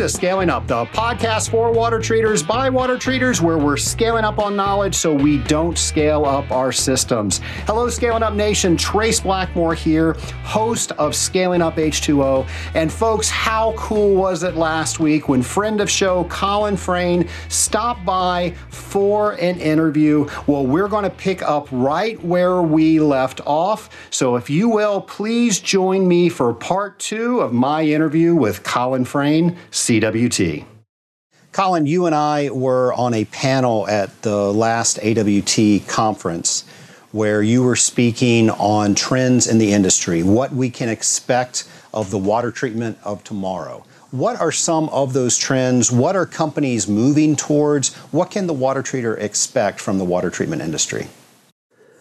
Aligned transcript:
to 0.00 0.08
Scaling 0.08 0.48
Up, 0.48 0.66
the 0.66 0.86
podcast 0.86 1.50
for 1.50 1.70
water 1.70 1.98
treaters 1.98 2.42
by 2.42 2.70
water 2.70 2.96
treaters, 2.96 3.42
where 3.42 3.58
we're 3.58 3.76
scaling 3.76 4.24
up 4.24 4.38
on 4.38 4.56
knowledge 4.56 4.94
so 4.94 5.12
we 5.12 5.36
don't 5.36 5.76
scale 5.76 6.24
up 6.24 6.50
our 6.50 6.72
systems. 6.72 7.42
Hello, 7.66 7.86
Scaling 7.90 8.22
Up 8.22 8.32
Nation. 8.32 8.78
Trace 8.78 9.20
Blackmore 9.20 9.74
here, 9.74 10.14
host 10.42 10.92
of 10.92 11.14
Scaling 11.14 11.60
Up 11.60 11.76
H2O. 11.76 12.48
And 12.72 12.90
folks, 12.90 13.28
how 13.28 13.74
cool 13.76 14.14
was 14.14 14.42
it 14.42 14.54
last 14.54 15.00
week 15.00 15.28
when 15.28 15.42
friend 15.42 15.82
of 15.82 15.90
show 15.90 16.24
Colin 16.24 16.78
Frayne 16.78 17.28
stopped 17.50 18.02
by 18.06 18.54
for 18.70 19.32
an 19.32 19.60
interview? 19.60 20.26
Well, 20.46 20.64
we're 20.64 20.88
going 20.88 21.04
to 21.04 21.10
pick 21.10 21.42
up 21.42 21.68
right 21.70 22.18
where 22.24 22.62
we 22.62 23.00
left 23.00 23.42
off. 23.44 24.08
So 24.08 24.36
if 24.36 24.48
you 24.48 24.70
will, 24.70 25.02
please 25.02 25.60
join 25.60 26.08
me 26.08 26.30
for 26.30 26.54
part 26.54 26.98
two 26.98 27.40
of 27.40 27.52
my 27.52 27.84
interview 27.84 28.34
with 28.34 28.62
Colin 28.62 29.04
Frayne, 29.04 29.58
CWT. 29.90 30.64
Colin, 31.50 31.84
you 31.84 32.06
and 32.06 32.14
I 32.14 32.48
were 32.50 32.92
on 32.94 33.12
a 33.12 33.24
panel 33.24 33.88
at 33.88 34.22
the 34.22 34.52
last 34.52 35.00
AWT 35.00 35.88
conference 35.88 36.62
where 37.10 37.42
you 37.42 37.64
were 37.64 37.74
speaking 37.74 38.50
on 38.50 38.94
trends 38.94 39.48
in 39.48 39.58
the 39.58 39.72
industry, 39.72 40.22
what 40.22 40.52
we 40.52 40.70
can 40.70 40.88
expect 40.88 41.68
of 41.92 42.12
the 42.12 42.18
water 42.18 42.52
treatment 42.52 42.98
of 43.02 43.24
tomorrow. 43.24 43.84
What 44.12 44.40
are 44.40 44.52
some 44.52 44.88
of 44.90 45.12
those 45.12 45.36
trends? 45.36 45.90
What 45.90 46.14
are 46.14 46.24
companies 46.24 46.86
moving 46.86 47.34
towards? 47.34 47.92
What 48.12 48.30
can 48.30 48.46
the 48.46 48.52
water 48.52 48.84
treater 48.84 49.18
expect 49.18 49.80
from 49.80 49.98
the 49.98 50.04
water 50.04 50.30
treatment 50.30 50.62
industry? 50.62 51.08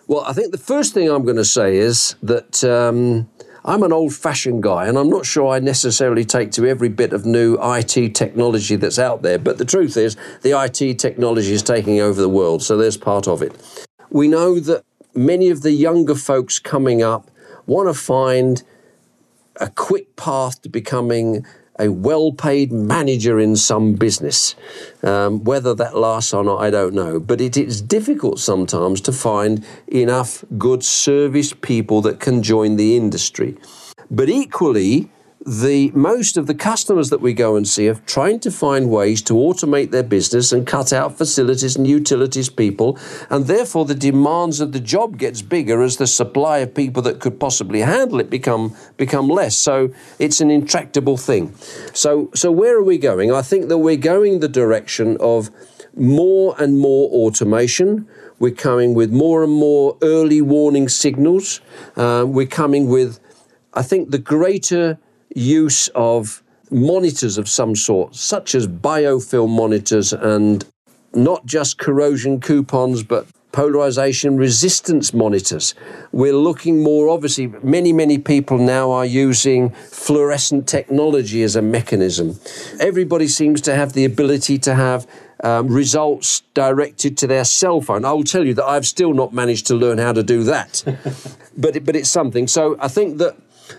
Well, 0.05 0.23
I 0.27 0.33
think 0.33 0.51
the 0.51 0.59
first 0.59 0.93
thing 0.93 1.09
I'm 1.09 1.23
going 1.23 1.37
to 1.37 1.45
say 1.45 1.77
is 1.77 2.15
that 2.21 2.63
um, 2.63 3.27
I'm 3.65 3.83
an 3.83 3.91
old 3.91 4.13
fashioned 4.13 4.63
guy, 4.63 4.87
and 4.87 4.97
I'm 4.97 5.09
not 5.09 5.25
sure 5.25 5.49
I 5.49 5.59
necessarily 5.59 6.23
take 6.23 6.51
to 6.53 6.65
every 6.65 6.89
bit 6.89 7.13
of 7.13 7.25
new 7.25 7.57
IT 7.61 8.15
technology 8.15 8.75
that's 8.75 8.99
out 8.99 9.21
there. 9.21 9.37
But 9.37 9.57
the 9.57 9.65
truth 9.65 9.97
is, 9.97 10.15
the 10.41 10.51
IT 10.51 10.99
technology 10.99 11.51
is 11.51 11.63
taking 11.63 11.99
over 11.99 12.21
the 12.21 12.29
world, 12.29 12.63
so 12.63 12.77
there's 12.77 12.97
part 12.97 13.27
of 13.27 13.41
it. 13.41 13.87
We 14.09 14.27
know 14.27 14.59
that 14.59 14.83
many 15.13 15.49
of 15.49 15.61
the 15.61 15.71
younger 15.71 16.15
folks 16.15 16.59
coming 16.59 17.01
up 17.03 17.29
want 17.65 17.89
to 17.89 17.93
find 17.93 18.63
a 19.57 19.69
quick 19.69 20.15
path 20.15 20.61
to 20.61 20.69
becoming 20.69 21.45
a 21.79 21.89
well 21.89 22.31
paid 22.31 22.71
manager 22.71 23.39
in 23.39 23.55
some 23.55 23.93
business. 23.93 24.55
Um, 25.01 25.43
whether 25.43 25.73
that 25.75 25.97
lasts 25.97 26.33
or 26.33 26.43
not, 26.43 26.61
I 26.61 26.69
don't 26.69 26.93
know. 26.93 27.19
But 27.19 27.41
it 27.41 27.57
is 27.57 27.81
difficult 27.81 28.39
sometimes 28.39 29.01
to 29.01 29.11
find 29.11 29.65
enough 29.87 30.43
good 30.57 30.83
service 30.83 31.53
people 31.53 32.01
that 32.01 32.19
can 32.19 32.43
join 32.43 32.75
the 32.75 32.97
industry. 32.97 33.57
But 34.11 34.29
equally, 34.29 35.09
the 35.45 35.89
most 35.91 36.35
of 36.35 36.47
the 36.47 36.53
customers 36.53 37.09
that 37.09 37.21
we 37.21 37.31
go 37.31 37.55
and 37.55 37.65
see 37.65 37.87
are 37.87 37.95
trying 38.05 38.39
to 38.41 38.51
find 38.51 38.89
ways 38.89 39.21
to 39.21 39.33
automate 39.33 39.89
their 39.89 40.03
business 40.03 40.51
and 40.51 40.67
cut 40.67 40.91
out 40.91 41.17
facilities 41.17 41.77
and 41.77 41.87
utilities 41.87 42.49
people 42.49 42.99
and 43.29 43.45
therefore 43.45 43.85
the 43.85 43.95
demands 43.95 44.59
of 44.59 44.73
the 44.73 44.81
job 44.81 45.17
gets 45.17 45.41
bigger 45.41 45.81
as 45.81 45.95
the 45.95 46.07
supply 46.07 46.57
of 46.57 46.75
people 46.75 47.01
that 47.01 47.21
could 47.21 47.39
possibly 47.39 47.79
handle 47.79 48.19
it 48.19 48.29
become 48.29 48.75
become 48.97 49.29
less. 49.29 49.55
So 49.55 49.93
it's 50.19 50.41
an 50.41 50.51
intractable 50.51 51.15
thing. 51.15 51.55
So 51.93 52.29
so 52.35 52.51
where 52.51 52.75
are 52.75 52.83
we 52.83 52.97
going? 52.97 53.31
I 53.31 53.41
think 53.41 53.69
that 53.69 53.77
we're 53.77 53.95
going 53.95 54.41
the 54.41 54.49
direction 54.49 55.15
of 55.21 55.51
more 55.95 56.53
and 56.59 56.77
more 56.77 57.09
automation. 57.11 58.07
We're 58.39 58.51
coming 58.51 58.93
with 58.93 59.09
more 59.09 59.43
and 59.43 59.53
more 59.53 59.97
early 60.01 60.41
warning 60.41 60.89
signals. 60.89 61.61
Uh, 61.95 62.25
we're 62.27 62.45
coming 62.45 62.89
with 62.89 63.19
i 63.71 63.83
think 63.83 64.09
the 64.09 64.17
greater 64.17 64.97
use 65.35 65.87
of 65.89 66.43
monitors 66.71 67.37
of 67.37 67.49
some 67.49 67.75
sort, 67.75 68.15
such 68.15 68.55
as 68.55 68.67
biofilm 68.67 69.49
monitors 69.49 70.13
and 70.13 70.65
not 71.13 71.45
just 71.45 71.77
corrosion 71.77 72.39
coupons, 72.39 73.03
but 73.03 73.27
polarization 73.51 74.37
resistance 74.37 75.13
monitors. 75.13 75.73
We're 76.11 76.35
looking 76.35 76.83
more, 76.83 77.09
obviously, 77.09 77.47
many, 77.47 77.91
many 77.93 78.19
people 78.19 78.59
now 78.59 78.91
are 78.91 79.05
using 79.05 79.71
fluorescent 79.71 80.67
technology 80.67 81.41
as 81.41 81.55
a 81.55 81.61
mechanism. 81.61 82.39
Everybody 82.79 83.27
seems 83.27 83.61
to 83.61 83.73
have 83.75 83.93
the 83.93 84.05
ability 84.05 84.59
to 84.59 84.75
have 84.75 85.07
um, 85.43 85.67
results 85.67 86.41
directed 86.53 87.17
to 87.19 87.27
their 87.27 87.43
cell 87.43 87.81
phone. 87.81 88.05
I 88.05 88.11
will 88.11 88.23
tell 88.23 88.45
you 88.45 88.53
that 88.55 88.65
I've 88.65 88.85
still 88.85 89.13
not 89.13 89.33
managed 89.33 89.67
to 89.67 89.75
learn 89.75 89.97
how 89.97 90.13
to 90.13 90.21
do 90.21 90.43
that, 90.43 90.83
but, 91.57 91.75
it, 91.77 91.85
but 91.85 91.95
it's 91.95 92.09
something. 92.09 92.47
So 92.47 92.75
I 92.79 92.87
think 92.87 93.17
that 93.17 93.35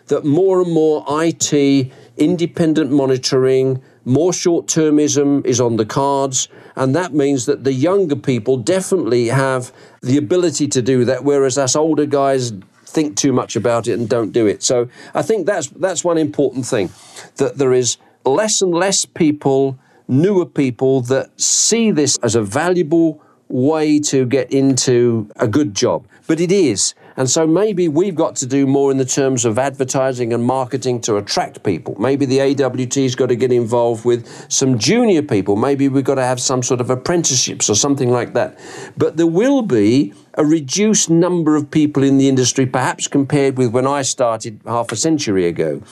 that 0.06 0.24
more 0.24 0.60
and 0.60 0.72
more 0.72 1.04
IT, 1.08 1.90
independent 2.16 2.90
monitoring, 2.90 3.82
more 4.04 4.32
short 4.32 4.66
termism 4.66 5.44
is 5.44 5.60
on 5.60 5.76
the 5.76 5.86
cards. 5.86 6.48
And 6.76 6.94
that 6.94 7.12
means 7.12 7.46
that 7.46 7.64
the 7.64 7.72
younger 7.72 8.16
people 8.16 8.56
definitely 8.56 9.28
have 9.28 9.72
the 10.02 10.16
ability 10.16 10.68
to 10.68 10.82
do 10.82 11.04
that, 11.04 11.24
whereas 11.24 11.58
us 11.58 11.76
older 11.76 12.06
guys 12.06 12.52
think 12.84 13.16
too 13.16 13.32
much 13.32 13.56
about 13.56 13.86
it 13.86 13.98
and 13.98 14.08
don't 14.08 14.32
do 14.32 14.46
it. 14.46 14.62
So 14.62 14.88
I 15.14 15.22
think 15.22 15.46
that's 15.46 15.68
that's 15.68 16.04
one 16.04 16.18
important 16.18 16.66
thing 16.66 16.90
that 17.36 17.56
there 17.58 17.72
is 17.72 17.98
less 18.24 18.60
and 18.62 18.72
less 18.72 19.04
people, 19.04 19.78
newer 20.08 20.46
people 20.46 21.00
that 21.02 21.40
see 21.40 21.90
this 21.90 22.18
as 22.18 22.34
a 22.34 22.42
valuable 22.42 23.22
way 23.48 23.98
to 23.98 24.26
get 24.26 24.50
into 24.52 25.28
a 25.36 25.48
good 25.48 25.74
job. 25.74 26.06
But 26.26 26.40
it 26.40 26.52
is. 26.52 26.94
And 27.20 27.28
so 27.28 27.46
maybe 27.46 27.86
we've 27.86 28.14
got 28.14 28.36
to 28.36 28.46
do 28.46 28.66
more 28.66 28.90
in 28.90 28.96
the 28.96 29.04
terms 29.04 29.44
of 29.44 29.58
advertising 29.58 30.32
and 30.32 30.42
marketing 30.42 31.02
to 31.02 31.18
attract 31.18 31.62
people. 31.62 31.94
Maybe 32.00 32.24
the 32.24 32.38
AWT's 32.38 33.14
got 33.14 33.26
to 33.26 33.36
get 33.36 33.52
involved 33.52 34.06
with 34.06 34.26
some 34.50 34.78
junior 34.78 35.20
people. 35.20 35.54
Maybe 35.54 35.86
we've 35.90 36.02
got 36.02 36.14
to 36.14 36.24
have 36.24 36.40
some 36.40 36.62
sort 36.62 36.80
of 36.80 36.88
apprenticeships 36.88 37.68
or 37.68 37.74
something 37.74 38.10
like 38.10 38.32
that. 38.32 38.58
But 38.96 39.18
there 39.18 39.26
will 39.26 39.60
be 39.60 40.14
a 40.32 40.46
reduced 40.46 41.10
number 41.10 41.56
of 41.56 41.70
people 41.70 42.02
in 42.02 42.16
the 42.16 42.26
industry, 42.26 42.64
perhaps 42.64 43.06
compared 43.06 43.58
with 43.58 43.70
when 43.70 43.86
I 43.86 44.00
started 44.00 44.58
half 44.64 44.90
a 44.90 44.96
century 44.96 45.46
ago. 45.46 45.82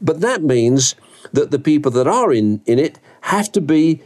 But 0.00 0.20
that 0.20 0.44
means 0.44 0.94
that 1.32 1.50
the 1.50 1.58
people 1.58 1.90
that 1.90 2.06
are 2.06 2.32
in, 2.32 2.62
in 2.66 2.78
it 2.78 3.00
have 3.22 3.50
to 3.50 3.60
be 3.60 4.00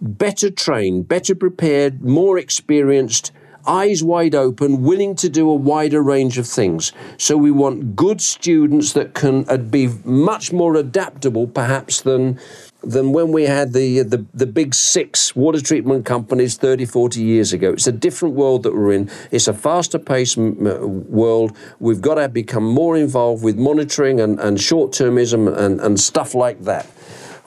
better 0.00 0.48
trained, 0.48 1.06
better 1.06 1.34
prepared, 1.34 2.00
more 2.02 2.38
experienced 2.38 3.30
eyes 3.68 4.02
wide 4.02 4.34
open, 4.34 4.82
willing 4.82 5.14
to 5.16 5.28
do 5.28 5.48
a 5.50 5.54
wider 5.54 6.02
range 6.02 6.38
of 6.38 6.46
things. 6.46 6.92
So 7.18 7.36
we 7.36 7.50
want 7.50 7.94
good 7.94 8.20
students 8.20 8.92
that 8.94 9.14
can 9.14 9.44
uh, 9.48 9.58
be 9.58 9.88
much 10.04 10.52
more 10.52 10.74
adaptable, 10.76 11.46
perhaps, 11.46 12.00
than 12.00 12.38
than 12.82 13.12
when 13.12 13.32
we 13.32 13.42
had 13.42 13.72
the, 13.72 14.02
the, 14.02 14.24
the 14.32 14.46
big 14.46 14.72
six 14.72 15.34
water 15.34 15.60
treatment 15.60 16.06
companies 16.06 16.56
30, 16.56 16.84
40 16.84 17.20
years 17.20 17.52
ago. 17.52 17.72
It's 17.72 17.88
a 17.88 17.92
different 17.92 18.36
world 18.36 18.62
that 18.62 18.72
we're 18.72 18.92
in. 18.92 19.10
It's 19.32 19.48
a 19.48 19.52
faster 19.52 19.98
paced 19.98 20.36
world. 20.36 21.56
We've 21.80 22.00
got 22.00 22.14
to 22.14 22.28
become 22.28 22.64
more 22.64 22.96
involved 22.96 23.42
with 23.42 23.56
monitoring 23.58 24.20
and, 24.20 24.38
and 24.38 24.60
short 24.60 24.92
termism 24.92 25.54
and, 25.58 25.80
and 25.80 25.98
stuff 25.98 26.34
like 26.34 26.62
that. 26.62 26.86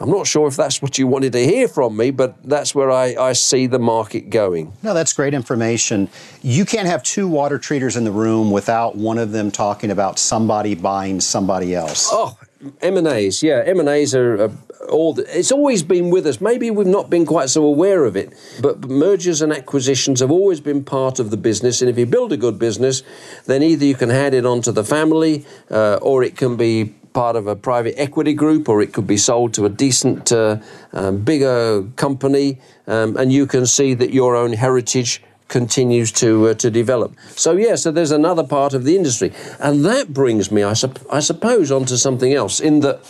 I'm 0.02 0.10
not 0.10 0.26
sure 0.26 0.48
if 0.48 0.56
that's 0.56 0.82
what 0.82 0.98
you 0.98 1.06
wanted 1.06 1.34
to 1.34 1.46
hear 1.46 1.68
from 1.68 1.96
me, 1.96 2.10
but 2.10 2.36
that's 2.44 2.74
where 2.74 2.90
I, 2.90 3.16
I 3.16 3.34
see 3.34 3.68
the 3.68 3.78
market 3.78 4.32
going. 4.32 4.74
No, 4.82 4.96
that's 4.96 5.14
great 5.14 5.36
information. 5.36 6.10
You 6.42 6.66
can't 6.66 6.88
have 6.88 7.04
two 7.04 7.28
water 7.28 7.60
treaters 7.60 7.96
in 7.96 8.04
the 8.04 8.12
room 8.12 8.50
without 8.50 8.96
one 8.96 9.20
of 9.20 9.32
them 9.32 9.52
talking 9.52 9.92
about 9.92 10.18
somebody 10.18 10.74
buying 10.74 11.22
somebody 11.22 11.76
else. 11.76 12.10
Oh, 12.12 12.36
M&As, 12.82 13.44
yeah, 13.44 13.62
M&As 13.64 14.16
are, 14.16 14.46
are 14.46 14.52
all. 14.90 15.14
The, 15.14 15.38
it's 15.38 15.52
always 15.52 15.84
been 15.84 16.10
with 16.10 16.26
us. 16.26 16.42
Maybe 16.42 16.72
we've 16.72 16.88
not 16.88 17.12
been 17.12 17.26
quite 17.26 17.50
so 17.50 17.64
aware 17.64 18.06
of 18.06 18.16
it, 18.16 18.34
but 18.60 18.88
mergers 18.88 19.42
and 19.42 19.54
acquisitions 19.54 20.20
have 20.20 20.32
always 20.32 20.60
been 20.60 20.84
part 20.84 21.20
of 21.20 21.30
the 21.30 21.38
business. 21.38 21.82
And 21.82 21.90
if 21.90 21.98
you 21.98 22.08
build 22.08 22.34
a 22.34 22.38
good 22.38 22.58
business, 22.58 23.04
then 23.46 23.62
either 23.62 23.86
you 23.86 23.96
can 23.96 24.10
hand 24.10 24.34
it 24.34 24.46
on 24.46 24.62
to 24.64 24.72
the 24.72 24.84
family, 24.84 25.46
uh, 25.70 26.00
or 26.02 26.24
it 26.24 26.36
can 26.38 26.56
be 26.56 26.96
part 27.14 27.36
of 27.36 27.48
a 27.48 27.56
private 27.56 27.96
equity 27.98 28.34
group 28.34 28.70
or 28.70 28.82
it 28.82 28.94
could 28.94 29.08
be 29.08 29.18
sold 29.18 29.54
to 29.54 29.66
a 29.66 29.70
decent, 29.70 30.32
uh, 30.32 30.58
um, 30.94 31.24
bigger 31.24 31.84
company, 31.96 32.60
um, 32.88 33.18
and 33.18 33.32
you 33.32 33.46
can 33.46 33.66
see 33.66 33.94
that 33.94 34.14
your 34.14 34.36
own 34.36 34.54
heritage 34.54 35.22
continues 35.48 36.12
to 36.14 36.48
uh, 36.48 36.54
to 36.56 36.72
develop. 36.72 37.14
So 37.36 37.52
yeah, 37.52 37.76
so 37.76 37.92
there's 37.92 38.12
another 38.12 38.44
part 38.44 38.74
of 38.74 38.84
the 38.86 38.96
industry, 38.96 39.34
and 39.60 39.86
that 39.86 40.14
brings 40.14 40.52
me, 40.52 40.64
I, 40.64 40.74
sup- 40.74 41.06
I 41.12 41.20
suppose, 41.20 41.72
onto 41.72 41.98
something 41.98 42.34
else. 42.34 42.60
In 42.60 42.80
that 42.80 43.02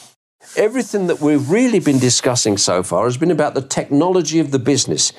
everything 0.58 1.08
that 1.08 1.22
we've 1.22 1.50
really 1.50 1.80
been 1.80 2.00
discussing 2.00 2.58
so 2.58 2.84
far 2.84 3.06
has 3.06 3.18
been 3.18 3.32
about 3.32 3.54
the 3.54 3.62
technology 3.62 4.40
of 4.40 4.52
the 4.52 4.60
business, 4.60 5.14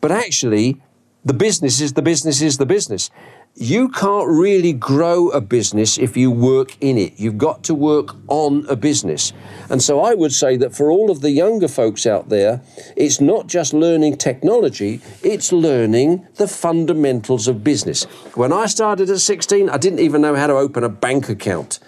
but 0.00 0.12
actually, 0.12 0.80
the 1.24 1.34
business 1.34 1.80
is 1.80 1.92
the 1.92 2.02
business 2.02 2.40
is 2.40 2.56
the 2.56 2.66
business 2.66 3.10
you 3.56 3.88
can't 3.88 4.28
really 4.28 4.72
grow 4.72 5.28
a 5.30 5.40
business 5.40 5.98
if 5.98 6.16
you 6.16 6.30
work 6.30 6.76
in 6.80 6.96
it. 6.96 7.18
You've 7.18 7.36
got 7.36 7.62
to 7.64 7.74
work 7.74 8.14
on 8.28 8.64
a 8.68 8.76
business. 8.76 9.32
And 9.68 9.82
so 9.82 10.00
I 10.00 10.14
would 10.14 10.32
say 10.32 10.56
that 10.56 10.74
for 10.74 10.90
all 10.90 11.10
of 11.10 11.20
the 11.20 11.30
younger 11.30 11.68
folks 11.68 12.06
out 12.06 12.28
there, 12.28 12.62
it's 12.96 13.20
not 13.20 13.48
just 13.48 13.74
learning 13.74 14.16
technology, 14.16 15.00
it's 15.22 15.52
learning 15.52 16.26
the 16.36 16.48
fundamentals 16.48 17.48
of 17.48 17.62
business. 17.64 18.04
When 18.34 18.52
I 18.52 18.66
started 18.66 19.10
at 19.10 19.18
16, 19.18 19.68
I 19.68 19.76
didn't 19.76 20.00
even 20.00 20.22
know 20.22 20.36
how 20.36 20.46
to 20.46 20.54
open 20.54 20.84
a 20.84 20.88
bank 20.88 21.28
account. 21.28 21.80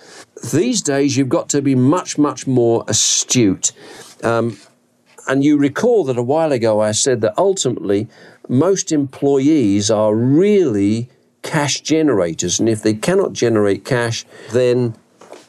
These 0.53 0.83
days, 0.83 1.17
you've 1.17 1.29
got 1.29 1.49
to 1.51 1.63
be 1.63 1.75
much, 1.75 2.19
much 2.19 2.47
more 2.47 2.85
astute. 2.89 3.73
Um, 4.23 4.59
and 5.29 5.45
you 5.45 5.57
recall 5.57 6.05
that 6.05 6.19
a 6.19 6.23
while 6.23 6.53
ago 6.53 6.81
I 6.81 6.93
said 6.93 7.21
that 7.21 7.35
ultimately 7.39 8.09
most 8.49 8.91
employees 8.91 9.91
are 9.91 10.15
really 10.15 11.09
cash 11.43 11.81
generators. 11.81 12.59
And 12.59 12.69
if 12.69 12.83
they 12.83 12.95
cannot 12.95 13.33
generate 13.33 13.85
cash, 13.85 14.25
then 14.53 14.95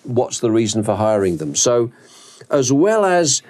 what's 0.03 0.39
the 0.39 0.51
reason 0.51 0.83
for 0.83 0.95
hiring 0.95 1.37
them? 1.37 1.55
So, 1.55 1.91
as 2.49 2.71
well 2.71 3.05
as 3.05 3.41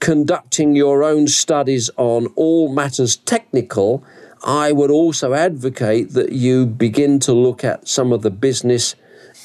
conducting 0.00 0.76
your 0.76 1.02
own 1.02 1.28
studies 1.28 1.90
on 1.96 2.26
all 2.36 2.72
matters 2.72 3.16
technical, 3.16 4.04
I 4.44 4.72
would 4.72 4.90
also 4.90 5.32
advocate 5.32 6.12
that 6.12 6.32
you 6.32 6.66
begin 6.66 7.18
to 7.20 7.32
look 7.32 7.64
at 7.64 7.88
some 7.88 8.12
of 8.12 8.22
the 8.22 8.30
business 8.30 8.94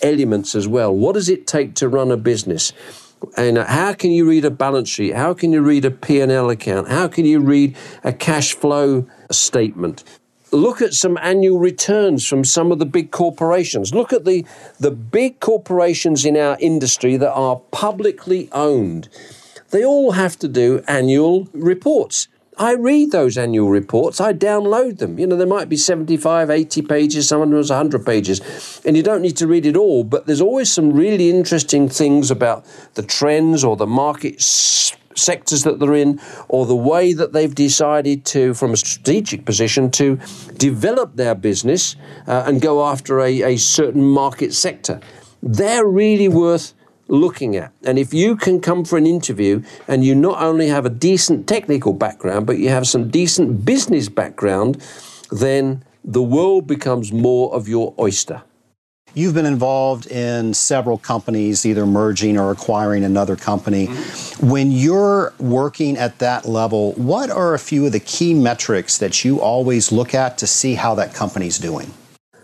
elements 0.01 0.55
as 0.55 0.67
well. 0.67 0.93
What 0.93 1.13
does 1.13 1.29
it 1.29 1.47
take 1.47 1.75
to 1.75 1.87
run 1.87 2.11
a 2.11 2.17
business? 2.17 2.73
And 3.37 3.57
how 3.57 3.93
can 3.93 4.11
you 4.11 4.27
read 4.27 4.45
a 4.45 4.51
balance 4.51 4.89
sheet? 4.89 5.13
How 5.13 5.33
can 5.33 5.51
you 5.51 5.61
read 5.61 5.85
a 5.85 5.91
P&L 5.91 6.49
account? 6.49 6.87
How 6.89 7.07
can 7.07 7.25
you 7.25 7.39
read 7.39 7.75
a 8.03 8.13
cash 8.13 8.53
flow 8.53 9.07
statement? 9.31 10.03
Look 10.51 10.81
at 10.81 10.93
some 10.93 11.17
annual 11.21 11.59
returns 11.59 12.27
from 12.27 12.43
some 12.43 12.71
of 12.71 12.79
the 12.79 12.85
big 12.85 13.11
corporations. 13.11 13.93
Look 13.93 14.11
at 14.11 14.25
the, 14.25 14.45
the 14.79 14.91
big 14.91 15.39
corporations 15.39 16.25
in 16.25 16.35
our 16.35 16.57
industry 16.59 17.17
that 17.17 17.31
are 17.31 17.57
publicly 17.71 18.49
owned. 18.51 19.09
They 19.69 19.85
all 19.85 20.13
have 20.13 20.39
to 20.39 20.47
do 20.47 20.83
annual 20.87 21.47
reports. 21.53 22.27
I 22.59 22.73
read 22.73 23.11
those 23.11 23.37
annual 23.37 23.69
reports, 23.69 24.19
I 24.19 24.33
download 24.33 24.97
them. 24.97 25.17
You 25.17 25.27
know, 25.27 25.37
there 25.37 25.47
might 25.47 25.69
be 25.69 25.77
75, 25.77 26.49
80 26.49 26.81
pages, 26.81 27.29
some 27.29 27.41
of 27.41 27.49
them 27.49 27.57
100 27.57 28.05
pages, 28.05 28.81
and 28.83 28.97
you 28.97 29.03
don't 29.03 29.21
need 29.21 29.37
to 29.37 29.47
read 29.47 29.65
it 29.65 29.77
all, 29.77 30.03
but 30.03 30.25
there's 30.25 30.41
always 30.41 30.69
some 30.69 30.91
really 30.91 31.29
interesting 31.29 31.87
things 31.87 32.29
about 32.29 32.65
the 32.95 33.01
trends 33.01 33.63
or 33.63 33.77
the 33.77 33.87
market 33.87 34.41
sectors 35.19 35.63
that 35.63 35.79
they're 35.79 35.95
in 35.95 36.19
or 36.47 36.65
the 36.65 36.75
way 36.75 37.13
that 37.13 37.33
they've 37.33 37.53
decided 37.53 38.25
to, 38.25 38.53
from 38.53 38.73
a 38.73 38.77
strategic 38.77 39.45
position, 39.45 39.91
to 39.91 40.17
develop 40.57 41.15
their 41.15 41.35
business 41.35 41.95
uh, 42.27 42.43
and 42.47 42.61
go 42.61 42.85
after 42.85 43.19
a, 43.19 43.41
a 43.43 43.57
certain 43.57 44.03
market 44.03 44.53
sector. 44.53 44.99
They're 45.41 45.85
really 45.85 46.27
worth 46.27 46.73
looking 47.07 47.55
at. 47.55 47.71
And 47.83 47.97
if 47.97 48.13
you 48.13 48.35
can 48.35 48.61
come 48.61 48.85
for 48.85 48.97
an 48.97 49.05
interview 49.05 49.63
and 49.87 50.05
you 50.05 50.15
not 50.15 50.41
only 50.41 50.67
have 50.67 50.85
a 50.85 50.89
decent 50.89 51.47
technical 51.47 51.93
background, 51.93 52.45
but 52.45 52.57
you 52.57 52.69
have 52.69 52.87
some 52.87 53.09
decent 53.09 53.65
business 53.65 54.09
background, 54.09 54.81
then 55.31 55.83
the 56.03 56.23
world 56.23 56.67
becomes 56.67 57.11
more 57.11 57.53
of 57.53 57.67
your 57.67 57.93
oyster. 57.99 58.43
You've 59.15 59.33
been 59.33 59.45
involved 59.45 60.05
in 60.07 60.53
several 60.53 60.97
companies, 60.97 61.65
either 61.65 61.85
merging 61.85 62.37
or 62.37 62.51
acquiring 62.51 63.03
another 63.03 63.35
company. 63.35 63.87
Mm-hmm. 63.87 64.49
When 64.49 64.71
you're 64.71 65.33
working 65.39 65.97
at 65.97 66.19
that 66.19 66.45
level, 66.45 66.93
what 66.93 67.31
are 67.31 67.53
a 67.53 67.59
few 67.59 67.87
of 67.87 67.91
the 67.91 67.99
key 67.99 68.33
metrics 68.33 68.97
that 68.99 69.25
you 69.25 69.41
always 69.41 69.91
look 69.91 70.13
at 70.13 70.37
to 70.37 70.47
see 70.47 70.75
how 70.75 70.93
that 70.95 71.13
company's 71.13 71.57
doing? 71.57 71.91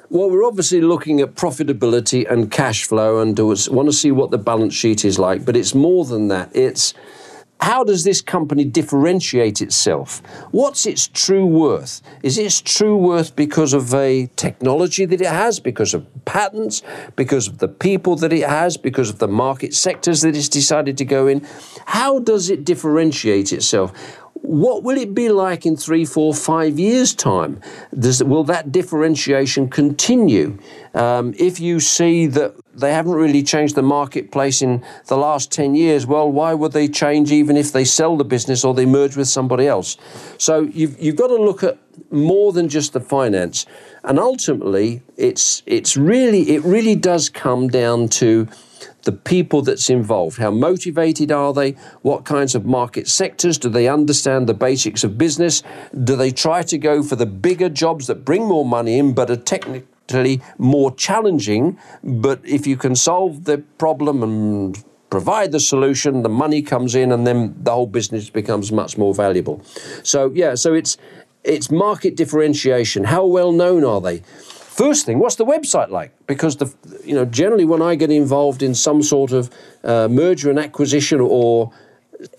Well, 0.10 0.30
we're 0.30 0.46
obviously 0.46 0.82
looking 0.82 1.20
at 1.20 1.36
profitability 1.36 2.30
and 2.32 2.52
cash 2.52 2.86
flow 2.86 3.20
and 3.20 3.38
want 3.38 3.90
to 3.90 3.94
see 3.94 4.12
what 4.12 4.32
the 4.32 4.38
balance 4.38 4.74
sheet 4.74 5.04
is 5.04 5.20
like, 5.20 5.46
but 5.46 5.56
it's 5.56 5.76
more 5.76 6.06
than 6.06 6.30
that. 6.30 6.50
It's 6.56 6.94
how 7.66 7.84
does 7.84 8.04
this 8.04 8.22
company 8.22 8.64
differentiate 8.64 9.60
itself? 9.60 10.22
What's 10.52 10.86
its 10.86 11.08
true 11.08 11.48
worth? 11.48 12.00
Is 12.22 12.38
its 12.38 12.62
true 12.62 12.96
worth 12.96 13.36
because 13.36 13.74
of 13.74 13.92
a 13.92 14.28
technology 14.36 15.06
that 15.06 15.20
it 15.20 15.26
has, 15.26 15.60
because 15.60 15.96
of 15.96 16.06
patents, 16.26 16.84
because 17.16 17.48
of 17.48 17.58
the 17.58 17.68
people 17.68 18.18
that 18.18 18.32
it 18.32 18.48
has, 18.48 18.78
because 18.78 19.10
of 19.10 19.18
the 19.18 19.28
market 19.28 19.74
sectors 19.74 20.22
that 20.22 20.38
it's 20.38 20.48
decided 20.48 20.96
to 21.00 21.06
go 21.06 21.26
in? 21.26 21.44
How 21.88 22.20
does 22.20 22.52
it 22.52 22.66
differentiate 22.66 23.52
itself? 23.52 23.92
what 24.42 24.84
will 24.84 24.98
it 24.98 25.16
be 25.16 25.30
like 25.30 25.66
in 25.66 25.76
three, 25.76 26.06
four, 26.06 26.34
five 26.34 26.78
years' 26.78 27.16
time? 27.16 27.60
Does, 27.98 28.24
will 28.24 28.44
that 28.44 28.72
differentiation 28.72 29.70
continue? 29.70 30.60
Um, 30.94 31.34
if 31.40 31.60
you 31.60 31.80
see 31.80 32.28
that 32.28 32.54
they 32.76 32.94
haven't 32.94 33.14
really 33.14 33.44
changed 33.44 33.76
the 33.76 33.82
marketplace 33.82 34.62
in 34.62 34.84
the 35.08 35.18
last 35.18 35.52
10 35.52 35.76
years, 35.76 36.06
well, 36.06 36.30
why 36.30 36.54
would 36.54 36.74
they 36.74 36.88
change 36.88 37.32
even 37.32 37.58
if 37.58 37.72
they 37.72 37.86
sell 37.86 38.18
the 38.18 38.26
business 38.26 38.64
or 38.64 38.74
they 38.74 38.86
merge 38.86 39.16
with 39.16 39.28
somebody 39.28 39.68
else? 39.68 39.98
So 40.38 40.62
you've, 40.62 41.00
you've 41.00 41.16
got 41.16 41.28
to 41.28 41.36
look 41.36 41.64
at 41.64 41.78
more 42.12 42.52
than 42.52 42.70
just 42.70 42.94
the 42.94 43.00
finance. 43.00 43.66
And 44.04 44.20
ultimately, 44.20 45.02
it's, 45.18 45.64
it's 45.66 45.96
really, 45.96 46.52
it 46.52 46.64
really 46.64 46.96
does 46.96 47.30
come 47.30 47.70
down 47.70 48.10
to 48.10 48.48
the 49.04 49.12
people 49.12 49.62
that's 49.62 49.90
involved. 49.90 50.38
How 50.38 50.52
motivated 50.52 51.32
are 51.32 51.54
they? 51.54 51.72
What 52.02 52.26
kinds 52.26 52.56
of 52.56 52.66
market 52.66 53.08
sectors? 53.08 53.58
Do 53.58 53.70
they 53.70 53.88
understand 53.88 54.48
the 54.48 54.54
basics 54.54 55.04
of 55.04 55.18
business? 55.18 55.64
Do 56.04 56.16
they 56.16 56.32
try 56.32 56.64
to 56.64 56.78
go 56.78 57.04
for 57.04 57.16
the 57.16 57.26
bigger 57.26 57.70
jobs 57.70 58.08
that 58.08 58.26
bring 58.26 58.44
more 58.44 58.66
money 58.66 58.98
in 58.98 59.14
but 59.14 59.30
are 59.30 59.38
technically 59.38 59.88
more 60.58 60.94
challenging? 60.96 61.78
But 62.04 62.40
if 62.44 62.68
you 62.68 62.78
can 62.78 62.96
solve 62.96 63.46
the 63.46 63.60
problem 63.78 64.24
and 64.24 64.84
provide 65.10 65.52
the 65.52 65.60
solution, 65.60 66.24
the 66.24 66.30
money 66.30 66.62
comes 66.62 66.96
in, 66.96 67.12
and 67.12 67.26
then 67.26 67.56
the 67.62 67.72
whole 67.72 67.88
business 67.88 68.30
becomes 68.30 68.72
much 68.72 68.98
more 68.98 69.14
valuable. 69.14 69.62
So 70.04 70.32
yeah, 70.34 70.56
so 70.56 70.74
it's 70.74 70.98
it's 71.44 71.70
market 71.72 72.16
differentiation. 72.16 73.06
How 73.06 73.26
well 73.26 73.52
known 73.52 73.84
are 73.84 74.02
they? 74.02 74.20
First 74.84 75.06
thing, 75.06 75.20
what's 75.20 75.36
the 75.36 75.46
website 75.46 75.90
like? 75.90 76.12
Because 76.28 76.58
the 76.58 76.74
you 77.06 77.16
know 77.16 77.26
generally 77.26 77.66
when 77.66 77.82
I 77.82 77.96
get 77.96 78.12
involved 78.12 78.62
in 78.62 78.76
some 78.76 79.02
sort 79.02 79.32
of 79.32 79.50
uh, 79.84 80.08
merger 80.10 80.50
and 80.50 80.60
acquisition 80.60 81.22
or 81.22 81.72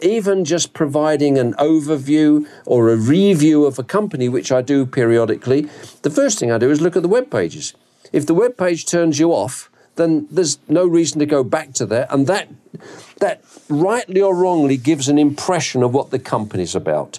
even 0.01 0.45
just 0.45 0.73
providing 0.73 1.39
an 1.39 1.55
overview 1.55 2.47
or 2.65 2.91
a 2.91 2.97
review 2.97 3.65
of 3.65 3.79
a 3.79 3.85
company, 3.85 4.29
which 4.29 4.51
I 4.53 4.63
do 4.63 4.87
periodically, 4.87 5.69
the 6.03 6.11
first 6.11 6.39
thing 6.39 6.51
I 6.51 6.59
do 6.59 6.71
is 6.71 6.81
look 6.81 6.97
at 6.97 7.03
the 7.03 7.09
web 7.09 7.31
pages. 7.31 7.75
If 8.13 8.27
the 8.27 8.35
web 8.35 8.57
page 8.57 8.87
turns 8.87 9.19
you 9.19 9.33
off, 9.33 9.71
then 9.97 10.27
there's 10.31 10.59
no 10.69 10.87
reason 10.87 11.19
to 11.19 11.27
go 11.27 11.43
back 11.43 11.73
to 11.75 11.87
that, 11.87 12.13
and 12.13 12.27
that 12.27 12.49
that 13.19 13.43
rightly 13.69 14.21
or 14.21 14.37
wrongly 14.37 14.77
gives 14.77 15.09
an 15.09 15.19
impression 15.19 15.83
of 15.83 15.93
what 15.95 16.11
the 16.11 16.19
company's 16.19 16.75
about. 16.75 17.19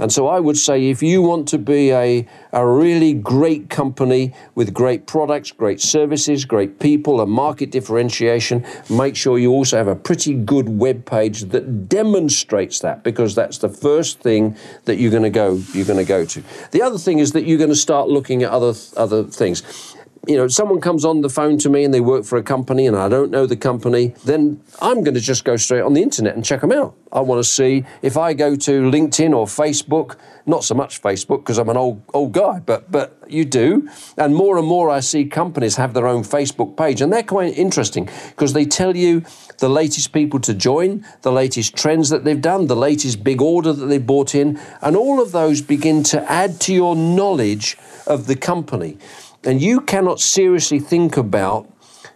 And 0.00 0.10
so 0.10 0.28
I 0.28 0.40
would 0.40 0.56
say 0.56 0.88
if 0.88 1.02
you 1.02 1.20
want 1.20 1.46
to 1.48 1.58
be 1.58 1.92
a, 1.92 2.26
a 2.52 2.66
really 2.66 3.12
great 3.12 3.68
company 3.68 4.34
with 4.54 4.72
great 4.72 5.06
products, 5.06 5.52
great 5.52 5.80
services, 5.80 6.46
great 6.46 6.80
people, 6.80 7.20
and 7.20 7.30
market 7.30 7.70
differentiation, 7.70 8.64
make 8.88 9.14
sure 9.14 9.38
you 9.38 9.50
also 9.50 9.76
have 9.76 9.88
a 9.88 9.94
pretty 9.94 10.32
good 10.34 10.70
web 10.70 11.04
page 11.04 11.42
that 11.50 11.88
demonstrates 11.88 12.80
that 12.80 13.04
because 13.04 13.34
that's 13.34 13.58
the 13.58 13.68
first 13.68 14.20
thing 14.20 14.56
that 14.86 14.96
you're 14.96 15.10
going 15.10 15.22
to 15.22 15.30
go 15.30 15.60
you're 15.74 15.86
going 15.86 15.98
to 15.98 16.04
go 16.04 16.24
to. 16.24 16.42
The 16.70 16.80
other 16.80 16.98
thing 16.98 17.18
is 17.18 17.32
that 17.32 17.44
you're 17.44 17.58
going 17.58 17.70
to 17.70 17.76
start 17.76 18.08
looking 18.08 18.42
at 18.42 18.50
other 18.50 18.72
other 18.96 19.24
things 19.24 19.96
you 20.28 20.36
know, 20.36 20.48
someone 20.48 20.80
comes 20.80 21.04
on 21.04 21.22
the 21.22 21.30
phone 21.30 21.56
to 21.58 21.70
me 21.70 21.82
and 21.82 21.94
they 21.94 22.00
work 22.00 22.24
for 22.24 22.36
a 22.36 22.42
company 22.42 22.86
and 22.86 22.94
I 22.94 23.08
don't 23.08 23.30
know 23.30 23.46
the 23.46 23.56
company, 23.56 24.08
then 24.24 24.62
I'm 24.80 25.02
going 25.02 25.14
to 25.14 25.20
just 25.20 25.44
go 25.44 25.56
straight 25.56 25.80
on 25.80 25.94
the 25.94 26.02
internet 26.02 26.34
and 26.34 26.44
check 26.44 26.60
them 26.60 26.72
out. 26.72 26.94
I 27.10 27.20
want 27.20 27.42
to 27.42 27.48
see 27.48 27.84
if 28.02 28.18
I 28.18 28.34
go 28.34 28.54
to 28.54 28.70
LinkedIn 28.82 29.34
or 29.34 29.46
Facebook, 29.46 30.16
not 30.44 30.62
so 30.62 30.74
much 30.74 31.00
Facebook 31.00 31.38
because 31.38 31.58
I'm 31.58 31.70
an 31.70 31.76
old 31.76 32.02
old 32.12 32.32
guy, 32.32 32.60
but 32.60 32.92
but 32.92 33.18
you 33.28 33.46
do. 33.46 33.88
And 34.18 34.34
more 34.34 34.58
and 34.58 34.66
more 34.66 34.90
I 34.90 35.00
see 35.00 35.24
companies 35.24 35.76
have 35.76 35.94
their 35.94 36.06
own 36.06 36.22
Facebook 36.22 36.76
page 36.76 37.00
and 37.00 37.10
they're 37.12 37.22
quite 37.22 37.56
interesting 37.56 38.08
because 38.28 38.52
they 38.52 38.66
tell 38.66 38.96
you 38.96 39.24
the 39.58 39.70
latest 39.70 40.12
people 40.12 40.38
to 40.40 40.52
join, 40.52 41.04
the 41.22 41.32
latest 41.32 41.76
trends 41.76 42.10
that 42.10 42.24
they've 42.24 42.40
done, 42.40 42.66
the 42.66 42.76
latest 42.76 43.24
big 43.24 43.40
order 43.40 43.72
that 43.72 43.86
they've 43.86 44.06
bought 44.06 44.34
in, 44.34 44.60
and 44.82 44.96
all 44.96 45.20
of 45.20 45.32
those 45.32 45.62
begin 45.62 46.02
to 46.02 46.30
add 46.30 46.60
to 46.60 46.74
your 46.74 46.94
knowledge 46.94 47.78
of 48.06 48.26
the 48.26 48.36
company. 48.36 48.98
And 49.44 49.62
you 49.62 49.80
cannot 49.80 50.20
seriously 50.20 50.78
think 50.78 51.16
about 51.16 51.68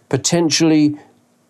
potentially 0.09 0.97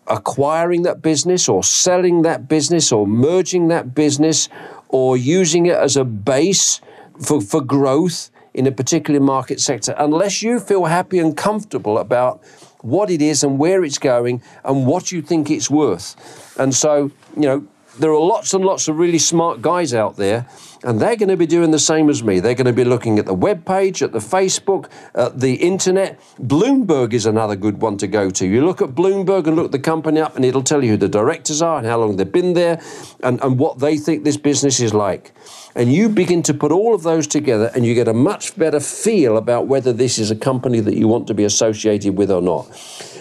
acquiring 0.06 0.82
that 0.82 1.02
business 1.02 1.48
or 1.48 1.62
selling 1.62 2.22
that 2.22 2.48
business 2.48 2.92
or 2.92 3.06
merging 3.06 3.68
that 3.68 3.94
business 3.94 4.48
or 4.88 5.16
using 5.16 5.66
it 5.66 5.76
as 5.76 5.96
a 5.96 6.04
base 6.04 6.80
for, 7.20 7.40
for 7.40 7.60
growth 7.60 8.30
in 8.54 8.66
a 8.66 8.72
particular 8.72 9.20
market 9.20 9.60
sector 9.60 9.94
unless 9.98 10.42
you 10.42 10.58
feel 10.58 10.84
happy 10.84 11.18
and 11.18 11.36
comfortable 11.36 11.98
about 11.98 12.42
what 12.80 13.10
it 13.10 13.20
is 13.20 13.42
and 13.42 13.58
where 13.58 13.84
it's 13.84 13.98
going 13.98 14.40
and 14.64 14.86
what 14.86 15.10
you 15.10 15.20
think 15.20 15.50
it's 15.50 15.68
worth. 15.68 16.54
And 16.58 16.74
so, 16.74 17.10
you 17.34 17.42
know, 17.42 17.66
there 17.98 18.10
are 18.12 18.20
lots 18.20 18.54
and 18.54 18.64
lots 18.64 18.88
of 18.88 18.98
really 18.98 19.18
smart 19.18 19.62
guys 19.62 19.94
out 19.94 20.16
there, 20.16 20.46
and 20.82 21.00
they're 21.00 21.16
going 21.16 21.28
to 21.28 21.36
be 21.36 21.46
doing 21.46 21.70
the 21.70 21.78
same 21.78 22.08
as 22.08 22.22
me. 22.22 22.40
They're 22.40 22.54
going 22.54 22.66
to 22.66 22.72
be 22.72 22.84
looking 22.84 23.18
at 23.18 23.26
the 23.26 23.34
web 23.34 23.64
page, 23.64 24.02
at 24.02 24.12
the 24.12 24.18
Facebook, 24.18 24.90
at 25.14 25.40
the 25.40 25.54
internet. 25.54 26.20
Bloomberg 26.40 27.12
is 27.12 27.26
another 27.26 27.56
good 27.56 27.80
one 27.80 27.96
to 27.98 28.06
go 28.06 28.30
to. 28.30 28.46
You 28.46 28.64
look 28.64 28.82
at 28.82 28.90
Bloomberg 28.90 29.46
and 29.46 29.56
look 29.56 29.72
the 29.72 29.78
company 29.78 30.20
up, 30.20 30.36
and 30.36 30.44
it'll 30.44 30.62
tell 30.62 30.84
you 30.84 30.90
who 30.90 30.96
the 30.96 31.08
directors 31.08 31.62
are 31.62 31.78
and 31.78 31.86
how 31.86 31.98
long 31.98 32.16
they've 32.16 32.30
been 32.30 32.54
there 32.54 32.80
and, 33.22 33.42
and 33.42 33.58
what 33.58 33.78
they 33.78 33.96
think 33.96 34.24
this 34.24 34.36
business 34.36 34.80
is 34.80 34.92
like. 34.92 35.32
And 35.74 35.92
you 35.92 36.08
begin 36.08 36.42
to 36.44 36.54
put 36.54 36.72
all 36.72 36.94
of 36.94 37.02
those 37.02 37.26
together, 37.26 37.70
and 37.74 37.84
you 37.84 37.94
get 37.94 38.08
a 38.08 38.14
much 38.14 38.56
better 38.56 38.80
feel 38.80 39.36
about 39.36 39.66
whether 39.66 39.92
this 39.92 40.18
is 40.18 40.30
a 40.30 40.36
company 40.36 40.80
that 40.80 40.96
you 40.96 41.08
want 41.08 41.26
to 41.28 41.34
be 41.34 41.44
associated 41.44 42.16
with 42.16 42.30
or 42.30 42.42
not. 42.42 42.66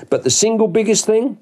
But 0.10 0.24
the 0.24 0.30
single 0.30 0.68
biggest 0.68 1.06
thing 1.06 1.38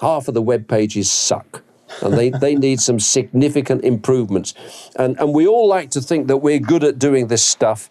half 0.00 0.28
of 0.28 0.34
the 0.34 0.42
web 0.42 0.68
pages 0.68 1.10
suck. 1.10 1.62
And 2.00 2.14
they, 2.14 2.30
they 2.30 2.54
need 2.54 2.80
some 2.80 2.98
significant 2.98 3.84
improvements. 3.84 4.54
And, 4.96 5.18
and 5.18 5.34
we 5.34 5.46
all 5.46 5.68
like 5.68 5.90
to 5.90 6.00
think 6.00 6.26
that 6.28 6.38
we're 6.38 6.58
good 6.58 6.84
at 6.84 6.98
doing 6.98 7.28
this 7.28 7.44
stuff, 7.44 7.90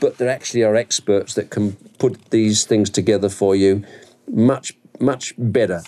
but 0.00 0.18
there 0.18 0.28
actually 0.28 0.64
are 0.64 0.74
experts 0.74 1.34
that 1.34 1.50
can 1.50 1.72
put 1.98 2.30
these 2.30 2.64
things 2.64 2.90
together 2.90 3.28
for 3.28 3.54
you 3.54 3.84
much, 4.30 4.72
much 5.00 5.34
better. 5.38 5.82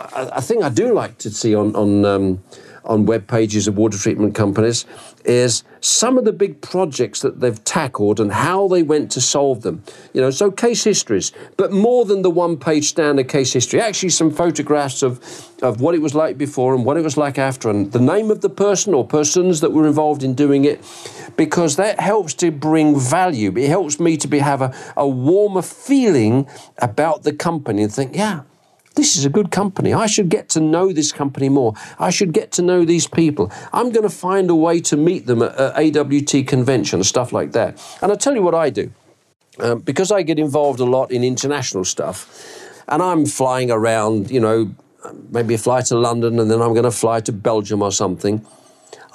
I, 0.00 0.30
I 0.34 0.40
think 0.40 0.62
I 0.64 0.68
do 0.68 0.92
like 0.92 1.18
to 1.18 1.30
see 1.30 1.54
on, 1.54 1.74
on 1.74 2.04
um, 2.04 2.44
on 2.88 3.04
web 3.04 3.28
pages 3.28 3.68
of 3.68 3.76
water 3.76 3.98
treatment 3.98 4.34
companies 4.34 4.86
is 5.24 5.62
some 5.80 6.16
of 6.16 6.24
the 6.24 6.32
big 6.32 6.60
projects 6.62 7.20
that 7.20 7.38
they've 7.40 7.62
tackled 7.64 8.18
and 8.18 8.32
how 8.32 8.66
they 8.66 8.82
went 8.82 9.10
to 9.12 9.20
solve 9.20 9.60
them. 9.60 9.82
You 10.14 10.22
know, 10.22 10.30
so 10.30 10.50
case 10.50 10.82
histories, 10.84 11.32
but 11.56 11.70
more 11.70 12.06
than 12.06 12.22
the 12.22 12.30
one 12.30 12.56
page 12.56 12.88
standard 12.88 13.28
case 13.28 13.52
history, 13.52 13.80
actually 13.80 14.08
some 14.08 14.30
photographs 14.30 15.02
of, 15.02 15.20
of 15.62 15.80
what 15.80 15.94
it 15.94 16.00
was 16.00 16.14
like 16.14 16.38
before 16.38 16.74
and 16.74 16.84
what 16.84 16.96
it 16.96 17.04
was 17.04 17.16
like 17.16 17.38
after, 17.38 17.68
and 17.68 17.92
the 17.92 18.00
name 18.00 18.30
of 18.30 18.40
the 18.40 18.50
person 18.50 18.94
or 18.94 19.06
persons 19.06 19.60
that 19.60 19.70
were 19.70 19.86
involved 19.86 20.22
in 20.22 20.34
doing 20.34 20.64
it, 20.64 20.80
because 21.36 21.76
that 21.76 22.00
helps 22.00 22.32
to 22.34 22.50
bring 22.50 22.98
value. 22.98 23.52
It 23.56 23.68
helps 23.68 24.00
me 24.00 24.16
to 24.16 24.28
be, 24.28 24.38
have 24.38 24.62
a, 24.62 24.74
a 24.96 25.06
warmer 25.06 25.62
feeling 25.62 26.48
about 26.78 27.22
the 27.22 27.32
company 27.32 27.82
and 27.82 27.92
think, 27.92 28.16
yeah, 28.16 28.42
this 28.98 29.16
is 29.16 29.24
a 29.24 29.30
good 29.30 29.52
company. 29.52 29.94
I 29.94 30.06
should 30.06 30.28
get 30.28 30.48
to 30.50 30.60
know 30.60 30.92
this 30.92 31.12
company 31.12 31.48
more. 31.48 31.72
I 32.00 32.10
should 32.10 32.32
get 32.32 32.50
to 32.52 32.62
know 32.62 32.84
these 32.84 33.06
people. 33.06 33.52
I'm 33.72 33.90
going 33.90 34.02
to 34.02 34.16
find 34.28 34.50
a 34.50 34.56
way 34.56 34.80
to 34.80 34.96
meet 34.96 35.26
them 35.26 35.40
at, 35.40 35.54
at 35.54 35.96
AWT 35.96 36.48
convention, 36.48 37.04
stuff 37.04 37.32
like 37.32 37.52
that. 37.52 37.80
And 38.02 38.10
I'll 38.10 38.18
tell 38.18 38.34
you 38.34 38.42
what 38.42 38.56
I 38.56 38.70
do. 38.70 38.90
Um, 39.60 39.78
because 39.78 40.10
I 40.10 40.22
get 40.22 40.38
involved 40.38 40.80
a 40.80 40.84
lot 40.84 41.12
in 41.12 41.22
international 41.22 41.84
stuff, 41.84 42.18
and 42.88 43.00
I'm 43.00 43.24
flying 43.24 43.70
around, 43.70 44.32
you 44.32 44.40
know, 44.40 44.74
maybe 45.30 45.54
a 45.54 45.58
fly 45.58 45.80
to 45.82 45.96
London 45.96 46.40
and 46.40 46.50
then 46.50 46.60
I'm 46.60 46.72
going 46.72 46.84
to 46.84 46.90
fly 46.90 47.20
to 47.20 47.32
Belgium 47.32 47.82
or 47.82 47.92
something, 47.92 48.44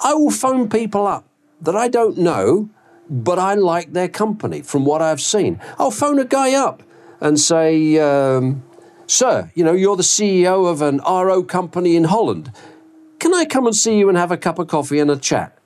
I 0.02 0.14
will 0.14 0.30
phone 0.30 0.68
people 0.70 1.06
up 1.06 1.24
that 1.60 1.76
I 1.76 1.88
don't 1.88 2.16
know, 2.16 2.70
but 3.10 3.38
I 3.38 3.54
like 3.54 3.92
their 3.92 4.08
company 4.08 4.62
from 4.62 4.86
what 4.86 5.02
I've 5.02 5.20
seen. 5.20 5.60
I'll 5.78 5.90
phone 5.90 6.18
a 6.18 6.24
guy 6.24 6.54
up 6.54 6.82
and 7.20 7.38
say, 7.38 7.98
um, 7.98 8.62
Sir, 9.06 9.50
you 9.54 9.64
know, 9.64 9.72
you're 9.72 9.96
the 9.96 10.02
CEO 10.02 10.70
of 10.70 10.80
an 10.82 10.98
RO 10.98 11.42
company 11.42 11.96
in 11.96 12.04
Holland. 12.04 12.52
Can 13.18 13.34
I 13.34 13.44
come 13.44 13.66
and 13.66 13.76
see 13.76 13.98
you 13.98 14.08
and 14.08 14.16
have 14.18 14.32
a 14.32 14.36
cup 14.36 14.58
of 14.58 14.68
coffee 14.68 14.98
and 14.98 15.10
a 15.10 15.16
chat? 15.16 15.58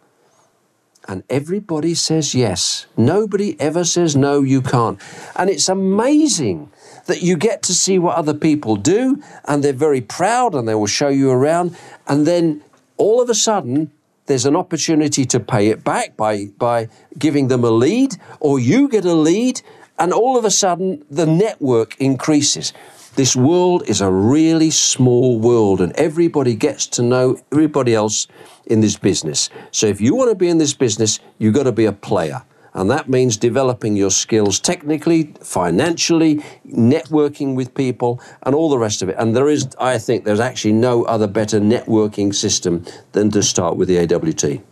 And 1.06 1.24
everybody 1.30 1.94
says 1.94 2.34
yes. 2.34 2.86
Nobody 2.96 3.58
ever 3.58 3.84
says 3.84 4.14
no, 4.14 4.42
you 4.42 4.60
can't. 4.60 5.00
And 5.36 5.48
it's 5.48 5.68
amazing 5.68 6.70
that 7.06 7.22
you 7.22 7.36
get 7.36 7.62
to 7.62 7.74
see 7.74 7.98
what 7.98 8.16
other 8.16 8.34
people 8.34 8.76
do 8.76 9.22
and 9.46 9.64
they're 9.64 9.72
very 9.72 10.02
proud 10.02 10.54
and 10.54 10.68
they 10.68 10.74
will 10.74 10.86
show 10.86 11.08
you 11.08 11.30
around. 11.30 11.74
And 12.06 12.26
then 12.26 12.62
all 12.98 13.22
of 13.22 13.30
a 13.30 13.34
sudden, 13.34 13.90
there's 14.26 14.44
an 14.44 14.54
opportunity 14.54 15.24
to 15.24 15.40
pay 15.40 15.68
it 15.68 15.82
back 15.82 16.14
by, 16.16 16.46
by 16.58 16.88
giving 17.18 17.48
them 17.48 17.64
a 17.64 17.70
lead, 17.70 18.16
or 18.40 18.58
you 18.60 18.88
get 18.88 19.06
a 19.06 19.14
lead, 19.14 19.62
and 19.98 20.12
all 20.12 20.36
of 20.36 20.44
a 20.44 20.50
sudden 20.50 21.02
the 21.10 21.24
network 21.24 21.98
increases. 21.98 22.74
This 23.18 23.34
world 23.34 23.82
is 23.88 24.00
a 24.00 24.12
really 24.12 24.70
small 24.70 25.40
world, 25.40 25.80
and 25.80 25.92
everybody 25.96 26.54
gets 26.54 26.86
to 26.86 27.02
know 27.02 27.36
everybody 27.50 27.92
else 27.92 28.28
in 28.66 28.80
this 28.80 28.96
business. 28.96 29.50
So, 29.72 29.88
if 29.88 30.00
you 30.00 30.14
want 30.14 30.30
to 30.30 30.36
be 30.36 30.48
in 30.48 30.58
this 30.58 30.72
business, 30.72 31.18
you've 31.36 31.52
got 31.52 31.64
to 31.64 31.72
be 31.72 31.84
a 31.84 31.92
player. 31.92 32.44
And 32.74 32.88
that 32.92 33.08
means 33.08 33.36
developing 33.36 33.96
your 33.96 34.12
skills 34.12 34.60
technically, 34.60 35.34
financially, 35.42 36.36
networking 36.64 37.56
with 37.56 37.74
people, 37.74 38.20
and 38.44 38.54
all 38.54 38.70
the 38.70 38.78
rest 38.78 39.02
of 39.02 39.08
it. 39.08 39.16
And 39.18 39.34
there 39.34 39.48
is, 39.48 39.66
I 39.80 39.98
think, 39.98 40.24
there's 40.24 40.38
actually 40.38 40.74
no 40.74 41.02
other 41.02 41.26
better 41.26 41.58
networking 41.58 42.32
system 42.32 42.84
than 43.10 43.32
to 43.32 43.42
start 43.42 43.76
with 43.76 43.88
the 43.88 43.98
AWT. 43.98 44.62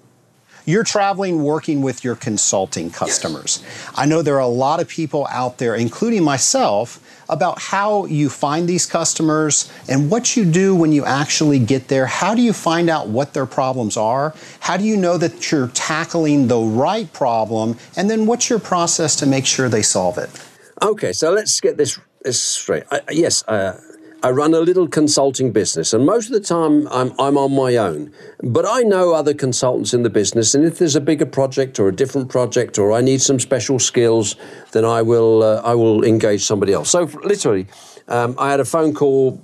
You're 0.66 0.84
traveling 0.84 1.44
working 1.44 1.80
with 1.80 2.02
your 2.02 2.16
consulting 2.16 2.90
customers. 2.90 3.60
Yes. 3.62 3.92
I 3.94 4.04
know 4.04 4.20
there 4.20 4.34
are 4.34 4.40
a 4.40 4.46
lot 4.48 4.80
of 4.80 4.88
people 4.88 5.26
out 5.30 5.58
there, 5.58 5.76
including 5.76 6.24
myself, 6.24 7.00
about 7.28 7.60
how 7.60 8.04
you 8.06 8.28
find 8.28 8.68
these 8.68 8.84
customers 8.84 9.70
and 9.88 10.10
what 10.10 10.36
you 10.36 10.44
do 10.44 10.74
when 10.74 10.92
you 10.92 11.04
actually 11.04 11.58
get 11.60 11.88
there. 11.88 12.06
How 12.06 12.34
do 12.34 12.42
you 12.42 12.52
find 12.52 12.90
out 12.90 13.08
what 13.08 13.32
their 13.32 13.46
problems 13.46 13.96
are? 13.96 14.34
How 14.60 14.76
do 14.76 14.84
you 14.84 14.96
know 14.96 15.16
that 15.18 15.50
you're 15.50 15.68
tackling 15.68 16.48
the 16.48 16.58
right 16.58 17.12
problem? 17.12 17.78
And 17.96 18.10
then 18.10 18.26
what's 18.26 18.50
your 18.50 18.58
process 18.58 19.16
to 19.16 19.26
make 19.26 19.46
sure 19.46 19.68
they 19.68 19.82
solve 19.82 20.18
it? 20.18 20.30
Okay, 20.82 21.12
so 21.12 21.32
let's 21.32 21.60
get 21.60 21.76
this, 21.76 21.98
this 22.22 22.40
straight. 22.40 22.84
I, 22.90 23.00
yes, 23.10 23.46
uh, 23.48 23.80
I 24.22 24.30
run 24.30 24.54
a 24.54 24.60
little 24.60 24.88
consulting 24.88 25.52
business, 25.52 25.92
and 25.92 26.06
most 26.06 26.26
of 26.26 26.32
the 26.32 26.40
time 26.40 26.88
I'm, 26.90 27.12
I'm 27.20 27.36
on 27.36 27.54
my 27.54 27.76
own. 27.76 28.12
But 28.42 28.64
I 28.66 28.80
know 28.82 29.12
other 29.12 29.34
consultants 29.34 29.92
in 29.92 30.02
the 30.02 30.10
business, 30.10 30.54
and 30.54 30.64
if 30.64 30.78
there's 30.78 30.96
a 30.96 31.00
bigger 31.00 31.26
project 31.26 31.78
or 31.78 31.88
a 31.88 31.94
different 31.94 32.28
project, 32.30 32.78
or 32.78 32.92
I 32.92 33.02
need 33.02 33.20
some 33.20 33.38
special 33.38 33.78
skills, 33.78 34.36
then 34.72 34.84
I 34.84 35.02
will 35.02 35.42
uh, 35.42 35.60
I 35.62 35.74
will 35.74 36.04
engage 36.04 36.44
somebody 36.44 36.72
else. 36.72 36.90
So 36.90 37.04
literally, 37.22 37.66
um, 38.08 38.34
I 38.38 38.50
had 38.50 38.60
a 38.60 38.64
phone 38.64 38.94
call 38.94 39.40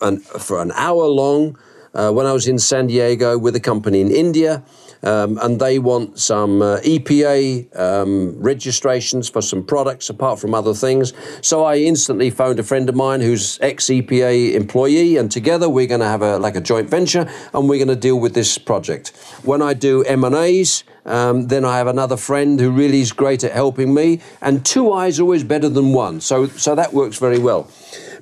an, 0.00 0.18
for 0.18 0.60
an 0.60 0.72
hour 0.72 1.06
long 1.06 1.58
uh, 1.94 2.12
when 2.12 2.26
I 2.26 2.32
was 2.32 2.46
in 2.46 2.58
San 2.58 2.88
Diego 2.88 3.38
with 3.38 3.56
a 3.56 3.60
company 3.60 4.00
in 4.00 4.10
India 4.10 4.62
um, 5.02 5.38
and 5.42 5.60
they 5.60 5.78
want 5.78 6.18
some 6.18 6.62
uh, 6.62 6.78
EPA 6.80 7.78
um, 7.78 8.40
registrations 8.40 9.28
for 9.28 9.42
some 9.42 9.64
products 9.64 10.10
apart 10.10 10.38
from 10.38 10.54
other 10.54 10.74
things. 10.74 11.12
So 11.40 11.64
I 11.64 11.76
instantly 11.76 12.30
phoned 12.30 12.58
a 12.58 12.62
friend 12.62 12.88
of 12.88 12.94
mine 12.94 13.20
who's 13.20 13.58
ex 13.60 13.86
EPA 13.86 14.54
employee, 14.54 15.16
and 15.16 15.30
together 15.30 15.68
we're 15.68 15.86
going 15.86 16.00
to 16.00 16.06
have 16.06 16.22
a 16.22 16.38
like 16.38 16.56
a 16.56 16.60
joint 16.60 16.90
venture, 16.90 17.30
and 17.54 17.68
we're 17.68 17.78
going 17.78 17.88
to 17.88 17.96
deal 17.96 18.18
with 18.18 18.34
this 18.34 18.58
project. 18.58 19.08
When 19.42 19.62
I 19.62 19.74
do 19.74 20.02
M 20.04 20.24
and 20.24 20.34
A's. 20.34 20.84
Um, 21.06 21.48
then 21.48 21.64
I 21.64 21.78
have 21.78 21.86
another 21.86 22.18
friend 22.18 22.60
who 22.60 22.70
really 22.70 23.00
is 23.00 23.10
great 23.10 23.42
at 23.42 23.52
helping 23.52 23.94
me, 23.94 24.20
and 24.42 24.64
two 24.64 24.92
eyes 24.92 25.18
always 25.18 25.42
better 25.42 25.70
than 25.70 25.94
one. 25.94 26.20
So, 26.20 26.46
so 26.46 26.74
that 26.74 26.92
works 26.92 27.18
very 27.18 27.38
well. 27.38 27.70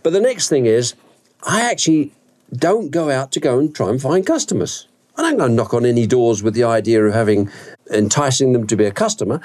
But 0.04 0.12
the 0.12 0.20
next 0.20 0.48
thing 0.48 0.66
is, 0.66 0.94
I 1.42 1.68
actually 1.68 2.12
don't 2.54 2.90
go 2.90 3.10
out 3.10 3.32
to 3.32 3.40
go 3.40 3.58
and 3.58 3.74
try 3.74 3.90
and 3.90 4.00
find 4.00 4.24
customers. 4.24 4.86
I 5.18 5.22
don't 5.22 5.36
go 5.36 5.48
knock 5.48 5.74
on 5.74 5.84
any 5.84 6.06
doors 6.06 6.44
with 6.44 6.54
the 6.54 6.62
idea 6.62 7.04
of 7.04 7.12
having 7.12 7.50
enticing 7.92 8.52
them 8.52 8.68
to 8.68 8.76
be 8.76 8.84
a 8.84 8.92
customer. 8.92 9.40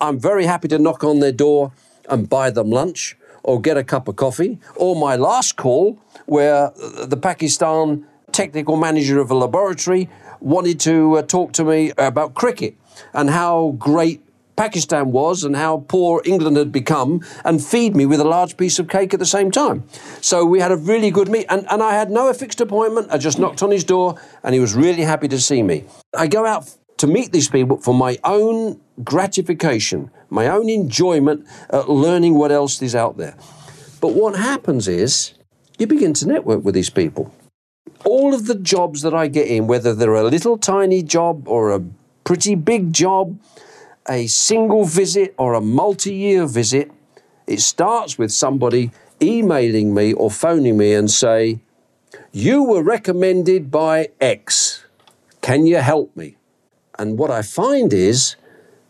I'm 0.00 0.20
very 0.20 0.46
happy 0.46 0.68
to 0.68 0.78
knock 0.78 1.02
on 1.02 1.18
their 1.18 1.32
door 1.32 1.72
and 2.08 2.28
buy 2.28 2.50
them 2.50 2.70
lunch 2.70 3.16
or 3.42 3.60
get 3.60 3.76
a 3.76 3.82
cup 3.82 4.06
of 4.06 4.14
coffee. 4.14 4.60
Or 4.76 4.94
my 4.94 5.16
last 5.16 5.56
call, 5.56 5.98
where 6.26 6.70
the 7.02 7.16
Pakistan 7.16 8.06
technical 8.30 8.76
manager 8.76 9.18
of 9.18 9.32
a 9.32 9.34
laboratory 9.34 10.08
wanted 10.38 10.78
to 10.80 11.16
uh, 11.16 11.22
talk 11.22 11.52
to 11.54 11.64
me 11.64 11.92
about 11.98 12.34
cricket 12.34 12.76
and 13.12 13.30
how 13.30 13.74
great 13.78 14.23
Pakistan 14.56 15.10
was 15.10 15.44
and 15.44 15.56
how 15.56 15.84
poor 15.88 16.22
England 16.24 16.56
had 16.56 16.70
become 16.70 17.20
and 17.44 17.64
feed 17.64 17.96
me 17.96 18.06
with 18.06 18.20
a 18.20 18.24
large 18.24 18.56
piece 18.56 18.78
of 18.78 18.88
cake 18.88 19.12
at 19.12 19.20
the 19.20 19.26
same 19.26 19.50
time. 19.50 19.84
So 20.20 20.44
we 20.44 20.60
had 20.60 20.72
a 20.72 20.76
really 20.76 21.10
good 21.10 21.28
meet, 21.28 21.46
and, 21.48 21.66
and 21.70 21.82
I 21.82 21.94
had 21.94 22.10
no 22.10 22.32
fixed 22.32 22.60
appointment. 22.60 23.08
I 23.10 23.18
just 23.18 23.38
knocked 23.38 23.62
on 23.62 23.70
his 23.70 23.84
door, 23.84 24.20
and 24.42 24.54
he 24.54 24.60
was 24.60 24.74
really 24.74 25.02
happy 25.02 25.28
to 25.28 25.40
see 25.40 25.62
me. 25.62 25.84
I 26.16 26.26
go 26.28 26.46
out 26.46 26.70
to 26.98 27.06
meet 27.06 27.32
these 27.32 27.48
people 27.48 27.78
for 27.78 27.94
my 27.94 28.18
own 28.24 28.80
gratification, 29.02 30.10
my 30.30 30.48
own 30.48 30.68
enjoyment 30.68 31.46
at 31.70 31.90
learning 31.90 32.34
what 32.34 32.52
else 32.52 32.80
is 32.80 32.94
out 32.94 33.16
there. 33.16 33.36
But 34.00 34.14
what 34.14 34.36
happens 34.36 34.86
is 34.86 35.34
you 35.78 35.86
begin 35.86 36.14
to 36.14 36.28
network 36.28 36.62
with 36.64 36.74
these 36.74 36.90
people. 36.90 37.34
All 38.04 38.34
of 38.34 38.46
the 38.46 38.54
jobs 38.54 39.02
that 39.02 39.14
I 39.14 39.26
get 39.28 39.48
in, 39.48 39.66
whether 39.66 39.94
they're 39.94 40.14
a 40.14 40.24
little 40.24 40.58
tiny 40.58 41.02
job 41.02 41.48
or 41.48 41.72
a 41.72 41.82
pretty 42.22 42.54
big 42.54 42.92
job, 42.92 43.38
a 44.08 44.26
single 44.26 44.84
visit 44.84 45.34
or 45.38 45.54
a 45.54 45.60
multi 45.60 46.14
year 46.14 46.46
visit, 46.46 46.90
it 47.46 47.60
starts 47.60 48.18
with 48.18 48.32
somebody 48.32 48.90
emailing 49.22 49.94
me 49.94 50.12
or 50.12 50.30
phoning 50.30 50.76
me 50.76 50.94
and 50.94 51.10
say, 51.10 51.60
You 52.32 52.64
were 52.64 52.82
recommended 52.82 53.70
by 53.70 54.10
X. 54.20 54.84
Can 55.40 55.66
you 55.66 55.76
help 55.76 56.14
me? 56.16 56.36
And 56.98 57.18
what 57.18 57.30
I 57.30 57.42
find 57.42 57.92
is 57.92 58.36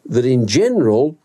that 0.07 0.25
in 0.25 0.47
general, 0.47 1.17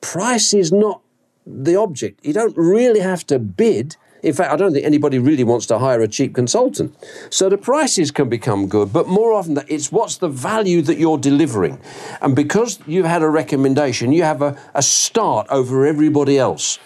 price 0.00 0.52
is 0.52 0.70
not 0.70 1.00
the 1.46 1.76
object. 1.76 2.24
You 2.24 2.32
don't 2.32 2.56
really 2.56 3.00
have 3.00 3.26
to 3.28 3.38
bid 3.38 3.96
in 4.22 4.32
fact, 4.32 4.52
I 4.52 4.56
don't 4.56 4.72
think 4.72 4.84
anybody 4.84 5.18
really 5.18 5.44
wants 5.44 5.66
to 5.66 5.78
hire 5.78 6.00
a 6.00 6.08
cheap 6.08 6.34
consultant. 6.34 6.94
So 7.30 7.48
the 7.48 7.58
prices 7.58 8.10
can 8.10 8.28
become 8.28 8.68
good, 8.68 8.92
but 8.92 9.06
more 9.06 9.32
often 9.32 9.54
that 9.54 9.70
it's 9.70 9.92
what's 9.92 10.18
the 10.18 10.28
value 10.28 10.82
that 10.82 10.98
you're 10.98 11.18
delivering. 11.18 11.80
And 12.20 12.34
because 12.34 12.78
you've 12.86 13.06
had 13.06 13.22
a 13.22 13.28
recommendation, 13.28 14.12
you 14.12 14.24
have 14.24 14.42
a, 14.42 14.56
a 14.74 14.82
start 14.82 15.46
over 15.50 15.86
everybody 15.86 16.38
else. 16.38 16.78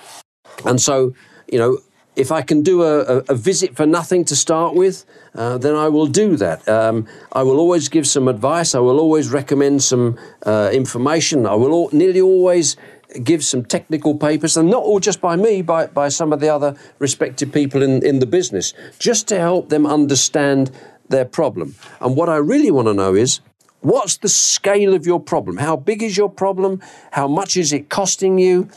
And 0.65 0.81
so, 0.81 1.15
you 1.51 1.59
know, 1.59 1.79
if 2.15 2.31
I 2.31 2.43
can 2.43 2.63
do 2.63 2.83
a, 2.83 3.01
a, 3.01 3.17
a 3.31 3.35
visit 3.35 3.75
for 3.75 3.87
nothing 3.87 4.25
to 4.27 4.37
start 4.37 4.75
with, 4.75 5.07
uh, 5.35 5.57
then 5.57 5.75
I 5.75 5.89
will 5.89 6.07
do 6.07 6.37
that. 6.37 6.69
Um, 6.69 7.07
I 7.33 7.43
will 7.43 7.59
always 7.59 7.89
give 7.89 8.07
some 8.07 8.29
advice. 8.29 8.75
I 8.75 8.81
will 8.81 9.01
always 9.01 9.31
recommend 9.31 9.83
some 9.83 10.19
uh, 10.45 10.71
information. 10.73 11.47
I 11.47 11.55
will 11.55 11.73
all, 11.73 11.89
nearly 11.93 12.21
always 12.21 12.77
give 13.23 13.45
some 13.45 13.65
technical 13.65 14.17
papers, 14.17 14.57
and 14.57 14.71
not 14.71 14.83
all 14.83 15.01
just 15.01 15.21
by 15.21 15.37
me, 15.37 15.63
by, 15.63 15.87
by 15.87 16.09
some 16.09 16.33
of 16.33 16.41
the 16.41 16.49
other 16.49 16.77
respected 16.99 17.53
people 17.53 17.83
in, 17.83 18.05
in 18.05 18.19
the 18.19 18.27
business, 18.27 18.75
just 18.99 19.29
to 19.29 19.39
help 19.39 19.69
them 19.69 19.87
understand 19.87 20.71
their 21.09 21.25
problem. 21.25 21.75
And 22.01 22.17
what 22.17 22.29
I 22.29 22.37
really 22.37 22.71
want 22.71 22.89
to 22.89 22.95
know 22.95 23.15
is 23.15 23.41
what's 23.81 24.17
the 24.17 24.29
scale 24.29 24.95
of 24.95 25.07
your 25.07 25.21
problem? 25.21 25.59
How 25.59 25.77
big 25.77 26.03
is 26.03 26.17
your 26.17 26.31
problem? 26.31 26.81
How 27.13 27.29
much 27.29 27.57
is 27.57 27.73
it 27.73 27.89
costing 27.89 28.39
you? 28.39 28.69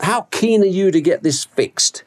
How 0.00 0.22
keen 0.30 0.62
are 0.62 0.66
you 0.66 0.90
to 0.90 1.00
get 1.00 1.22
this 1.22 1.44
fixed? 1.44 2.04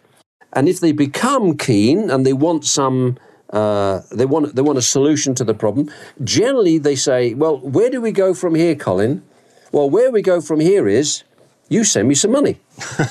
And 0.53 0.69
if 0.69 0.79
they 0.79 0.91
become 0.91 1.57
keen 1.57 2.09
and 2.09 2.25
they 2.25 2.33
want 2.33 2.65
some 2.65 3.17
uh, 3.53 4.01
they 4.11 4.25
want 4.25 4.55
they 4.55 4.63
want 4.63 4.79
a 4.79 4.81
solution 4.81 5.35
to 5.35 5.43
the 5.43 5.53
problem. 5.53 5.87
Generally, 6.23 6.79
they 6.79 6.95
say, 6.95 7.35
"Well, 7.35 7.59
where 7.59 7.91
do 7.91 8.01
we 8.01 8.11
go 8.11 8.33
from 8.33 8.55
here, 8.55 8.73
Colin?" 8.73 9.21
Well, 9.71 9.89
where 9.89 10.11
we 10.11 10.23
go 10.23 10.41
from 10.41 10.59
here 10.59 10.87
is 10.87 11.23
you 11.69 11.83
send 11.83 12.07
me 12.07 12.15
some 12.15 12.31
money, 12.31 12.59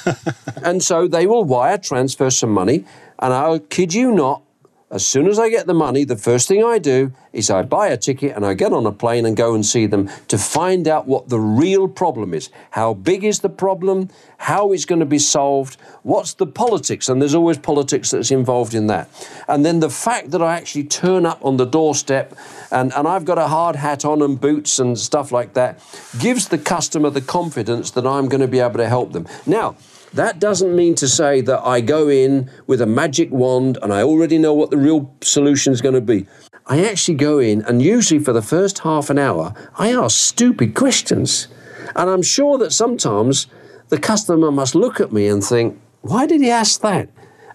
and 0.62 0.82
so 0.82 1.08
they 1.08 1.26
will 1.26 1.44
wire 1.44 1.78
transfer 1.78 2.30
some 2.30 2.50
money. 2.50 2.84
And 3.18 3.32
I'll 3.32 3.60
kid 3.60 3.94
you 3.94 4.12
not, 4.12 4.42
as 4.92 5.06
soon 5.06 5.26
as 5.26 5.38
I 5.38 5.48
get 5.48 5.66
the 5.66 5.72
money, 5.72 6.04
the 6.04 6.18
first 6.18 6.48
thing 6.48 6.62
I 6.62 6.78
do 6.78 7.12
is 7.32 7.48
I 7.48 7.62
buy 7.62 7.88
a 7.88 7.96
ticket 7.96 8.36
and 8.36 8.44
I 8.44 8.52
get 8.52 8.74
on 8.74 8.84
a 8.84 8.92
plane 8.92 9.24
and 9.24 9.34
go 9.34 9.54
and 9.54 9.64
see 9.64 9.86
them 9.86 10.10
to 10.28 10.36
find 10.36 10.86
out 10.86 11.06
what 11.06 11.30
the 11.30 11.40
real 11.40 11.88
problem 11.88 12.34
is. 12.34 12.50
How 12.72 12.92
big 12.92 13.24
is 13.24 13.40
the 13.40 13.48
problem? 13.48 14.10
How 14.36 14.70
it's 14.72 14.84
going 14.84 15.00
to 15.00 15.06
be 15.06 15.18
solved? 15.18 15.80
What's 16.02 16.34
the 16.34 16.46
politics? 16.46 17.08
And 17.08 17.22
there's 17.22 17.34
always 17.34 17.56
politics 17.56 18.10
that's 18.10 18.30
involved 18.30 18.74
in 18.74 18.86
that. 18.88 19.08
And 19.48 19.64
then 19.64 19.80
the 19.80 19.88
fact 19.88 20.30
that 20.32 20.42
I 20.42 20.56
actually 20.56 20.84
turn 20.84 21.24
up 21.24 21.42
on 21.42 21.56
the 21.56 21.64
doorstep 21.64 22.36
and, 22.70 22.92
and 22.92 23.08
I've 23.08 23.24
got 23.24 23.38
a 23.38 23.48
hard 23.48 23.76
hat 23.76 24.04
on 24.04 24.20
and 24.20 24.38
boots 24.38 24.78
and 24.78 24.98
stuff 24.98 25.32
like 25.32 25.54
that 25.54 25.80
gives 26.18 26.48
the 26.48 26.58
customer 26.58 27.08
the 27.08 27.22
confidence 27.22 27.92
that 27.92 28.06
I'm 28.06 28.28
going 28.28 28.42
to 28.42 28.48
be 28.48 28.58
able 28.58 28.76
to 28.76 28.88
help 28.88 29.12
them. 29.12 29.26
Now, 29.46 29.74
that 30.14 30.38
doesn't 30.38 30.74
mean 30.74 30.94
to 30.96 31.08
say 31.08 31.40
that 31.40 31.60
I 31.66 31.80
go 31.80 32.08
in 32.08 32.50
with 32.66 32.82
a 32.82 32.86
magic 32.86 33.30
wand 33.30 33.78
and 33.82 33.92
I 33.92 34.02
already 34.02 34.38
know 34.38 34.52
what 34.52 34.70
the 34.70 34.76
real 34.76 35.14
solution 35.22 35.72
is 35.72 35.80
going 35.80 35.94
to 35.94 36.00
be. 36.00 36.26
I 36.66 36.84
actually 36.84 37.16
go 37.16 37.38
in 37.38 37.62
and 37.62 37.82
usually 37.82 38.20
for 38.22 38.32
the 38.32 38.42
first 38.42 38.80
half 38.80 39.10
an 39.10 39.18
hour, 39.18 39.54
I 39.76 39.92
ask 39.92 40.16
stupid 40.16 40.74
questions. 40.74 41.48
And 41.96 42.08
I'm 42.08 42.22
sure 42.22 42.58
that 42.58 42.72
sometimes 42.72 43.46
the 43.88 43.98
customer 43.98 44.50
must 44.50 44.74
look 44.74 45.00
at 45.00 45.12
me 45.12 45.28
and 45.28 45.42
think, 45.42 45.80
why 46.02 46.26
did 46.26 46.40
he 46.40 46.50
ask 46.50 46.80
that? 46.82 47.08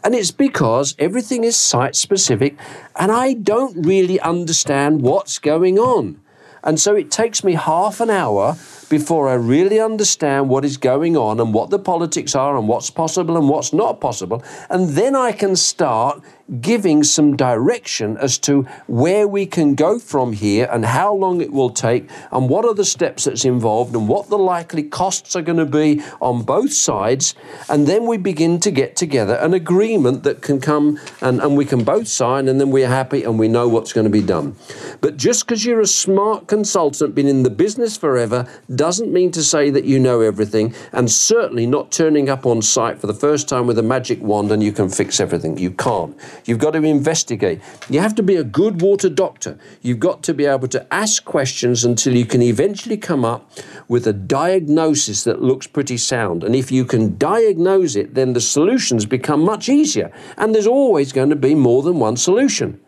And 0.04 0.16
it's 0.16 0.32
because 0.32 0.96
everything 1.00 1.44
is 1.44 1.58
site 1.58 1.96
specific 1.96 2.58
and 2.96 3.12
I 3.12 3.34
don't 3.34 3.86
really 3.86 4.20
understand 4.20 5.02
what's 5.02 5.38
going 5.38 5.78
on. 5.78 6.20
And 6.64 6.80
so 6.80 6.96
it 6.96 7.12
takes 7.12 7.44
me 7.44 7.54
half 7.54 8.02
an 8.02 8.10
hour 8.10 8.58
before 8.90 9.28
I 9.28 9.34
really 9.34 9.80
understand 9.80 10.50
what 10.50 10.66
is 10.66 10.78
going 10.78 11.18
on 11.18 11.40
and 11.40 11.54
what 11.54 11.70
the 11.70 11.80
politics 11.80 12.36
are 12.36 12.58
and 12.58 12.68
what's 12.68 12.90
possible 12.90 13.38
and 13.38 13.50
what's 13.50 13.74
not 13.74 14.00
possible. 14.00 14.44
And 14.70 14.90
then 14.90 15.16
I 15.16 15.32
can 15.32 15.56
start 15.56 16.24
giving 16.62 17.04
some 17.04 17.36
direction 17.36 18.18
as 18.18 18.38
to 18.38 18.62
where 18.88 19.28
we 19.28 19.46
can 19.46 19.76
go 19.76 20.00
from 20.00 20.32
here 20.32 20.68
and 20.72 20.86
how 20.86 21.14
long 21.14 21.42
it 21.42 21.52
will 21.52 21.70
take 21.70 22.10
and 22.32 22.50
what 22.50 22.64
are 22.64 22.74
the 22.74 22.86
steps 22.86 23.26
that's 23.26 23.44
involved 23.44 23.94
and 23.96 24.08
what 24.08 24.30
the 24.30 24.38
likely 24.38 24.84
costs 24.84 25.36
are 25.36 25.42
going 25.42 25.58
to 25.58 25.66
be 25.66 26.02
on 26.22 26.44
both 26.44 26.72
sides. 26.72 27.36
And 27.70 27.86
then 27.86 28.06
we 28.06 28.18
begin 28.18 28.60
to 28.62 28.72
get 28.72 28.96
together 28.96 29.36
an 29.36 29.54
agreement 29.54 30.24
that 30.24 30.42
can 30.42 30.62
come 30.62 31.00
and, 31.20 31.42
and 31.42 31.58
we 31.58 31.66
can 31.66 31.84
both 31.84 32.08
sign 32.08 32.48
and 32.48 32.62
then 32.62 32.72
we're 32.72 32.88
happy 32.88 33.24
and 33.24 33.38
we 33.38 33.50
know 33.50 33.68
what's 33.68 33.92
going 33.92 34.06
to 34.06 34.12
be 34.12 34.22
done. 34.22 34.56
But 35.02 35.18
just 35.18 35.46
because 35.46 35.66
you're 35.66 35.82
a 35.82 35.88
smart 35.88 36.48
consultant, 36.48 37.14
been 37.14 37.28
in 37.28 37.44
the 37.44 37.50
business 37.50 37.98
forever, 37.98 38.48
doesn't 38.78 39.12
mean 39.12 39.32
to 39.32 39.44
say 39.44 39.70
that 39.70 39.84
you 39.84 40.00
know 40.00 40.22
everything 40.22 40.74
and 40.94 41.12
certainly 41.12 41.66
not 41.66 41.92
turning 41.92 42.30
up 42.30 42.46
on 42.46 42.62
site 42.62 43.00
for 43.00 43.08
the 43.08 43.14
first 43.14 43.50
time 43.50 43.68
with 43.68 43.78
a 43.78 43.84
magic 43.84 44.22
wand 44.22 44.52
and 44.52 44.64
you 44.64 44.72
can 44.72 44.90
fix 44.90 45.20
everything. 45.20 45.58
You 45.58 45.72
can't. 45.72 46.18
You've 46.46 46.60
got 46.60 46.72
to 46.72 46.84
investigate. 46.84 47.60
You 47.90 48.00
have 48.00 48.16
to 48.16 48.24
be 48.24 48.36
a 48.36 48.44
good 48.44 48.82
water 48.82 49.10
doctor. 49.10 49.58
You've 49.82 50.00
got 50.00 50.24
to 50.24 50.34
be 50.34 50.46
able 50.46 50.68
to 50.70 50.94
ask 50.94 51.26
questions 51.26 51.84
until 51.84 52.16
you 52.16 52.26
can 52.26 52.42
eventually 52.42 52.98
come 52.98 53.26
up 53.26 53.52
with 53.88 54.08
a 54.08 54.14
diagnosis 54.14 55.24
that 55.24 55.42
looks 55.42 55.68
pretty 55.68 55.98
sound. 55.98 56.44
And 56.44 56.56
if 56.56 56.72
you 56.72 56.86
can 56.86 57.18
diagnose 57.18 57.96
it, 57.96 58.14
then 58.14 58.34
the 58.34 58.42
solutions 58.42 59.06
become 59.06 59.42
much 59.42 59.70
easier. 59.70 60.12
And 60.38 60.54
there's 60.54 60.68
always 60.68 61.12
going 61.12 61.30
to 61.30 61.36
be 61.36 61.56
more 61.56 61.82
than 61.82 62.00
one 62.00 62.18
solution. 62.18 62.80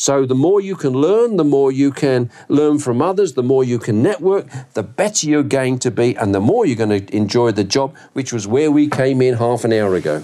So, 0.00 0.24
the 0.24 0.36
more 0.36 0.60
you 0.60 0.76
can 0.76 0.92
learn, 0.92 1.36
the 1.36 1.44
more 1.44 1.72
you 1.72 1.90
can 1.90 2.30
learn 2.48 2.78
from 2.78 3.02
others, 3.02 3.32
the 3.32 3.42
more 3.42 3.64
you 3.64 3.80
can 3.80 4.00
network, 4.00 4.46
the 4.74 4.84
better 4.84 5.26
you're 5.26 5.42
going 5.42 5.80
to 5.80 5.90
be, 5.90 6.16
and 6.16 6.32
the 6.32 6.40
more 6.40 6.64
you're 6.64 6.76
going 6.76 7.04
to 7.04 7.16
enjoy 7.16 7.50
the 7.50 7.64
job, 7.64 7.96
which 8.12 8.32
was 8.32 8.46
where 8.46 8.70
we 8.70 8.88
came 8.88 9.20
in 9.20 9.34
half 9.34 9.64
an 9.64 9.72
hour 9.72 9.96
ago. 9.96 10.22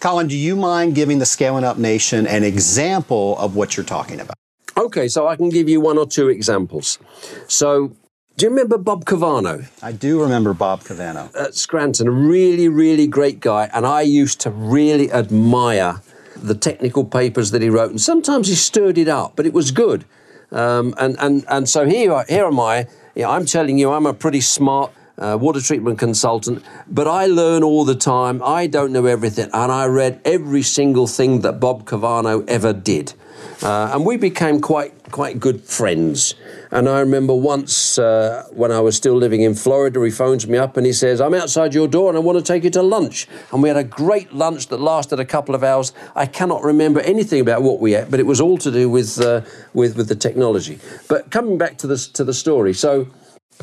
Colin, 0.00 0.26
do 0.26 0.36
you 0.36 0.56
mind 0.56 0.96
giving 0.96 1.20
the 1.20 1.26
Scaling 1.26 1.62
Up 1.62 1.78
Nation 1.78 2.26
an 2.26 2.42
example 2.42 3.38
of 3.38 3.54
what 3.54 3.76
you're 3.76 3.86
talking 3.86 4.20
about? 4.20 4.36
Okay, 4.76 5.06
so 5.06 5.28
I 5.28 5.36
can 5.36 5.50
give 5.50 5.68
you 5.68 5.80
one 5.80 5.98
or 5.98 6.06
two 6.06 6.28
examples. 6.28 6.98
So, 7.46 7.92
do 8.36 8.44
you 8.44 8.50
remember 8.50 8.76
Bob 8.76 9.04
Cavano? 9.04 9.66
I 9.82 9.92
do 9.92 10.20
remember 10.20 10.52
Bob 10.52 10.82
Cavano. 10.82 11.34
At 11.34 11.54
Scranton, 11.54 12.08
a 12.08 12.10
really, 12.10 12.68
really 12.68 13.06
great 13.06 13.40
guy, 13.40 13.70
and 13.72 13.86
I 13.86 14.02
used 14.02 14.40
to 14.40 14.50
really 14.50 15.10
admire 15.12 16.02
the 16.42 16.54
technical 16.54 17.04
papers 17.04 17.50
that 17.50 17.62
he 17.62 17.68
wrote, 17.68 17.90
and 17.90 18.00
sometimes 18.00 18.48
he 18.48 18.54
stirred 18.54 18.98
it 18.98 19.08
up, 19.08 19.36
but 19.36 19.46
it 19.46 19.52
was 19.52 19.70
good. 19.70 20.04
Um, 20.52 20.94
and, 20.98 21.16
and, 21.18 21.44
and 21.48 21.68
so 21.68 21.86
here, 21.86 22.24
here 22.28 22.46
am 22.46 22.60
I. 22.60 22.86
I'm 23.16 23.46
telling 23.46 23.78
you, 23.78 23.92
I'm 23.92 24.06
a 24.06 24.14
pretty 24.14 24.40
smart 24.40 24.92
uh, 25.18 25.36
water 25.40 25.60
treatment 25.60 25.98
consultant, 25.98 26.62
but 26.88 27.08
I 27.08 27.26
learn 27.26 27.62
all 27.62 27.84
the 27.84 27.94
time. 27.94 28.42
I 28.42 28.66
don't 28.66 28.92
know 28.92 29.06
everything, 29.06 29.48
and 29.52 29.72
I 29.72 29.86
read 29.86 30.20
every 30.24 30.62
single 30.62 31.06
thing 31.06 31.40
that 31.40 31.58
Bob 31.60 31.84
Cavano 31.84 32.46
ever 32.48 32.72
did. 32.72 33.14
Uh, 33.62 33.90
and 33.92 34.04
we 34.04 34.16
became 34.16 34.60
quite 34.60 34.92
quite 35.10 35.40
good 35.40 35.62
friends. 35.62 36.34
And 36.70 36.88
I 36.88 37.00
remember 37.00 37.34
once 37.34 37.98
uh, 37.98 38.44
when 38.50 38.72
I 38.72 38.80
was 38.80 38.96
still 38.96 39.14
living 39.14 39.42
in 39.42 39.54
Florida, 39.54 40.02
he 40.04 40.10
phones 40.10 40.46
me 40.46 40.58
up 40.58 40.76
and 40.76 40.86
he 40.86 40.92
says, 40.92 41.20
"I'm 41.20 41.34
outside 41.34 41.74
your 41.74 41.88
door 41.88 42.08
and 42.08 42.16
I 42.16 42.20
want 42.20 42.38
to 42.38 42.44
take 42.44 42.64
you 42.64 42.70
to 42.70 42.82
lunch." 42.82 43.28
And 43.52 43.62
we 43.62 43.68
had 43.68 43.78
a 43.78 43.84
great 43.84 44.32
lunch 44.32 44.68
that 44.68 44.80
lasted 44.80 45.20
a 45.20 45.24
couple 45.24 45.54
of 45.54 45.62
hours. 45.62 45.92
I 46.14 46.26
cannot 46.26 46.62
remember 46.62 47.00
anything 47.00 47.40
about 47.40 47.62
what 47.62 47.80
we 47.80 47.94
ate, 47.94 48.10
but 48.10 48.20
it 48.20 48.26
was 48.26 48.40
all 48.40 48.58
to 48.58 48.70
do 48.70 48.88
with 48.88 49.20
uh, 49.20 49.42
with 49.74 49.96
with 49.96 50.08
the 50.08 50.16
technology. 50.16 50.78
But 51.08 51.30
coming 51.30 51.58
back 51.58 51.78
to 51.78 51.86
the 51.86 51.96
to 52.14 52.24
the 52.24 52.34
story, 52.34 52.74
so 52.74 53.06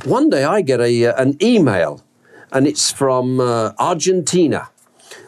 one 0.05 0.29
day 0.29 0.43
I 0.43 0.61
get 0.61 0.79
a 0.79 1.05
uh, 1.07 1.21
an 1.21 1.37
email, 1.41 2.01
and 2.51 2.67
it's 2.67 2.91
from 2.91 3.39
uh, 3.39 3.73
Argentina 3.77 4.69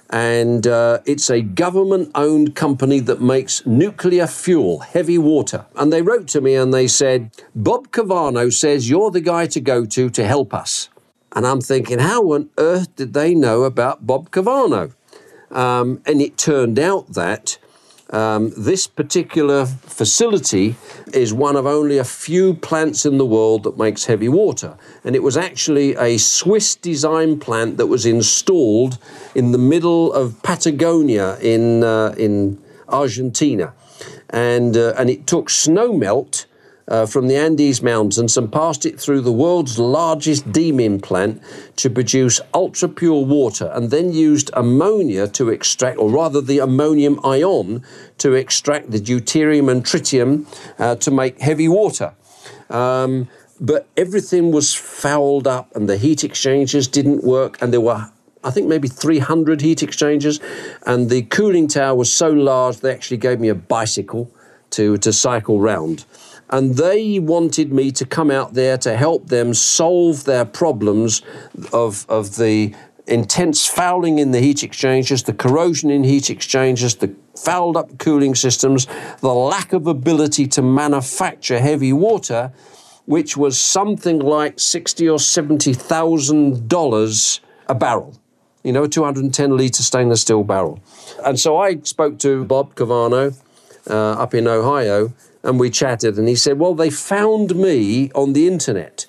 and 0.10 0.68
uh, 0.68 1.00
it's 1.06 1.30
a 1.30 1.42
government 1.42 2.12
owned 2.16 2.56
company 2.56 3.00
that 3.02 3.22
makes 3.22 3.66
nuclear 3.66 4.28
fuel, 4.28 4.80
heavy 4.80 5.18
water. 5.18 5.66
And 5.76 5.92
they 5.92 6.02
wrote 6.02 6.28
to 6.30 6.42
me 6.42 6.56
and 6.56 6.74
they 6.74 6.88
said, 6.88 7.32
Bob 7.56 7.90
Cavano 7.92 8.54
says 8.54 8.90
you're 8.90 9.12
the 9.12 9.22
guy 9.22 9.48
to 9.48 9.60
go 9.60 9.86
to 9.86 10.10
to 10.10 10.26
help 10.26 10.54
us. 10.54 10.90
And 11.36 11.46
I'm 11.46 11.60
thinking, 11.60 12.00
how 12.00 12.32
on 12.34 12.50
earth 12.58 12.96
did 12.96 13.14
they 13.14 13.36
know 13.36 13.64
about 13.64 14.08
Bob 14.08 14.32
Cavano? 14.32 14.94
Um, 15.52 16.02
and 16.06 16.22
it 16.22 16.38
turned 16.38 16.80
out 16.80 17.14
that 17.14 17.58
um, 18.12 18.52
this 18.56 18.88
particular 18.88 19.66
facility 19.66 20.76
is 21.14 21.34
one 21.34 21.56
of 21.56 21.66
only 21.66 21.98
a 21.98 22.04
few 22.04 22.54
plants 22.54 23.06
in 23.06 23.18
the 23.18 23.26
world 23.26 23.64
that 23.64 23.78
makes 23.78 24.06
heavy 24.06 24.30
water. 24.30 24.78
And 25.04 25.16
it 25.16 25.24
was 25.24 25.36
actually 25.36 25.96
a 25.96 26.18
Swiss 26.18 26.76
design 26.76 27.40
plant 27.40 27.78
that 27.78 27.88
was 27.88 28.06
installed 28.06 29.00
in 29.34 29.52
the 29.52 29.58
middle 29.58 30.14
of 30.14 30.42
Patagonia 30.44 31.38
in, 31.40 31.84
uh, 31.84 32.14
in 32.18 32.62
Argentina. 32.88 33.74
And, 34.30 34.78
uh, 34.78 34.94
and 34.98 35.10
it 35.10 35.26
took 35.26 35.50
snow 35.50 35.94
melt 35.94 36.46
uh, 36.88 37.06
from 37.06 37.28
the 37.28 37.36
Andes 37.36 37.82
Mountains 37.82 38.38
and 38.38 38.52
passed 38.52 38.86
it 38.86 39.00
through 39.00 39.22
the 39.22 39.32
world's 39.32 39.80
largest 39.80 40.52
demine 40.52 41.00
plant 41.02 41.42
to 41.78 41.90
produce 41.90 42.40
ultra 42.54 42.88
pure 42.88 43.26
water 43.26 43.72
and 43.74 43.90
then 43.90 44.14
used 44.14 44.52
ammonia 44.54 45.28
to 45.30 45.50
extract, 45.50 45.98
or 45.98 46.10
rather 46.10 46.42
the 46.42 46.60
ammonium 46.60 47.20
ion, 47.24 47.84
to 48.20 48.34
extract 48.34 48.92
the 48.92 49.00
deuterium 49.00 49.72
and 49.72 49.84
tritium 49.84 50.46
uh, 50.80 50.96
to 50.96 51.12
make 51.12 51.40
heavy 51.40 51.68
water. 51.68 52.14
Um, 52.70 53.30
but 53.60 53.88
everything 53.96 54.52
was 54.52 54.74
fouled 54.74 55.48
up 55.48 55.76
and 55.76 55.90
the 55.90 55.98
heat 55.98 56.24
exchangers 56.24 56.88
didn't 56.88 57.24
work 57.24 57.62
and 57.62 57.72
there 57.72 57.82
were 57.82 58.12
I 58.44 58.52
think 58.52 58.68
maybe 58.68 58.88
300 58.88 59.62
heat 59.62 59.82
exchangers, 59.82 60.40
and 60.86 61.10
the 61.10 61.24
cooling 61.24 61.68
tower 61.68 61.96
was 61.96 62.14
so 62.14 62.30
large 62.30 62.78
they 62.78 62.94
actually 62.94 63.18
gave 63.18 63.40
me 63.40 63.50
a 63.50 63.56
bicycle 63.56 64.32
to, 64.70 64.98
to 65.00 65.12
cycle 65.12 65.60
round 65.60 66.06
and 66.50 66.76
they 66.76 67.20
wanted 67.20 67.72
me 67.72 67.92
to 67.92 68.06
come 68.06 68.30
out 68.30 68.54
there 68.54 68.78
to 68.80 68.96
help 68.96 69.28
them 69.28 69.54
solve 69.54 70.26
their 70.26 70.46
problems 70.46 71.22
of, 71.74 72.06
of 72.10 72.36
the 72.36 72.76
intense 73.08 73.68
fouling 73.68 74.20
in 74.20 74.32
the 74.32 74.40
heat 74.40 74.64
exchangers, 74.64 75.24
the 75.24 75.34
corrosion 75.34 75.90
in 75.90 76.04
heat 76.04 76.30
exchangers, 76.30 76.96
the 76.96 77.14
fouled 77.36 77.78
up 77.78 77.98
cooling 78.00 78.36
systems, 78.36 78.88
the 79.22 79.34
lack 79.34 79.74
of 79.74 79.88
ability 79.88 80.48
to 80.48 80.62
manufacture 80.62 81.60
heavy 81.60 81.94
water, 81.94 82.52
which 83.06 83.38
was 83.38 83.60
something 83.60 84.20
like 84.20 84.60
sixty 84.60 85.08
or 85.08 85.20
seventy 85.20 85.74
thousand 85.74 86.68
dollars 86.68 87.42
a 87.68 87.76
barrel. 87.76 88.16
You 88.64 88.72
know, 88.72 88.84
a 88.86 88.90
210 88.90 89.58
litre 89.58 89.84
stainless 89.84 90.22
steel 90.22 90.44
barrel. 90.44 90.80
And 91.24 91.40
so 91.40 91.58
I 91.58 91.78
spoke 91.82 92.18
to 92.20 92.46
Bob 92.46 92.74
Cavano 92.74 93.40
uh, 93.88 93.94
up 93.94 94.34
in 94.34 94.48
Ohio, 94.48 95.14
and 95.46 95.60
we 95.60 95.70
chatted. 95.70 96.18
And 96.18 96.28
he 96.28 96.36
said, 96.36 96.60
Well, 96.60 96.76
they 96.76 96.90
found 96.90 97.56
me 97.56 98.12
on 98.12 98.34
the 98.34 98.48
internet. 98.48 99.06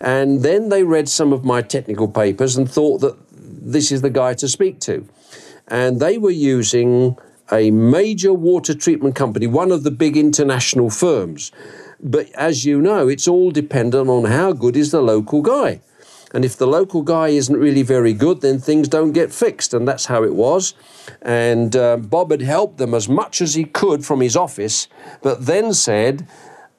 And 0.00 0.42
then 0.42 0.68
they 0.68 0.82
read 0.82 1.08
some 1.08 1.32
of 1.32 1.44
my 1.44 1.62
technical 1.62 2.08
papers 2.08 2.56
and 2.56 2.70
thought 2.70 2.98
that 3.02 3.16
this 3.30 3.92
is 3.92 4.02
the 4.02 4.10
guy 4.10 4.34
to 4.34 4.48
speak 4.48 4.80
to. 4.80 5.06
And 5.68 6.00
they 6.00 6.18
were 6.18 6.30
using 6.30 7.16
a 7.52 7.70
major 7.70 8.32
water 8.32 8.74
treatment 8.74 9.14
company, 9.14 9.46
one 9.46 9.70
of 9.70 9.84
the 9.84 9.90
big 9.90 10.16
international 10.16 10.90
firms. 10.90 11.52
But 12.00 12.30
as 12.32 12.64
you 12.64 12.80
know, 12.80 13.08
it's 13.08 13.28
all 13.28 13.50
dependent 13.50 14.08
on 14.08 14.24
how 14.24 14.52
good 14.52 14.76
is 14.76 14.90
the 14.90 15.02
local 15.02 15.42
guy. 15.42 15.80
And 16.32 16.44
if 16.44 16.56
the 16.56 16.66
local 16.66 17.02
guy 17.02 17.28
isn't 17.28 17.56
really 17.56 17.82
very 17.82 18.12
good, 18.12 18.40
then 18.40 18.58
things 18.58 18.88
don't 18.88 19.12
get 19.12 19.32
fixed. 19.32 19.74
And 19.74 19.86
that's 19.86 20.06
how 20.06 20.24
it 20.24 20.34
was. 20.34 20.74
And 21.20 21.76
uh, 21.76 21.98
Bob 21.98 22.30
had 22.30 22.42
helped 22.42 22.78
them 22.78 22.94
as 22.94 23.08
much 23.08 23.40
as 23.40 23.54
he 23.54 23.64
could 23.64 24.04
from 24.04 24.20
his 24.20 24.36
office, 24.36 24.88
but 25.22 25.46
then 25.46 25.74
said, 25.74 26.26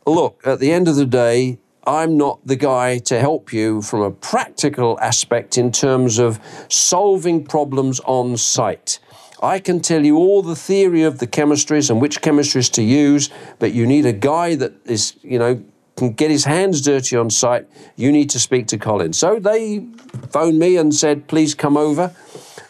Look, 0.06 0.42
at 0.46 0.60
the 0.60 0.72
end 0.72 0.88
of 0.88 0.96
the 0.96 1.06
day, 1.06 1.60
I'm 1.86 2.18
not 2.18 2.46
the 2.46 2.56
guy 2.56 2.98
to 3.00 3.20
help 3.20 3.52
you 3.52 3.82
from 3.82 4.02
a 4.02 4.12
practical 4.12 5.00
aspect 5.02 5.58
in 5.58 5.72
terms 5.72 6.18
of 6.18 6.40
solving 6.70 7.46
problems 7.46 8.00
on 8.02 8.38
site. 8.38 9.00
I 9.42 9.60
can 9.60 9.82
tell 9.82 10.06
you 10.06 10.16
all 10.18 10.42
the 10.42 10.56
theory 10.56 11.04
of 11.04 11.20
the 11.20 11.28
chemistries 11.28 11.90
and 11.90 12.02
which 12.02 12.22
chemistries 12.22 12.72
to 12.74 12.84
use, 12.84 13.30
but 13.60 13.74
you 13.74 13.86
need 13.86 14.06
a 14.06 14.14
guy 14.14 14.56
that 14.56 14.74
is, 14.86 15.16
you 15.22 15.38
know, 15.38 15.62
can 15.96 16.14
get 16.14 16.32
his 16.32 16.46
hands 16.46 16.82
dirty 16.82 17.16
on 17.16 17.30
site. 17.30 17.68
You 17.96 18.12
need 18.12 18.30
to 18.32 18.40
speak 18.40 18.68
to 18.68 18.78
Colin. 18.78 19.14
So 19.14 19.40
they 19.40 19.86
phoned 20.32 20.60
me 20.60 20.78
and 20.78 20.94
said, 20.94 21.28
please 21.28 21.54
come 21.54 21.78
over. 21.78 22.16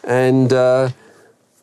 And 0.02 0.52
uh, 0.52 0.90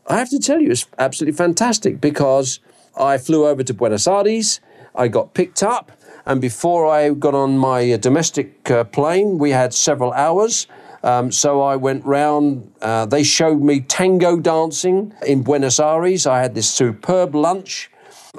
I 0.07 0.17
have 0.17 0.29
to 0.29 0.39
tell 0.39 0.59
you, 0.59 0.71
it's 0.71 0.87
absolutely 0.97 1.37
fantastic 1.37 2.01
because 2.01 2.59
I 2.99 3.17
flew 3.17 3.45
over 3.45 3.63
to 3.63 3.73
Buenos 3.73 4.07
Aires. 4.07 4.59
I 4.95 5.07
got 5.07 5.33
picked 5.33 5.63
up. 5.63 5.91
And 6.25 6.39
before 6.39 6.85
I 6.87 7.09
got 7.11 7.33
on 7.33 7.57
my 7.57 7.97
domestic 7.97 8.69
uh, 8.69 8.83
plane, 8.83 9.37
we 9.37 9.51
had 9.51 9.73
several 9.73 10.13
hours. 10.13 10.67
Um, 11.03 11.31
so 11.31 11.61
I 11.61 11.75
went 11.77 12.05
round. 12.05 12.71
Uh, 12.81 13.05
they 13.07 13.23
showed 13.23 13.61
me 13.61 13.81
tango 13.81 14.39
dancing 14.39 15.13
in 15.25 15.41
Buenos 15.41 15.79
Aires. 15.79 16.27
I 16.27 16.39
had 16.41 16.53
this 16.53 16.69
superb 16.69 17.33
lunch. 17.33 17.89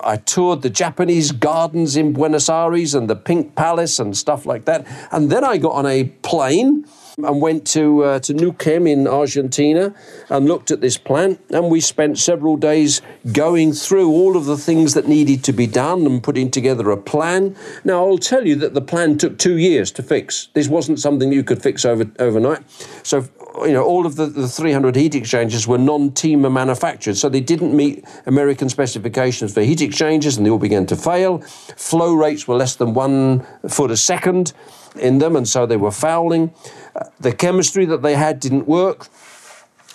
I 0.01 0.17
toured 0.17 0.63
the 0.63 0.71
Japanese 0.71 1.33
gardens 1.33 1.97
in 1.97 2.15
Buenos 2.15 2.49
Aires 2.49 2.95
and 2.95 3.11
the 3.11 3.17
Pink 3.17 3.55
Palace 3.55 3.99
and 3.99 4.17
stuff 4.17 4.47
like 4.47 4.65
that. 4.65 4.87
And 5.13 5.31
then 5.31 5.45
I 5.45 5.59
got 5.59 5.73
on 5.73 5.85
a 5.85 6.05
plane 6.05 6.87
and 7.19 7.43
went 7.43 7.67
to 7.67 8.03
uh, 8.05 8.19
to 8.21 8.33
Neuquén 8.33 8.89
in 8.89 9.07
Argentina 9.07 9.95
and 10.31 10.47
looked 10.47 10.71
at 10.71 10.81
this 10.81 10.97
plant. 10.97 11.41
And 11.51 11.71
we 11.71 11.81
spent 11.81 12.19
several 12.19 12.57
days 12.57 13.03
going 13.33 13.75
through 13.75 14.11
all 14.11 14.35
of 14.35 14.47
the 14.47 14.57
things 14.57 14.95
that 14.95 15.07
needed 15.07 15.45
to 15.45 15.53
be 15.53 15.67
done 15.67 16.07
and 16.07 16.23
putting 16.23 16.51
together 16.51 16.91
a 16.91 16.97
plan. 16.97 17.55
Now 17.85 18.07
I'll 18.07 18.17
tell 18.17 18.47
you 18.47 18.57
that 18.57 18.73
the 18.73 18.81
plan 18.81 19.19
took 19.19 19.39
two 19.39 19.59
years 19.59 19.93
to 19.93 20.03
fix. 20.03 20.49
This 20.55 20.69
wasn't 20.69 21.01
something 21.01 21.31
you 21.33 21.45
could 21.45 21.63
fix 21.63 21.85
over 21.85 22.11
overnight. 22.19 22.63
So 23.03 23.29
you 23.59 23.73
know, 23.73 23.85
all 23.85 24.07
of 24.07 24.17
the, 24.17 24.27
the 24.27 24.49
300 24.49 24.97
heat 24.97 25.15
exchangers 25.15 25.67
were 25.67 25.79
non-TEMA 25.79 26.51
manufactured, 26.51 27.17
so 27.17 27.29
they 27.29 27.41
didn't 27.41 27.77
meet 27.77 28.05
American 28.27 28.69
specifications 28.69 29.53
for 29.53 29.61
heat 29.61 29.81
exchangers, 29.81 30.37
and 30.37 30.47
they 30.47 30.51
all 30.51 30.59
began 30.59 30.87
to 30.87 30.97
fail. 30.97 31.39
Flow 31.77 32.15
rates 32.15 32.49
were 32.49 32.57
less 32.57 32.77
than 32.77 32.95
one 32.95 33.47
foot 33.69 33.91
a 33.91 33.97
second 33.97 34.53
in 34.97 35.19
them, 35.19 35.37
and 35.37 35.47
so 35.47 35.67
they 35.67 35.77
were 35.77 35.91
fouling. 35.91 36.53
Uh, 36.97 37.05
the 37.21 37.33
chemistry 37.33 37.85
that 37.85 38.03
they 38.03 38.15
had 38.15 38.41
didn't 38.41 38.67
work. 38.67 39.09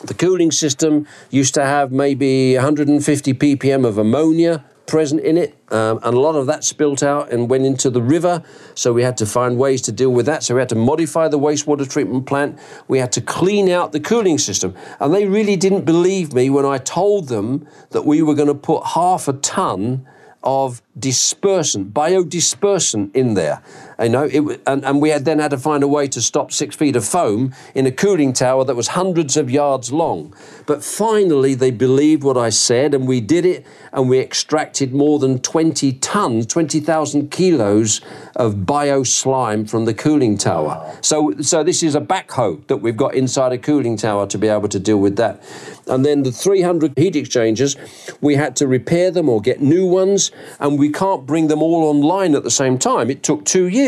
The 0.03 0.13
cooling 0.13 0.51
system 0.51 1.07
used 1.31 1.55
to 1.55 1.65
have 1.65 1.91
maybe 1.91 2.55
150 2.55 3.33
ppm 3.33 3.85
of 3.85 3.97
ammonia 3.97 4.63
present 4.87 5.21
in 5.21 5.37
it, 5.37 5.55
um, 5.69 5.99
and 6.01 6.15
a 6.15 6.19
lot 6.19 6.35
of 6.35 6.47
that 6.47 6.63
spilt 6.63 7.03
out 7.03 7.31
and 7.31 7.49
went 7.49 7.65
into 7.65 7.89
the 7.89 8.01
river. 8.01 8.41
So 8.73 8.93
we 8.93 9.03
had 9.03 9.17
to 9.17 9.25
find 9.25 9.57
ways 9.57 9.81
to 9.83 9.91
deal 9.91 10.11
with 10.11 10.25
that. 10.25 10.43
So 10.43 10.55
we 10.55 10.61
had 10.61 10.69
to 10.69 10.75
modify 10.75 11.27
the 11.27 11.37
wastewater 11.37 11.87
treatment 11.87 12.25
plant. 12.25 12.57
We 12.87 12.97
had 12.99 13.11
to 13.11 13.21
clean 13.21 13.69
out 13.69 13.91
the 13.91 13.99
cooling 13.99 14.37
system. 14.37 14.73
And 14.99 15.13
they 15.13 15.27
really 15.27 15.57
didn't 15.57 15.83
believe 15.83 16.33
me 16.33 16.49
when 16.49 16.65
I 16.65 16.77
told 16.77 17.27
them 17.27 17.67
that 17.91 18.05
we 18.05 18.21
were 18.21 18.33
going 18.33 18.47
to 18.47 18.55
put 18.55 18.83
half 18.85 19.27
a 19.27 19.33
ton 19.33 20.07
of 20.43 20.81
dispersant, 20.97 21.91
biodispersant 21.91 23.13
in 23.13 23.33
there. 23.33 23.61
You 23.99 24.09
know, 24.09 24.23
it, 24.23 24.61
and, 24.67 24.85
and 24.85 25.01
we 25.01 25.09
had 25.09 25.25
then 25.25 25.39
had 25.39 25.51
to 25.51 25.57
find 25.57 25.83
a 25.83 25.87
way 25.87 26.07
to 26.07 26.21
stop 26.21 26.51
six 26.51 26.75
feet 26.75 26.95
of 26.95 27.03
foam 27.03 27.53
in 27.73 27.87
a 27.87 27.91
cooling 27.91 28.31
tower 28.31 28.63
that 28.63 28.75
was 28.75 28.89
hundreds 28.89 29.35
of 29.37 29.49
yards 29.49 29.91
long. 29.91 30.35
But 30.67 30.83
finally, 30.83 31.55
they 31.55 31.71
believed 31.71 32.23
what 32.23 32.37
I 32.37 32.49
said, 32.49 32.93
and 32.93 33.07
we 33.07 33.21
did 33.21 33.45
it, 33.45 33.65
and 33.91 34.07
we 34.07 34.19
extracted 34.19 34.93
more 34.93 35.17
than 35.17 35.39
20 35.39 35.93
tons, 35.93 36.45
20,000 36.45 37.31
kilos 37.31 38.01
of 38.35 38.65
bio 38.67 39.01
slime 39.01 39.65
from 39.65 39.85
the 39.85 39.93
cooling 39.93 40.37
tower. 40.37 40.95
So, 41.01 41.33
so 41.41 41.63
this 41.63 41.81
is 41.81 41.95
a 41.95 42.01
backhoe 42.01 42.65
that 42.67 42.77
we've 42.77 42.97
got 42.97 43.15
inside 43.15 43.51
a 43.51 43.57
cooling 43.57 43.97
tower 43.97 44.27
to 44.27 44.37
be 44.37 44.47
able 44.47 44.69
to 44.69 44.79
deal 44.79 44.97
with 44.97 45.15
that. 45.15 45.41
And 45.87 46.05
then 46.05 46.23
the 46.23 46.31
300 46.31 46.93
heat 46.97 47.15
exchangers, 47.15 47.77
we 48.21 48.35
had 48.35 48.55
to 48.57 48.67
repair 48.67 49.09
them 49.09 49.29
or 49.29 49.41
get 49.41 49.61
new 49.61 49.85
ones, 49.87 50.31
and 50.59 50.77
we 50.77 50.91
can't 50.91 51.25
bring 51.25 51.47
them 51.47 51.63
all 51.63 51.83
online 51.85 52.35
at 52.35 52.43
the 52.43 52.51
same 52.51 52.77
time. 52.77 53.09
It 53.09 53.23
took 53.23 53.45
two 53.45 53.67
years. 53.67 53.86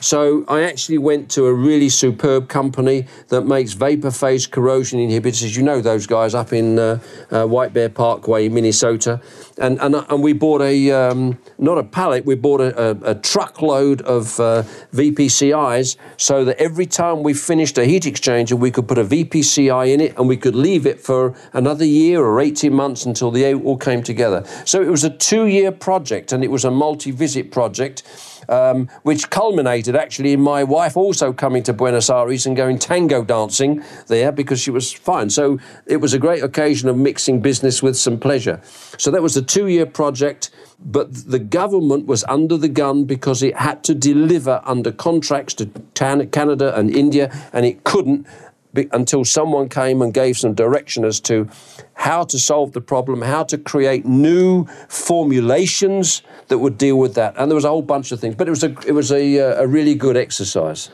So 0.00 0.44
I 0.48 0.62
actually 0.62 0.98
went 0.98 1.30
to 1.32 1.46
a 1.46 1.52
really 1.52 1.88
superb 1.88 2.48
company 2.48 3.06
that 3.28 3.42
makes 3.42 3.72
vapor 3.72 4.10
phase 4.10 4.46
corrosion 4.46 5.00
inhibitors. 5.00 5.56
You 5.56 5.62
know 5.62 5.80
those 5.80 6.06
guys 6.06 6.34
up 6.34 6.52
in 6.52 6.78
uh, 6.78 7.00
uh, 7.30 7.46
White 7.46 7.72
Bear 7.72 7.88
Parkway, 7.88 8.48
Minnesota, 8.48 9.20
and 9.58 9.80
and 9.80 9.94
and 9.96 10.22
we 10.22 10.32
bought 10.32 10.62
a 10.62 10.90
um, 10.92 11.38
not 11.58 11.78
a 11.78 11.82
pallet, 11.82 12.24
we 12.24 12.36
bought 12.36 12.60
a, 12.60 12.90
a, 12.90 13.10
a 13.10 13.14
truckload 13.16 14.02
of 14.02 14.38
uh, 14.40 14.62
VPCIs 14.92 15.96
so 16.16 16.44
that 16.44 16.58
every 16.58 16.86
time 16.86 17.22
we 17.22 17.34
finished 17.34 17.76
a 17.78 17.84
heat 17.84 18.04
exchanger, 18.04 18.58
we 18.58 18.70
could 18.70 18.86
put 18.86 18.98
a 18.98 19.04
VPCI 19.04 19.92
in 19.92 20.00
it 20.00 20.16
and 20.16 20.28
we 20.28 20.36
could 20.36 20.54
leave 20.54 20.86
it 20.86 21.00
for 21.00 21.34
another 21.52 21.84
year 21.84 22.20
or 22.24 22.40
18 22.40 22.72
months 22.72 23.04
until 23.04 23.30
they 23.30 23.54
all 23.54 23.76
came 23.76 24.02
together. 24.02 24.44
So 24.64 24.80
it 24.80 24.88
was 24.88 25.04
a 25.04 25.10
two-year 25.10 25.72
project 25.72 26.32
and 26.32 26.44
it 26.44 26.50
was 26.50 26.64
a 26.64 26.70
multi-visit 26.70 27.50
project 27.50 28.02
um, 28.48 28.88
which 29.02 29.30
culminated 29.30 29.94
actually 29.96 30.32
in 30.32 30.40
my 30.40 30.64
wife 30.64 30.96
also 30.96 31.32
coming 31.32 31.62
to 31.64 31.72
Buenos 31.72 32.10
Aires 32.10 32.46
and 32.46 32.56
going 32.56 32.78
tango 32.78 33.24
dancing 33.24 33.82
there 34.06 34.32
because 34.32 34.60
she 34.60 34.70
was 34.70 34.92
fine. 34.92 35.30
So 35.30 35.58
it 35.86 35.98
was 35.98 36.14
a 36.14 36.18
great 36.18 36.42
occasion 36.42 36.88
of 36.88 36.96
mixing 36.96 37.40
business 37.40 37.82
with 37.82 37.96
some 37.96 38.18
pleasure. 38.18 38.60
So 38.96 39.10
that 39.10 39.22
was 39.22 39.36
a 39.36 39.42
two 39.42 39.68
year 39.68 39.86
project, 39.86 40.50
but 40.78 41.12
the 41.12 41.38
government 41.38 42.06
was 42.06 42.24
under 42.24 42.56
the 42.56 42.68
gun 42.68 43.04
because 43.04 43.42
it 43.42 43.56
had 43.56 43.84
to 43.84 43.94
deliver 43.94 44.60
under 44.64 44.92
contracts 44.92 45.54
to 45.54 45.66
Canada 45.94 46.76
and 46.78 46.94
India, 46.94 47.32
and 47.52 47.66
it 47.66 47.84
couldn't 47.84 48.26
until 48.92 49.24
someone 49.24 49.68
came 49.68 50.02
and 50.02 50.12
gave 50.12 50.36
some 50.36 50.54
direction 50.54 51.04
as 51.04 51.20
to 51.20 51.48
how 51.94 52.24
to 52.24 52.38
solve 52.38 52.72
the 52.72 52.80
problem, 52.80 53.22
how 53.22 53.42
to 53.44 53.58
create 53.58 54.04
new 54.04 54.66
formulations 54.88 56.22
that 56.48 56.58
would 56.58 56.78
deal 56.78 56.98
with 56.98 57.14
that. 57.14 57.34
And 57.36 57.50
there 57.50 57.56
was 57.56 57.64
a 57.64 57.68
whole 57.68 57.82
bunch 57.82 58.12
of 58.12 58.20
things, 58.20 58.34
but 58.34 58.46
it 58.46 58.50
was 58.50 58.64
a, 58.64 58.74
it 58.86 58.92
was 58.92 59.10
a, 59.10 59.40
uh, 59.40 59.62
a 59.62 59.66
really 59.66 59.94
good 59.94 60.16
exercise. 60.16 60.90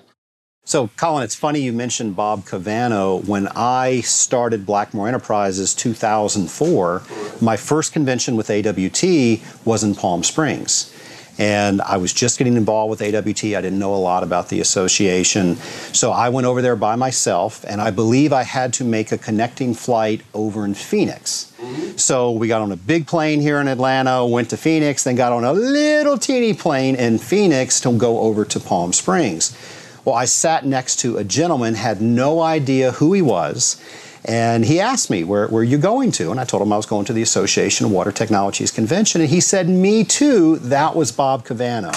So, 0.67 0.89
Colin, 0.97 1.25
it's 1.25 1.35
funny 1.35 1.61
you 1.61 1.75
mentioned 1.75 2.17
Bob 2.17 2.47
Cavano. 2.47 3.23
When 3.27 3.49
I 3.49 4.01
started 4.01 4.65
Blackmore 4.65 5.07
Enterprises 5.09 5.75
2004, 5.75 7.03
my 7.43 7.59
first 7.59 7.93
convention 7.93 8.35
with 8.35 8.49
AWT 8.49 9.67
was 9.67 9.85
in 9.85 9.95
Palm 9.95 10.25
Springs. 10.25 10.94
And 11.39 11.83
I 11.83 11.97
was 11.97 12.13
just 12.13 12.39
getting 12.39 12.57
involved 12.57 12.91
with 12.91 13.03
AWT. 13.03 13.45
I 13.45 13.61
didn't 13.61 13.79
know 13.79 13.95
a 13.95 13.97
lot 13.97 14.23
about 14.23 14.49
the 14.49 14.61
association. 14.61 15.57
So 15.93 16.13
I 16.13 16.29
went 16.29 16.47
over 16.47 16.63
there 16.63 16.77
by 16.77 16.97
myself, 16.97 17.65
and 17.67 17.81
I 17.81 17.91
believe 17.91 18.33
I 18.33 18.45
had 18.45 18.73
to 18.75 18.85
make 18.85 19.11
a 19.11 19.19
connecting 19.19 19.75
flight 19.75 20.23
over 20.33 20.65
in 20.65 20.75
Phoenix. 20.75 21.53
Mm-hmm. 21.61 21.97
So 21.97 22.31
we 22.31 22.47
got 22.47 22.63
on 22.63 22.71
a 22.73 22.77
big 22.77 23.07
plane 23.07 23.41
here 23.41 23.59
in 23.61 23.69
Atlanta, 23.69 24.25
went 24.25 24.51
to 24.51 24.57
Phoenix, 24.57 25.05
then 25.05 25.17
got 25.17 25.33
on 25.33 25.45
a 25.45 25.53
little 25.53 26.19
teeny 26.19 26.55
plane 26.55 26.95
in 26.95 27.19
Phoenix 27.19 27.81
to 27.81 27.97
go 27.97 28.21
over 28.21 28.45
to 28.45 28.61
Palm 28.61 28.93
Springs. 28.93 29.57
Well, 30.05 30.15
I 30.15 30.27
sat 30.27 30.67
next 30.67 30.97
to 31.01 31.17
a 31.17 31.25
gentleman, 31.25 31.75
had 31.75 32.03
no 32.03 32.41
idea 32.41 32.93
who 32.93 33.15
he 33.15 33.23
was. 33.23 33.81
And 34.25 34.65
he 34.65 34.81
asked 34.81 35.11
me, 35.11 35.23
where, 35.23 35.49
where 35.49 35.61
are 35.61 35.65
you 35.65 35.77
going 35.77 36.11
to? 36.13 36.31
And 36.31 36.41
I 36.41 36.45
told 36.45 36.63
him 36.63 36.73
I 36.73 36.77
was 36.77 36.87
going 36.87 37.05
to 37.07 37.13
the 37.13 37.23
Association 37.23 37.85
of 37.85 37.93
Water 37.93 38.11
Technologies 38.11 38.71
Convention. 38.71 39.21
And 39.21 39.29
he 39.29 39.41
said, 39.41 39.69
Me 39.69 40.03
too. 40.03 40.57
That 40.59 40.97
was 40.97 41.13
Bob 41.13 41.45
Cavano. 41.45 41.93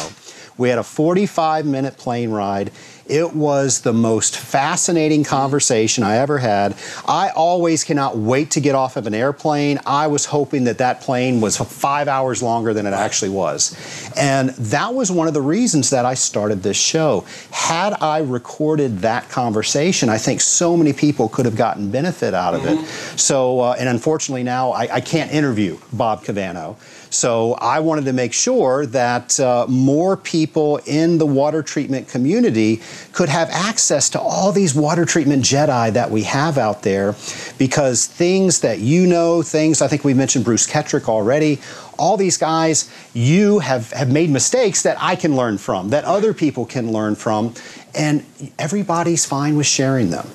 We 0.57 0.69
had 0.69 0.79
a 0.79 0.83
45 0.83 1.65
minute 1.65 1.97
plane 1.97 2.31
ride 2.31 2.71
It 3.10 3.34
was 3.34 3.82
the 3.82 3.93
most 3.93 4.38
fascinating 4.38 5.24
conversation 5.24 6.04
I 6.04 6.17
ever 6.17 6.38
had. 6.38 6.76
I 7.08 7.30
always 7.30 7.84
cannot 7.84 8.17
wait 8.17 8.52
to 8.52 8.60
get 8.60 8.76
off 8.76 8.98
of 8.98 9.08
an 9.08 9.13
airplane. 9.13 9.80
I 9.86 10.08
was 10.08 10.26
hoping 10.26 10.65
that 10.65 10.78
that 10.80 11.02
plane 11.02 11.41
was 11.41 11.58
five 11.58 12.08
hours 12.08 12.43
longer 12.43 12.74
than 12.74 12.86
it 12.86 12.93
actually 12.93 13.30
was. 13.30 13.76
And 14.17 14.50
that 14.50 14.93
was 14.93 15.12
one 15.12 15.28
of 15.28 15.34
the 15.34 15.41
reasons 15.41 15.89
that 15.91 16.06
I 16.06 16.13
started 16.13 16.63
this 16.63 16.78
show. 16.78 17.26
Had 17.52 17.93
I 18.02 18.20
recorded 18.20 19.00
that 19.00 19.30
conversation, 19.30 20.10
I 20.10 20.17
think 20.17 20.41
so 20.41 20.76
many 20.76 20.93
people 20.93 21.30
could 21.30 21.46
have 21.46 21.56
gotten 21.56 21.91
benefit 21.91 22.34
out 22.34 22.54
of 22.54 22.62
mm-hmm. 22.62 22.84
it. 22.84 23.20
So, 23.20 23.60
uh, 23.62 23.76
and 23.80 23.88
unfortunately 23.88 24.43
now 24.43 24.72
I, 24.72 24.96
I 24.96 25.02
can't 25.02 25.32
interview 25.32 25.78
Bob 25.93 26.24
Cavano. 26.24 26.76
So 27.17 27.53
I 27.53 27.80
wanted 27.80 28.06
to 28.06 28.13
make 28.13 28.32
sure 28.32 28.86
that 28.86 29.39
uh, 29.39 29.65
more 29.67 30.15
people 30.15 30.77
in 30.86 31.17
the 31.17 31.25
water 31.25 31.63
treatment 31.63 32.08
community 32.08 32.80
could 33.12 33.27
have 33.27 33.49
access 33.49 34.12
to 34.12 34.19
all 34.19 34.51
these 34.51 34.75
water 34.75 35.03
treatment 35.03 35.41
Jedi 35.41 35.93
that 35.93 36.12
we 36.12 36.21
have 36.23 36.60
out 36.60 36.84
there 36.84 37.15
because 37.58 38.06
things 38.06 38.60
that 38.60 38.82
you 38.82 39.08
know, 39.08 39.41
things 39.41 39.82
I 39.82 39.88
think 39.88 40.03
we 40.03 40.13
mentioned 40.13 40.45
Bruce 40.45 40.67
Ketrick 40.67 41.10
already, 41.10 41.60
all 41.97 42.17
these 42.17 42.38
guys, 42.38 42.88
you 43.15 43.58
have, 43.60 43.89
have 43.93 44.12
made 44.12 44.30
mistakes 44.30 44.84
that 44.84 44.97
I 44.99 45.15
can 45.15 45.36
learn 45.36 45.58
from, 45.58 45.89
that 45.89 46.06
other 46.06 46.36
people 46.36 46.67
can 46.67 46.91
learn 46.91 47.15
from, 47.15 47.56
and 47.95 48.23
everybody's 48.60 49.25
fine 49.25 49.58
with 49.58 49.65
sharing 49.65 50.12
them. 50.12 50.27
Yeah. 50.27 50.34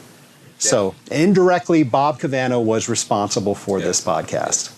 So 0.59 0.95
indirectly, 1.13 1.85
Bob 1.85 2.19
Cavano 2.19 2.61
was 2.61 2.89
responsible 2.89 3.55
for 3.55 3.79
yeah. 3.79 3.85
this 3.85 4.05
podcast 4.05 4.72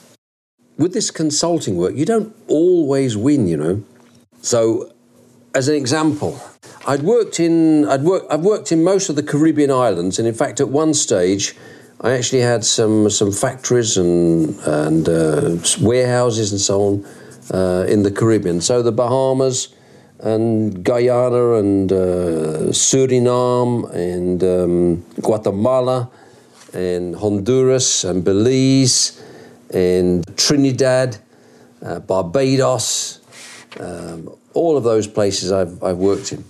with 0.77 0.93
this 0.93 1.11
consulting 1.11 1.77
work, 1.77 1.95
you 1.95 2.05
don't 2.05 2.35
always 2.49 3.17
win, 3.17 3.47
you 3.47 3.57
know. 3.57 3.83
So, 4.43 4.93
as 5.55 5.69
an 5.69 5.75
example, 5.75 6.41
I'd 6.87 7.03
worked 7.03 7.41
in 7.41 7.87
I'd 7.89 8.03
worked 8.03 8.31
I've 8.31 8.43
worked 8.43 8.73
in 8.73 8.85
most 8.85 9.09
of 9.09 9.17
the 9.17 9.23
Caribbean 9.23 9.71
islands, 9.71 10.19
and 10.19 10.29
in 10.29 10.35
fact, 10.35 10.61
at 10.61 10.69
one 10.69 10.95
stage, 10.95 11.55
I 12.01 12.13
actually 12.13 12.43
had 12.43 12.65
some 12.65 13.09
some 13.09 13.33
factories 13.33 13.97
and 13.97 14.59
and 14.67 15.09
uh, 15.09 15.57
warehouses 15.81 16.53
and 16.53 16.61
so 16.61 16.81
on 16.83 17.07
uh, 17.53 17.87
in 17.89 18.03
the 18.03 18.11
Caribbean. 18.11 18.61
So 18.61 18.83
the 18.83 18.93
Bahamas 18.93 19.75
and 20.21 20.85
Guyana 20.85 21.55
and 21.55 21.93
uh, 21.93 21.97
Suriname 22.73 23.91
and 23.95 24.43
um, 24.43 25.05
Guatemala 25.21 26.11
and 26.73 27.15
Honduras 27.17 28.05
and 28.05 28.25
Belize 28.25 29.24
in 29.73 30.23
Trinidad, 30.37 31.19
uh, 31.83 32.01
Barbados, 32.01 33.21
um, 33.81 34.31
all 34.53 34.77
of 34.77 34.85
those 34.85 35.07
places 35.07 35.53
I've, 35.53 35.83
I've 35.83 35.99
worked 35.99 36.33
in. 36.33 36.45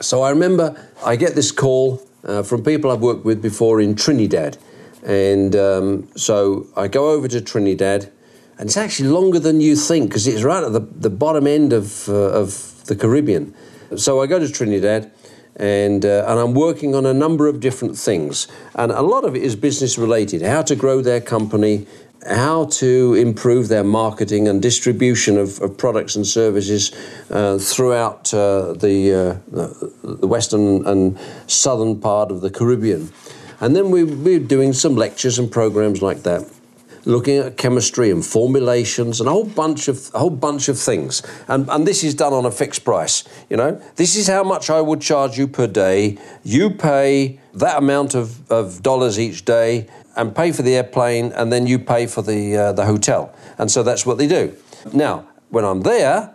So 0.00 0.22
I 0.22 0.30
remember 0.30 0.74
I 1.04 1.16
get 1.16 1.34
this 1.34 1.52
call 1.52 2.02
uh, 2.24 2.42
from 2.42 2.64
people 2.64 2.90
I've 2.90 3.00
worked 3.00 3.24
with 3.24 3.42
before 3.42 3.80
in 3.80 3.94
Trinidad. 3.94 4.56
And 5.04 5.56
um, 5.56 6.08
so 6.16 6.66
I 6.76 6.88
go 6.88 7.10
over 7.10 7.28
to 7.28 7.40
Trinidad, 7.40 8.10
and 8.58 8.68
it's 8.68 8.76
actually 8.76 9.08
longer 9.08 9.38
than 9.38 9.60
you 9.60 9.76
think 9.76 10.10
because 10.10 10.26
it's 10.26 10.42
right 10.42 10.62
at 10.62 10.72
the, 10.72 10.80
the 10.80 11.10
bottom 11.10 11.46
end 11.46 11.72
of, 11.72 12.08
uh, 12.08 12.12
of 12.12 12.84
the 12.86 12.96
Caribbean. 12.96 13.54
So 13.96 14.22
I 14.22 14.26
go 14.26 14.38
to 14.38 14.50
Trinidad, 14.50 15.10
and, 15.56 16.04
uh, 16.04 16.24
and 16.26 16.38
I'm 16.38 16.54
working 16.54 16.94
on 16.94 17.06
a 17.06 17.14
number 17.14 17.48
of 17.48 17.60
different 17.60 17.96
things. 17.96 18.46
And 18.74 18.92
a 18.92 19.02
lot 19.02 19.24
of 19.24 19.34
it 19.34 19.42
is 19.42 19.56
business 19.56 19.98
related 19.98 20.42
how 20.42 20.62
to 20.62 20.76
grow 20.76 21.00
their 21.00 21.20
company, 21.20 21.86
how 22.26 22.66
to 22.66 23.14
improve 23.14 23.68
their 23.68 23.84
marketing 23.84 24.46
and 24.46 24.60
distribution 24.60 25.38
of, 25.38 25.60
of 25.62 25.76
products 25.76 26.16
and 26.16 26.26
services 26.26 26.92
uh, 27.30 27.58
throughout 27.58 28.32
uh, 28.34 28.74
the, 28.74 29.40
uh, 29.52 29.68
the 30.02 30.26
western 30.26 30.86
and 30.86 31.18
southern 31.46 31.98
part 31.98 32.30
of 32.30 32.40
the 32.40 32.50
Caribbean. 32.50 33.10
And 33.60 33.74
then 33.74 33.90
we, 33.90 34.04
we're 34.04 34.38
doing 34.38 34.72
some 34.72 34.96
lectures 34.96 35.38
and 35.38 35.50
programs 35.50 36.02
like 36.02 36.22
that, 36.22 36.50
looking 37.04 37.38
at 37.38 37.56
chemistry 37.56 38.10
and 38.10 38.24
formulations 38.24 39.20
and 39.20 39.28
a 39.28 39.32
whole 39.32 39.44
bunch 39.44 39.88
of 39.88 40.10
a 40.14 40.18
whole 40.18 40.30
bunch 40.30 40.68
of 40.68 40.78
things. 40.78 41.22
And, 41.48 41.68
and 41.70 41.86
this 41.86 42.04
is 42.04 42.14
done 42.14 42.32
on 42.32 42.44
a 42.44 42.50
fixed 42.50 42.84
price. 42.84 43.24
You 43.48 43.56
know, 43.56 43.82
this 43.96 44.16
is 44.16 44.28
how 44.28 44.44
much 44.44 44.70
I 44.70 44.80
would 44.80 45.00
charge 45.00 45.38
you 45.38 45.46
per 45.46 45.66
day. 45.66 46.18
You 46.42 46.70
pay 46.70 47.38
that 47.54 47.78
amount 47.78 48.14
of, 48.14 48.50
of 48.50 48.82
dollars 48.82 49.18
each 49.18 49.44
day 49.44 49.88
and 50.20 50.36
pay 50.36 50.52
for 50.52 50.62
the 50.62 50.76
airplane, 50.76 51.32
and 51.32 51.50
then 51.50 51.66
you 51.66 51.78
pay 51.78 52.06
for 52.06 52.22
the 52.22 52.56
uh, 52.56 52.72
the 52.72 52.84
hotel. 52.84 53.34
And 53.58 53.70
so 53.70 53.82
that's 53.82 54.04
what 54.04 54.18
they 54.18 54.28
do. 54.28 54.54
Now, 54.92 55.26
when 55.48 55.64
I'm 55.64 55.80
there, 55.80 56.34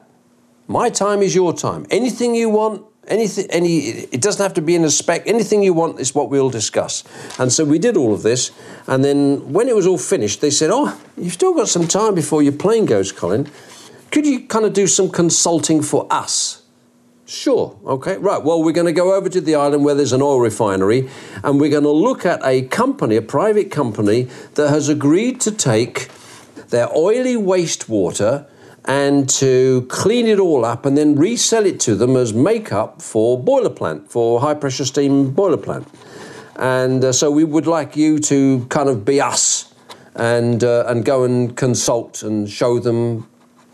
my 0.67 0.89
time 0.89 1.21
is 1.21 1.35
your 1.35 1.53
time. 1.53 1.85
Anything 1.91 2.33
you 2.35 2.49
want, 2.49 2.83
anything, 3.07 3.45
any, 3.51 3.77
it 4.11 4.21
doesn't 4.21 4.41
have 4.41 4.55
to 4.55 4.61
be 4.61 4.75
in 4.75 4.83
a 4.83 4.89
spec. 4.89 5.27
Anything 5.27 5.63
you 5.63 5.73
want 5.73 5.99
is 5.99 6.15
what 6.15 6.29
we'll 6.31 6.49
discuss. 6.49 7.03
And 7.37 7.53
so 7.53 7.63
we 7.63 7.77
did 7.77 7.95
all 7.95 8.13
of 8.13 8.23
this, 8.23 8.51
and 8.87 9.05
then 9.05 9.53
when 9.53 9.67
it 9.67 9.75
was 9.75 9.85
all 9.85 9.99
finished, 9.99 10.41
they 10.41 10.51
said, 10.51 10.71
"Oh, 10.71 10.97
you've 11.15 11.33
still 11.33 11.53
got 11.53 11.69
some 11.69 11.87
time 11.87 12.15
before 12.15 12.41
your 12.41 12.57
plane 12.57 12.85
goes, 12.85 13.11
Colin. 13.11 13.47
Could 14.11 14.25
you 14.25 14.47
kind 14.47 14.65
of 14.65 14.73
do 14.73 14.87
some 14.87 15.09
consulting 15.09 15.83
for 15.83 16.07
us?" 16.09 16.64
Sure. 17.27 17.75
Okay. 17.83 18.17
Right. 18.17 18.43
Well, 18.43 18.61
we're 18.61 18.71
going 18.71 18.85
to 18.85 18.93
go 18.93 19.15
over 19.15 19.29
to 19.29 19.41
the 19.41 19.55
island 19.55 19.83
where 19.83 19.95
there's 19.95 20.13
an 20.13 20.21
oil 20.21 20.39
refinery 20.39 21.09
and 21.43 21.59
we're 21.59 21.71
going 21.71 21.83
to 21.83 21.89
look 21.89 22.23
at 22.23 22.39
a 22.45 22.63
company, 22.63 23.15
a 23.15 23.21
private 23.21 23.71
company, 23.71 24.27
that 24.53 24.69
has 24.69 24.89
agreed 24.89 25.41
to 25.41 25.51
take 25.51 26.09
their 26.69 26.88
oily 26.95 27.35
wastewater 27.35 28.47
and 28.85 29.27
to 29.27 29.88
clean 29.89 30.27
it 30.27 30.39
all 30.39 30.63
up 30.63 30.85
and 30.85 30.95
then 30.95 31.15
resell 31.15 31.65
it 31.65 31.79
to 31.79 31.95
them 31.95 32.15
as 32.15 32.31
makeup 32.31 33.01
for 33.01 33.41
boiler 33.41 33.71
plant, 33.71 34.11
for 34.11 34.39
high 34.39 34.53
pressure 34.53 34.85
steam 34.85 35.31
boiler 35.31 35.57
plant. 35.57 35.88
And 36.57 37.03
uh, 37.03 37.11
so 37.11 37.31
we 37.31 37.43
would 37.43 37.65
like 37.65 37.97
you 37.97 38.19
to 38.19 38.67
kind 38.69 38.88
of 38.88 39.03
be 39.03 39.19
us 39.19 39.73
and, 40.13 40.63
uh, 40.63 40.85
and 40.88 41.03
go 41.03 41.23
and 41.23 41.57
consult 41.57 42.21
and 42.21 42.47
show 42.47 42.77
them 42.77 43.27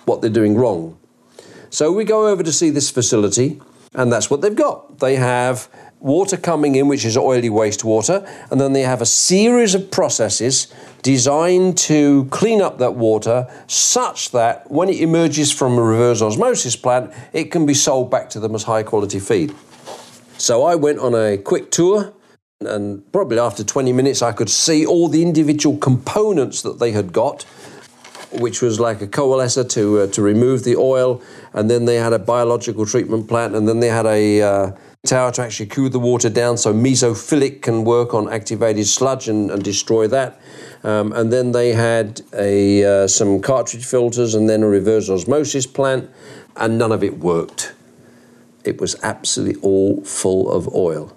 what 0.06 0.22
they're 0.22 0.30
doing 0.30 0.56
wrong. 0.56 0.98
So 1.72 1.92
we 1.94 2.04
go 2.04 2.28
over 2.28 2.44
to 2.44 2.52
see 2.52 2.70
this 2.70 2.92
facility, 2.92 3.62
and 3.94 4.12
that's 4.12 4.30
what 4.30 4.42
they've 4.42 4.56
got. 4.56 5.00
They 5.00 5.16
have 5.16 5.70
water 6.02 6.36
coming 6.36 6.76
in, 6.76 6.90
which 6.90 7.06
is 7.06 7.16
oily 7.16 7.50
wastewater, 7.50 8.28
and 8.52 8.60
then 8.60 8.74
they 8.74 8.82
have 8.82 9.02
a 9.02 9.06
series 9.06 9.74
of 9.74 9.90
processes 9.90 10.68
designed 11.02 11.78
to 11.78 12.26
clean 12.26 12.62
up 12.62 12.78
that 12.80 12.96
water 12.96 13.48
such 13.68 14.32
that 14.32 14.70
when 14.70 14.90
it 14.90 15.00
emerges 15.00 15.54
from 15.54 15.78
a 15.78 15.82
reverse 15.82 16.22
osmosis 16.22 16.76
plant, 16.76 17.14
it 17.32 17.46
can 17.52 17.66
be 17.66 17.74
sold 17.74 18.12
back 18.12 18.30
to 18.32 18.40
them 18.42 18.54
as 18.54 18.64
high 18.64 18.84
quality 18.84 19.20
feed. 19.20 19.56
So 20.38 20.64
I 20.64 20.76
went 20.76 21.00
on 21.00 21.16
a 21.16 21.38
quick 21.38 21.72
tour. 21.72 22.14
And 22.60 23.12
probably 23.12 23.40
after 23.40 23.64
20 23.64 23.92
minutes, 23.92 24.22
I 24.22 24.34
could 24.34 24.50
see 24.50 24.86
all 24.86 25.08
the 25.08 25.24
individual 25.24 25.78
components 25.78 26.62
that 26.62 26.78
they 26.78 26.92
had 26.92 27.12
got 27.12 27.44
which 28.34 28.62
was 28.62 28.80
like 28.80 29.02
a 29.02 29.08
coalescer 29.08 29.67
to 29.70 30.00
uh, 30.00 30.08
to 30.08 30.22
remove 30.22 30.63
the 30.63 30.76
oil, 30.76 31.22
and 31.54 31.70
then 31.70 31.86
they 31.86 31.96
had 31.96 32.13
a 32.13 32.20
biological 32.20 32.86
treatment 32.86 33.28
plant, 33.28 33.56
and 33.56 33.67
then 33.67 33.80
they 33.80 33.88
had 33.88 34.06
a 34.06 34.41
uh, 34.41 34.72
tower 35.06 35.32
to 35.32 35.41
actually 35.41 35.65
cool 35.65 35.89
the 35.89 36.00
water 36.00 36.30
down 36.30 36.58
so 36.58 36.74
mesophilic 36.74 37.62
can 37.62 37.84
work 37.84 38.13
on 38.13 38.32
activated 38.32 38.86
sludge 38.86 39.28
and, 39.28 39.50
and 39.50 39.63
destroy 39.63 40.08
that. 40.08 40.39
Um, 40.84 41.12
and 41.13 41.32
then 41.32 41.52
they 41.52 41.74
had 41.74 42.22
a 42.34 42.84
uh, 43.04 43.08
some 43.08 43.41
cartridge 43.41 43.86
filters 43.86 44.36
and 44.36 44.50
then 44.50 44.63
a 44.63 44.67
reverse 44.67 45.10
osmosis 45.10 45.67
plant, 45.67 46.10
and 46.56 46.78
none 46.78 46.91
of 46.91 47.04
it 47.04 47.20
worked. 47.20 47.74
It 48.63 48.80
was 48.80 48.96
absolutely 49.04 49.60
all 49.62 50.04
full 50.04 50.52
of 50.52 50.74
oil 50.74 51.15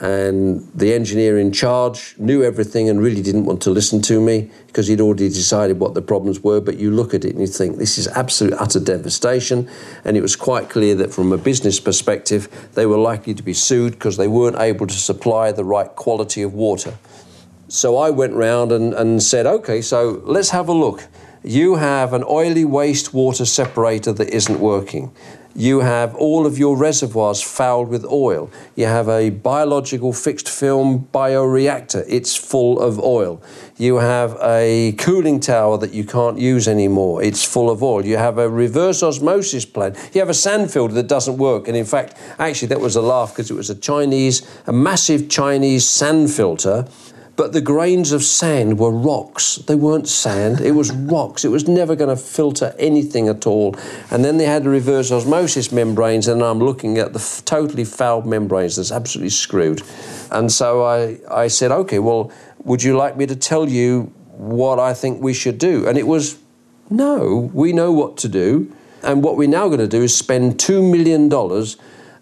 and 0.00 0.68
the 0.74 0.92
engineer 0.92 1.38
in 1.38 1.52
charge 1.52 2.16
knew 2.18 2.42
everything 2.42 2.88
and 2.88 3.00
really 3.00 3.22
didn't 3.22 3.44
want 3.44 3.62
to 3.62 3.70
listen 3.70 4.02
to 4.02 4.20
me 4.20 4.50
because 4.66 4.88
he'd 4.88 5.00
already 5.00 5.28
decided 5.28 5.78
what 5.78 5.94
the 5.94 6.02
problems 6.02 6.40
were. 6.40 6.60
But 6.60 6.78
you 6.78 6.90
look 6.90 7.14
at 7.14 7.24
it 7.24 7.30
and 7.30 7.40
you 7.40 7.46
think 7.46 7.78
this 7.78 7.96
is 7.96 8.08
absolute 8.08 8.54
utter 8.54 8.80
devastation. 8.80 9.68
And 10.04 10.16
it 10.16 10.20
was 10.20 10.34
quite 10.34 10.68
clear 10.68 10.96
that 10.96 11.14
from 11.14 11.32
a 11.32 11.38
business 11.38 11.78
perspective, 11.78 12.48
they 12.74 12.86
were 12.86 12.98
likely 12.98 13.34
to 13.34 13.42
be 13.42 13.54
sued 13.54 13.92
because 13.92 14.16
they 14.16 14.26
weren't 14.26 14.58
able 14.58 14.88
to 14.88 14.94
supply 14.94 15.52
the 15.52 15.64
right 15.64 15.88
quality 15.94 16.42
of 16.42 16.54
water. 16.54 16.94
So 17.68 17.96
I 17.96 18.10
went 18.10 18.34
round 18.34 18.72
and, 18.72 18.94
and 18.94 19.22
said, 19.22 19.46
okay, 19.46 19.80
so 19.80 20.22
let's 20.24 20.50
have 20.50 20.68
a 20.68 20.72
look. 20.72 21.06
You 21.44 21.76
have 21.76 22.14
an 22.14 22.24
oily 22.28 22.64
wastewater 22.64 23.46
separator 23.46 24.12
that 24.12 24.30
isn't 24.30 24.58
working 24.58 25.14
you 25.54 25.80
have 25.80 26.14
all 26.16 26.46
of 26.46 26.58
your 26.58 26.76
reservoirs 26.76 27.40
fouled 27.40 27.88
with 27.88 28.04
oil. 28.06 28.50
You 28.74 28.86
have 28.86 29.08
a 29.08 29.30
biological 29.30 30.12
fixed 30.12 30.48
film 30.48 31.08
bioreactor, 31.12 32.04
it's 32.08 32.34
full 32.34 32.80
of 32.80 32.98
oil. 32.98 33.42
You 33.76 33.96
have 33.96 34.36
a 34.42 34.92
cooling 34.98 35.40
tower 35.40 35.78
that 35.78 35.92
you 35.92 36.04
can't 36.04 36.38
use 36.38 36.66
anymore, 36.66 37.22
it's 37.22 37.44
full 37.44 37.70
of 37.70 37.82
oil. 37.82 38.04
You 38.04 38.16
have 38.16 38.38
a 38.38 38.48
reverse 38.48 39.02
osmosis 39.02 39.64
plant. 39.64 39.96
You 40.12 40.20
have 40.20 40.28
a 40.28 40.34
sand 40.34 40.70
filter 40.70 40.94
that 40.94 41.08
doesn't 41.08 41.36
work. 41.36 41.68
And 41.68 41.76
in 41.76 41.84
fact, 41.84 42.16
actually, 42.38 42.68
that 42.68 42.80
was 42.80 42.96
a 42.96 43.02
laugh 43.02 43.30
because 43.30 43.50
it 43.50 43.54
was 43.54 43.70
a 43.70 43.74
Chinese, 43.74 44.42
a 44.66 44.72
massive 44.72 45.28
Chinese 45.28 45.88
sand 45.88 46.30
filter 46.30 46.86
but 47.36 47.52
the 47.52 47.60
grains 47.60 48.12
of 48.12 48.22
sand 48.22 48.78
were 48.78 48.90
rocks. 48.90 49.56
They 49.56 49.74
weren't 49.74 50.08
sand, 50.08 50.60
it 50.60 50.72
was 50.72 50.92
rocks. 50.92 51.44
It 51.44 51.48
was 51.48 51.66
never 51.66 51.96
going 51.96 52.14
to 52.14 52.22
filter 52.22 52.74
anything 52.78 53.28
at 53.28 53.46
all. 53.46 53.76
And 54.10 54.24
then 54.24 54.36
they 54.36 54.46
had 54.46 54.64
the 54.64 54.70
reverse 54.70 55.10
osmosis 55.10 55.72
membranes, 55.72 56.28
and 56.28 56.42
I'm 56.42 56.60
looking 56.60 56.98
at 56.98 57.12
the 57.12 57.18
f- 57.18 57.42
totally 57.44 57.84
fouled 57.84 58.26
membranes 58.26 58.76
that's 58.76 58.92
absolutely 58.92 59.30
screwed. 59.30 59.82
And 60.30 60.50
so 60.50 60.84
I, 60.84 61.18
I 61.30 61.48
said, 61.48 61.70
okay, 61.70 61.98
well, 61.98 62.32
would 62.64 62.82
you 62.82 62.96
like 62.96 63.16
me 63.16 63.26
to 63.26 63.36
tell 63.36 63.68
you 63.68 64.12
what 64.32 64.78
I 64.78 64.94
think 64.94 65.20
we 65.22 65.34
should 65.34 65.58
do? 65.58 65.86
And 65.86 65.98
it 65.98 66.06
was, 66.06 66.38
no, 66.90 67.50
we 67.52 67.72
know 67.72 67.92
what 67.92 68.16
to 68.18 68.28
do. 68.28 68.74
And 69.02 69.22
what 69.22 69.36
we're 69.36 69.48
now 69.48 69.66
going 69.68 69.80
to 69.80 69.88
do 69.88 70.02
is 70.02 70.16
spend 70.16 70.54
$2 70.54 70.90
million 70.90 71.28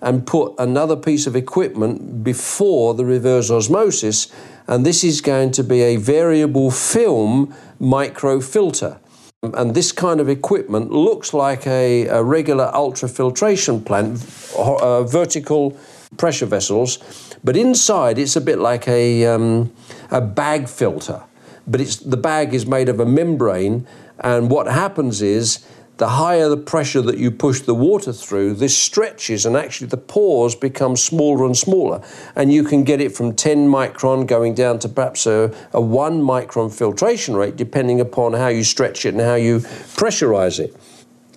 and 0.03 0.27
put 0.27 0.53
another 0.59 0.97
piece 0.97 1.29
of 1.29 1.37
equipment 1.37 2.25
before 2.25 2.93
the 2.95 3.05
reverse 3.05 3.51
osmosis. 3.51 4.33
And 4.67 4.87
this 4.87 5.05
is 5.05 5.21
going 5.21 5.51
to 5.53 5.65
be 5.65 5.83
a 5.83 5.97
variable 5.97 6.71
film 6.71 7.55
microfilter. 7.81 8.99
And 9.43 9.75
this 9.75 9.91
kind 9.91 10.21
of 10.21 10.29
equipment 10.29 10.93
looks 10.93 11.35
like 11.35 11.67
a, 11.67 12.07
a 12.07 12.23
regular 12.23 12.71
ultrafiltration 12.73 13.85
plant, 13.85 14.25
uh, 14.57 15.03
vertical 15.03 15.77
pressure 16.17 16.47
vessels, 16.47 16.99
but 17.43 17.57
inside 17.57 18.19
it's 18.19 18.37
a 18.37 18.41
bit 18.41 18.59
like 18.59 18.87
a, 18.87 19.27
um, 19.27 19.73
a 20.11 20.21
bag 20.21 20.69
filter. 20.69 21.23
But 21.67 21.81
it's, 21.81 21.97
the 21.97 22.17
bag 22.17 22.55
is 22.55 22.67
made 22.67 22.89
of 22.89 23.01
a 23.01 23.07
membrane, 23.07 23.87
and 24.21 24.51
what 24.51 24.67
happens 24.67 25.23
is 25.23 25.67
the 26.03 26.09
higher 26.09 26.49
the 26.49 26.57
pressure 26.57 27.01
that 27.01 27.17
you 27.17 27.31
push 27.31 27.61
the 27.61 27.77
water 27.77 28.13
through, 28.13 28.55
this 28.55 28.77
stretches 28.77 29.47
and 29.47 29.57
actually 29.57 29.87
the 29.87 29.97
pores 29.97 30.57
become 30.57 30.97
smaller 30.97 31.47
and 31.47 31.57
smaller. 31.57 32.03
And 32.35 32.53
you 32.53 32.65
can 32.65 32.83
get 32.83 33.01
it 33.01 33.15
from 33.15 33.37
10 33.37 33.69
micron 33.69 34.27
going 34.27 34.53
down 34.53 34.81
to 34.81 34.89
perhaps 34.89 35.27
a, 35.27 35.55
a 35.73 35.81
1 35.81 36.21
micron 36.21 36.77
filtration 36.77 37.37
rate, 37.37 37.55
depending 37.55 38.01
upon 38.01 38.33
how 38.33 38.49
you 38.49 38.65
stretch 38.65 39.07
it 39.07 39.11
and 39.15 39.21
how 39.21 39.37
you 39.37 39.61
pressurize 39.61 40.59
it. 40.59 40.75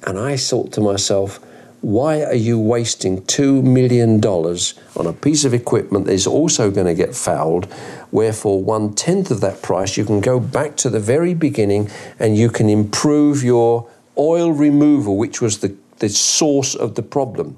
And 0.01 0.17
I 0.17 0.35
thought 0.35 0.71
to 0.73 0.81
myself, 0.81 1.39
why 1.81 2.23
are 2.23 2.33
you 2.33 2.57
wasting 2.57 3.21
$2 3.21 3.61
million 3.61 4.19
on 4.25 5.05
a 5.05 5.13
piece 5.13 5.45
of 5.45 5.53
equipment 5.53 6.07
that 6.07 6.13
is 6.13 6.25
also 6.25 6.71
going 6.71 6.87
to 6.87 6.95
get 6.95 7.13
fouled? 7.13 7.65
Where 8.09 8.29
Wherefore, 8.29 8.63
one 8.63 8.95
tenth 8.95 9.29
of 9.29 9.41
that 9.41 9.61
price, 9.61 9.95
you 9.95 10.05
can 10.05 10.21
go 10.21 10.39
back 10.39 10.75
to 10.77 10.89
the 10.89 10.99
very 10.99 11.35
beginning 11.35 11.91
and 12.17 12.35
you 12.35 12.49
can 12.49 12.67
improve 12.67 13.43
your 13.43 13.87
oil 14.17 14.51
removal, 14.51 15.17
which 15.17 15.41
was 15.41 15.59
the, 15.59 15.75
the 15.99 16.09
source 16.09 16.75
of 16.75 16.95
the 16.95 17.03
problem. 17.03 17.57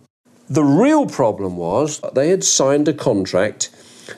The 0.49 0.63
real 0.63 1.05
problem 1.05 1.57
was 1.57 1.99
they 2.13 2.29
had 2.29 2.43
signed 2.43 2.87
a 2.87 2.93
contract 2.93 3.69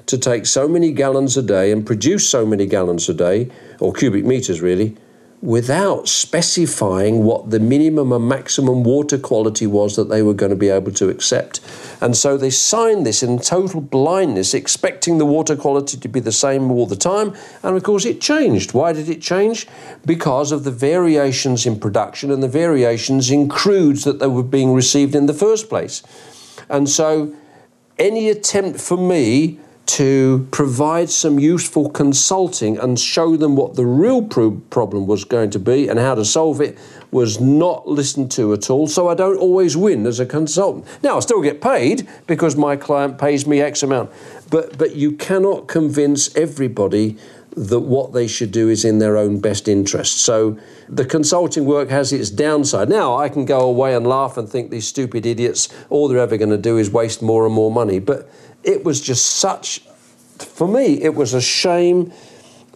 to 0.06 0.18
take 0.18 0.46
so 0.46 0.68
many 0.68 0.92
gallons 0.92 1.36
a 1.38 1.42
day 1.42 1.72
and 1.72 1.86
produce 1.86 2.30
so 2.30 2.46
many 2.46 2.66
gallons 2.66 3.10
a 3.10 3.14
day, 3.14 3.50
or 3.80 3.94
cubic 3.94 4.26
meters 4.26 4.62
really, 4.62 4.96
without 5.42 6.08
specifying 6.08 7.24
what 7.24 7.50
the 7.50 7.60
minimum 7.60 8.12
and 8.12 8.28
maximum 8.28 8.84
water 8.84 9.18
quality 9.18 9.66
was 9.66 9.96
that 9.96 10.10
they 10.10 10.22
were 10.22 10.34
going 10.34 10.50
to 10.50 10.56
be 10.56 10.68
able 10.68 10.92
to 10.92 11.08
accept. 11.08 11.62
And 12.02 12.16
so 12.16 12.38
they 12.38 12.50
signed 12.50 13.06
this 13.06 13.24
in 13.24 13.40
total 13.40 13.80
blindness, 13.80 14.54
expecting 14.54 15.18
the 15.18 15.26
water 15.26 15.56
quality 15.56 15.98
to 15.98 16.08
be 16.10 16.20
the 16.20 16.34
same 16.34 16.70
all 16.72 16.86
the 16.86 16.98
time. 16.98 17.34
And 17.64 17.78
of 17.78 17.84
course, 17.84 18.06
it 18.06 18.20
changed. 18.20 18.74
Why 18.74 18.92
did 18.92 19.08
it 19.08 19.22
change? 19.22 19.66
Because 20.06 20.52
of 20.52 20.66
the 20.66 20.72
variations 20.72 21.66
in 21.66 21.80
production 21.80 22.32
and 22.32 22.44
the 22.44 22.50
variations 22.50 23.32
in 23.32 23.48
crudes 23.48 24.04
that 24.04 24.20
they 24.20 24.28
were 24.28 24.44
being 24.44 24.74
received 24.74 25.16
in 25.16 25.26
the 25.26 25.34
first 25.34 25.70
place. 25.70 26.04
And 26.68 26.90
so, 26.90 27.34
any 27.98 28.30
attempt 28.30 28.80
for 28.80 28.98
me 28.98 29.60
to 29.90 30.48
provide 30.52 31.10
some 31.10 31.40
useful 31.40 31.90
consulting 31.90 32.78
and 32.78 33.00
show 33.00 33.36
them 33.36 33.56
what 33.56 33.76
the 33.76 33.86
real 33.86 34.22
pro- 34.22 34.62
problem 34.70 35.08
was 35.08 35.24
going 35.26 35.50
to 35.50 35.58
be 35.58 35.88
and 35.88 35.98
how 35.98 36.14
to 36.14 36.24
solve 36.24 36.62
it 36.62 36.78
was 37.10 37.40
not 37.40 37.88
listened 37.88 38.30
to 38.30 38.54
at 38.54 38.70
all. 38.70 38.86
So 38.86 39.08
I 39.08 39.16
don't 39.16 39.38
always 39.38 39.76
win 39.76 40.06
as 40.06 40.20
a 40.20 40.28
consultant. 40.28 40.86
Now 41.02 41.18
I 41.18 41.22
still 41.22 41.42
get 41.42 41.60
paid 41.60 42.08
because 42.28 42.56
my 42.56 42.76
client 42.76 43.18
pays 43.18 43.48
me 43.48 43.62
X 43.62 43.82
amount, 43.82 44.12
but 44.52 44.78
but 44.78 44.96
you 44.96 45.14
cannot 45.14 45.68
convince 45.68 46.36
everybody 46.36 47.18
that 47.56 47.80
what 47.80 48.14
they 48.14 48.28
should 48.28 48.52
do 48.52 48.70
is 48.70 48.86
in 48.86 49.00
their 49.00 49.18
own 49.18 49.40
best 49.40 49.68
interest. 49.68 50.20
So 50.20 50.60
the 50.88 51.04
consulting 51.04 51.66
work 51.66 51.90
has 51.90 52.14
its 52.14 52.30
downside. 52.30 52.90
Now 52.90 53.18
I 53.18 53.28
can 53.28 53.46
go 53.46 53.62
away 53.62 53.96
and 53.96 54.06
laugh 54.06 54.38
and 54.38 54.48
think 54.48 54.70
these 54.70 54.88
stupid 54.88 55.26
idiots, 55.26 55.68
all 55.90 56.08
they're 56.08 56.20
ever 56.20 56.38
going 56.38 56.52
to 56.52 56.58
do 56.58 56.78
is 56.78 56.92
waste 56.92 57.24
more 57.24 57.48
and 57.48 57.56
more 57.56 57.72
money. 57.72 57.98
But 57.98 58.30
it 58.64 58.84
was 58.84 59.02
just 59.02 59.26
such, 59.26 59.80
for 60.38 60.68
me, 60.68 61.02
it 61.02 61.16
was 61.16 61.34
a 61.34 61.42
shame 61.42 62.12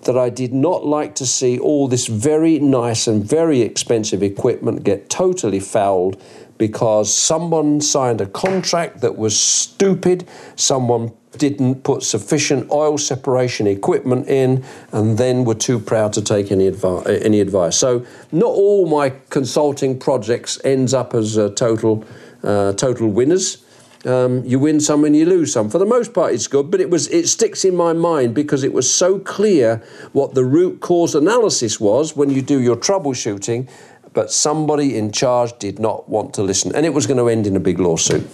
that 0.03 0.17
I 0.17 0.29
did 0.29 0.53
not 0.53 0.85
like 0.85 1.15
to 1.15 1.25
see 1.25 1.57
all 1.57 1.87
this 1.87 2.07
very 2.07 2.59
nice 2.59 3.07
and 3.07 3.23
very 3.23 3.61
expensive 3.61 4.21
equipment 4.21 4.83
get 4.83 5.09
totally 5.09 5.59
fouled 5.59 6.21
because 6.57 7.13
someone 7.13 7.81
signed 7.81 8.21
a 8.21 8.25
contract 8.25 9.01
that 9.01 9.17
was 9.17 9.39
stupid, 9.39 10.27
someone 10.55 11.11
didn't 11.37 11.83
put 11.83 12.03
sufficient 12.03 12.69
oil 12.71 12.97
separation 12.97 13.65
equipment 13.65 14.27
in, 14.27 14.63
and 14.91 15.17
then 15.17 15.45
were 15.45 15.55
too 15.55 15.79
proud 15.79 16.13
to 16.13 16.21
take 16.21 16.51
any, 16.51 16.69
advi- 16.69 17.23
any 17.23 17.39
advice. 17.39 17.75
So, 17.75 18.05
not 18.31 18.49
all 18.49 18.87
my 18.87 19.13
consulting 19.29 19.97
projects 19.97 20.59
ends 20.63 20.93
up 20.93 21.15
as 21.15 21.37
uh, 21.37 21.49
total, 21.55 22.05
uh, 22.43 22.73
total 22.73 23.09
winners. 23.09 23.62
Um, 24.05 24.43
you 24.43 24.59
win 24.59 24.81
some 24.81 25.05
and 25.05 25.15
you 25.15 25.25
lose 25.25 25.53
some. 25.53 25.69
For 25.69 25.77
the 25.77 25.85
most 25.85 26.13
part, 26.13 26.33
it's 26.33 26.47
good, 26.47 26.69
but 26.69 26.81
it 26.81 26.89
was 26.89 27.07
it 27.07 27.27
sticks 27.27 27.63
in 27.63 27.75
my 27.75 27.93
mind 27.93 28.35
because 28.35 28.63
it 28.63 28.73
was 28.73 28.93
so 28.93 29.19
clear 29.19 29.81
what 30.11 30.33
the 30.33 30.43
root 30.43 30.81
cause 30.81 31.15
analysis 31.15 31.79
was 31.79 32.15
when 32.15 32.29
you 32.29 32.41
do 32.41 32.59
your 32.59 32.75
troubleshooting, 32.75 33.69
but 34.13 34.31
somebody 34.31 34.97
in 34.97 35.11
charge 35.11 35.57
did 35.57 35.79
not 35.79 36.09
want 36.09 36.33
to 36.33 36.43
listen, 36.43 36.75
and 36.75 36.85
it 36.85 36.93
was 36.93 37.07
going 37.07 37.17
to 37.17 37.29
end 37.29 37.47
in 37.47 37.55
a 37.55 37.61
big 37.61 37.79
lawsuit. 37.79 38.27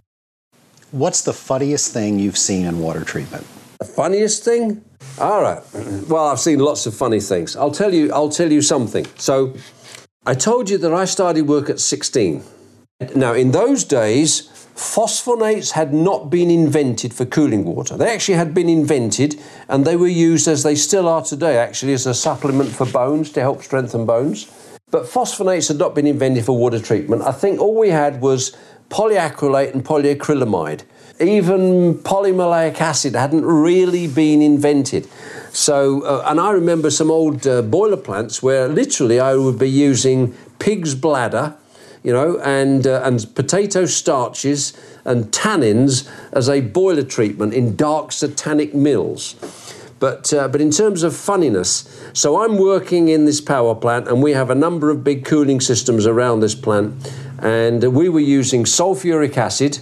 What's 0.92 1.22
the 1.22 1.34
funniest 1.34 1.94
thing 1.94 2.18
you've 2.18 2.38
seen 2.38 2.66
in 2.66 2.80
water 2.80 3.04
treatment? 3.04 3.46
The 3.80 3.86
funniest 3.86 4.44
thing? 4.44 4.84
All 5.20 5.42
right. 5.42 5.62
Well, 6.08 6.28
I've 6.28 6.40
seen 6.40 6.60
lots 6.60 6.88
of 6.88 6.96
funny 6.96 7.20
things. 7.20 7.56
I'll 7.56 7.72
tell 7.72 7.94
you. 7.94 8.12
I'll 8.12 8.30
tell 8.30 8.52
you 8.52 8.62
something. 8.62 9.06
So, 9.18 9.56
I 10.26 10.34
told 10.34 10.70
you 10.70 10.78
that 10.80 10.94
I 10.94 11.06
started 11.06 11.48
work 11.48 11.70
at 11.70 11.80
16. 11.80 12.44
Now, 13.16 13.34
in 13.34 13.52
those 13.52 13.84
days, 13.84 14.59
Phosphonates 14.80 15.72
had 15.72 15.94
not 15.94 16.30
been 16.30 16.50
invented 16.50 17.14
for 17.14 17.26
cooling 17.26 17.66
water. 17.66 17.98
They 17.98 18.14
actually 18.14 18.36
had 18.36 18.54
been 18.54 18.70
invented 18.70 19.38
and 19.68 19.84
they 19.84 19.98
were 19.98 20.08
used 20.08 20.48
as 20.48 20.64
they 20.64 20.76
still 20.76 21.10
are 21.10 21.22
today, 21.22 21.58
actually, 21.58 21.92
as 21.92 22.06
a 22.06 22.14
supplement 22.14 22.70
for 22.70 22.86
bones 22.86 23.30
to 23.34 23.42
help 23.42 23.62
strengthen 23.62 24.06
bones. 24.06 24.50
But 24.90 25.04
phosphonates 25.04 25.68
had 25.68 25.78
not 25.78 25.96
been 25.96 26.08
invented 26.08 26.46
for 26.46 26.58
water 26.58 26.80
treatment. 26.80 27.24
I 27.24 27.34
think 27.34 27.60
all 27.60 27.78
we 27.78 27.90
had 27.90 28.22
was 28.22 28.56
polyacrylate 28.88 29.74
and 29.74 29.84
polyacrylamide. 29.84 30.84
Even 31.20 31.96
polymaleic 31.96 32.80
acid 32.80 33.16
hadn't 33.16 33.44
really 33.44 34.08
been 34.08 34.42
invented. 34.42 35.10
So, 35.52 36.04
uh, 36.04 36.24
and 36.26 36.40
I 36.40 36.52
remember 36.52 36.90
some 36.90 37.12
old 37.12 37.46
uh, 37.46 37.64
boiler 37.64 37.98
plants 37.98 38.42
where 38.42 38.70
literally 38.70 39.20
I 39.20 39.36
would 39.36 39.60
be 39.60 39.70
using 39.70 40.34
pig's 40.58 40.96
bladder 40.96 41.58
you 42.04 42.14
know, 42.14 42.40
and, 42.40 42.88
uh, 42.88 43.02
and 43.04 43.34
potato 43.36 43.86
starches 43.86 44.74
and 45.06 45.26
tannins 45.32 46.10
as 46.32 46.50
a 46.50 46.62
boiler 46.62 47.04
treatment 47.04 47.54
in 47.54 47.76
dark 47.76 48.12
satanic 48.12 48.74
mills. 48.74 49.36
But, 50.00 50.34
uh, 50.34 50.48
but 50.48 50.62
in 50.62 50.72
terms 50.72 51.04
of 51.04 51.14
funniness, 51.16 51.84
so 52.14 52.42
I'm 52.42 52.58
working 52.58 53.10
in 53.10 53.26
this 53.26 53.42
power 53.42 53.76
plant 53.76 54.08
and 54.08 54.24
we 54.24 54.32
have 54.32 54.50
a 54.50 54.56
number 54.56 54.90
of 54.90 55.04
big 55.04 55.26
cooling 55.26 55.60
systems 55.60 56.06
around 56.06 56.40
this 56.40 56.56
plant. 56.56 57.12
And 57.40 57.84
we 57.94 58.08
were 58.08 58.20
using 58.22 58.64
sulfuric 58.64 59.36
acid 59.36 59.80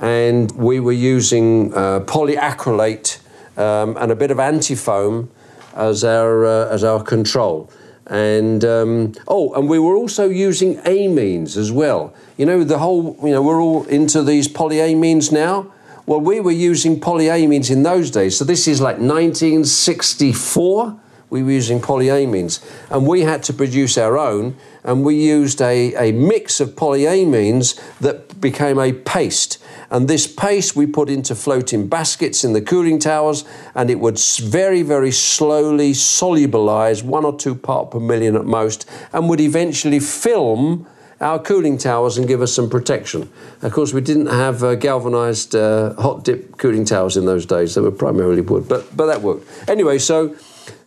and 0.00 0.50
we 0.52 0.78
were 0.78 0.92
using 0.92 1.74
uh, 1.74 2.00
polyacrylate 2.00 3.18
um, 3.58 3.96
and 3.96 4.12
a 4.12 4.16
bit 4.16 4.30
of 4.30 4.38
antifoam 4.38 5.28
as 5.74 6.04
our, 6.04 6.46
uh, 6.46 6.68
as 6.68 6.84
our 6.84 7.02
control. 7.02 7.70
And 8.10 8.64
um, 8.64 9.12
oh, 9.28 9.54
and 9.54 9.68
we 9.68 9.78
were 9.78 9.94
also 9.94 10.28
using 10.28 10.78
amines 10.78 11.56
as 11.56 11.70
well. 11.70 12.12
You 12.36 12.44
know, 12.44 12.64
the 12.64 12.78
whole, 12.78 13.16
you 13.22 13.30
know, 13.30 13.40
we're 13.40 13.62
all 13.62 13.84
into 13.84 14.24
these 14.24 14.48
polyamines 14.48 15.30
now. 15.30 15.72
Well, 16.06 16.20
we 16.20 16.40
were 16.40 16.50
using 16.50 16.98
polyamines 16.98 17.70
in 17.70 17.84
those 17.84 18.10
days. 18.10 18.36
So 18.36 18.44
this 18.44 18.66
is 18.66 18.80
like 18.80 18.98
1964. 18.98 21.00
We 21.30 21.44
were 21.44 21.52
using 21.52 21.80
polyamines. 21.80 22.60
And 22.90 23.06
we 23.06 23.20
had 23.20 23.44
to 23.44 23.52
produce 23.52 23.96
our 23.96 24.18
own. 24.18 24.56
And 24.82 25.04
we 25.04 25.14
used 25.14 25.62
a, 25.62 25.94
a 25.94 26.10
mix 26.10 26.58
of 26.58 26.70
polyamines 26.70 27.80
that 28.00 28.29
became 28.40 28.78
a 28.78 28.92
paste. 28.92 29.58
And 29.90 30.08
this 30.08 30.26
paste 30.26 30.76
we 30.76 30.86
put 30.86 31.08
into 31.08 31.34
floating 31.34 31.88
baskets 31.88 32.44
in 32.44 32.52
the 32.52 32.62
cooling 32.62 32.98
towers, 32.98 33.44
and 33.74 33.90
it 33.90 34.00
would 34.00 34.18
very, 34.18 34.82
very 34.82 35.12
slowly 35.12 35.92
solubilize, 35.92 37.02
one 37.02 37.24
or 37.24 37.36
two 37.36 37.54
part 37.54 37.90
per 37.90 38.00
million 38.00 38.36
at 38.36 38.44
most, 38.44 38.88
and 39.12 39.28
would 39.28 39.40
eventually 39.40 40.00
film 40.00 40.86
our 41.20 41.38
cooling 41.38 41.76
towers 41.76 42.16
and 42.16 42.26
give 42.26 42.40
us 42.40 42.52
some 42.52 42.70
protection. 42.70 43.30
Of 43.62 43.72
course, 43.72 43.92
we 43.92 44.00
didn't 44.00 44.28
have 44.28 44.62
uh, 44.62 44.74
galvanized 44.74 45.54
uh, 45.54 45.94
hot 45.94 46.24
dip 46.24 46.56
cooling 46.56 46.84
towers 46.84 47.16
in 47.16 47.26
those 47.26 47.44
days, 47.44 47.74
they 47.74 47.80
were 47.80 47.90
primarily 47.90 48.40
wood, 48.40 48.68
but, 48.68 48.96
but 48.96 49.06
that 49.06 49.20
worked. 49.20 49.46
Anyway, 49.68 49.98
so 49.98 50.34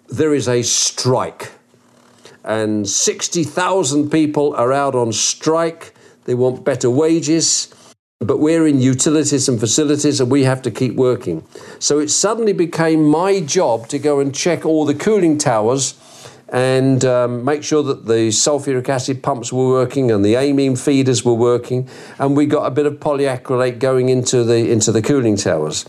there 0.10 0.34
is 0.34 0.48
a 0.48 0.64
strike, 0.64 1.52
and 2.44 2.90
60,000 2.90 4.10
people 4.10 4.56
are 4.56 4.74
out 4.74 4.96
on 4.96 5.14
strike. 5.14 5.93
They 6.26 6.36
want 6.36 6.64
better 6.64 6.90
wages 6.90 7.74
but 8.20 8.40
we're 8.40 8.66
in 8.66 8.80
utilities 8.80 9.50
and 9.50 9.60
facilities 9.60 10.20
and 10.20 10.32
we 10.32 10.44
have 10.44 10.62
to 10.62 10.72
keep 10.72 10.96
working. 10.96 11.44
So 11.80 12.00
it 12.00 12.10
suddenly 12.10 12.54
became 12.54 13.04
my 13.04 13.42
job 13.42 13.88
to 13.90 14.00
go 14.00 14.20
and 14.20 14.34
check 14.34 14.66
all 14.66 14.86
the 14.86 14.94
cooling 14.94 15.38
towers 15.38 15.96
and 16.50 17.04
um, 17.04 17.44
make 17.44 17.64
sure 17.64 17.82
that 17.84 18.06
the 18.06 18.30
sulfuric 18.30 18.88
acid 18.88 19.24
pumps 19.24 19.52
were 19.52 19.68
working 19.68 20.12
and 20.12 20.24
the 20.24 20.36
amine 20.36 20.76
feeders 20.76 21.26
were 21.26 21.34
working, 21.34 21.90
and 22.20 22.38
we 22.38 22.46
got 22.46 22.66
a 22.66 22.72
bit 22.72 22.86
of 22.86 22.94
polyacrylate 22.96 23.80
going 23.80 24.10
into 24.10 24.44
the 24.44 24.70
into 24.70 24.92
the 24.92 25.02
cooling 25.02 25.36
towers. 25.36 25.84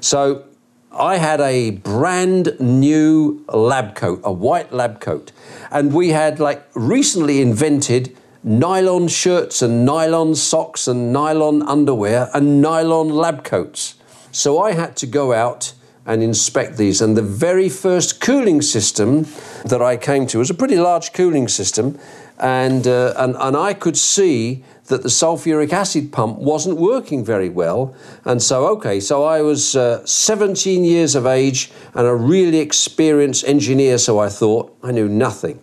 So 0.00 0.44
I 0.92 1.16
had 1.16 1.40
a 1.40 1.70
brand 1.70 2.54
new 2.60 3.44
lab 3.52 3.96
coat, 3.96 4.20
a 4.22 4.30
white 4.30 4.72
lab 4.72 5.00
coat, 5.00 5.32
and 5.72 5.92
we 5.92 6.10
had 6.10 6.38
like 6.38 6.64
recently 6.74 7.40
invented 7.40 8.16
nylon 8.46 9.08
shirts 9.08 9.60
and 9.60 9.84
nylon 9.84 10.32
socks 10.32 10.86
and 10.86 11.12
nylon 11.12 11.62
underwear 11.62 12.30
and 12.32 12.62
nylon 12.62 13.08
lab 13.08 13.42
coats. 13.42 13.96
So 14.30 14.62
I 14.62 14.72
had 14.72 14.96
to 14.98 15.06
go 15.06 15.32
out 15.32 15.74
and 16.06 16.22
inspect 16.22 16.76
these. 16.76 17.02
And 17.02 17.16
the 17.16 17.22
very 17.22 17.68
first 17.68 18.20
cooling 18.20 18.62
system 18.62 19.26
that 19.64 19.82
I 19.82 19.96
came 19.96 20.28
to 20.28 20.38
was 20.38 20.48
a 20.48 20.54
pretty 20.54 20.76
large 20.76 21.12
cooling 21.12 21.48
system, 21.48 21.98
and, 22.38 22.86
uh, 22.86 23.14
and, 23.16 23.34
and 23.36 23.56
I 23.56 23.74
could 23.74 23.96
see 23.96 24.62
that 24.84 25.02
the 25.02 25.08
sulfuric 25.08 25.72
acid 25.72 26.12
pump 26.12 26.38
wasn't 26.38 26.78
working 26.78 27.24
very 27.24 27.48
well. 27.48 27.96
And 28.24 28.40
so, 28.40 28.68
okay, 28.68 29.00
so 29.00 29.24
I 29.24 29.42
was 29.42 29.74
uh, 29.74 30.06
17 30.06 30.84
years 30.84 31.16
of 31.16 31.26
age 31.26 31.72
and 31.94 32.06
a 32.06 32.14
really 32.14 32.60
experienced 32.60 33.44
engineer, 33.44 33.98
so 33.98 34.20
I 34.20 34.28
thought 34.28 34.76
I 34.84 34.92
knew 34.92 35.08
nothing. 35.08 35.60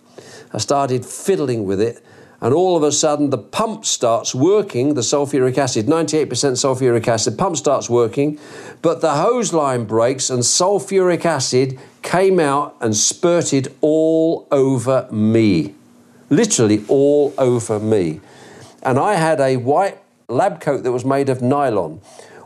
I 0.52 0.58
started 0.58 1.06
fiddling 1.06 1.64
with 1.64 1.80
it 1.80 2.04
and 2.44 2.54
all 2.54 2.76
of 2.76 2.84
a 2.84 2.92
sudden 2.92 3.30
the 3.30 3.38
pump 3.38 3.86
starts 3.86 4.36
working, 4.36 4.96
the 4.96 5.02
sulfuric 5.02 5.58
acid, 5.58 5.86
98% 5.86 6.28
sulfuric 6.28 7.08
acid, 7.08 7.38
pump 7.38 7.56
starts 7.56 7.90
working, 7.90 8.38
but 8.82 9.00
the 9.00 9.14
hose 9.14 9.54
line 9.54 9.86
breaks 9.86 10.30
and 10.30 10.44
sulfuric 10.44 11.24
acid 11.24 11.80
came 12.02 12.42
out 12.42 12.76
and 12.82 12.98
spurted 12.98 13.74
all 13.80 14.46
over 14.52 15.08
me. 15.10 15.74
Literally 16.30 16.84
all 16.90 17.34
over 17.38 17.80
me. 17.80 18.20
And 18.84 19.00
I 19.00 19.14
had 19.14 19.40
a 19.40 19.56
white 19.56 20.00
lab 20.28 20.60
coat 20.60 20.84
that 20.84 20.92
was 20.92 21.06
made 21.06 21.30
of 21.30 21.42
nylon. 21.42 22.02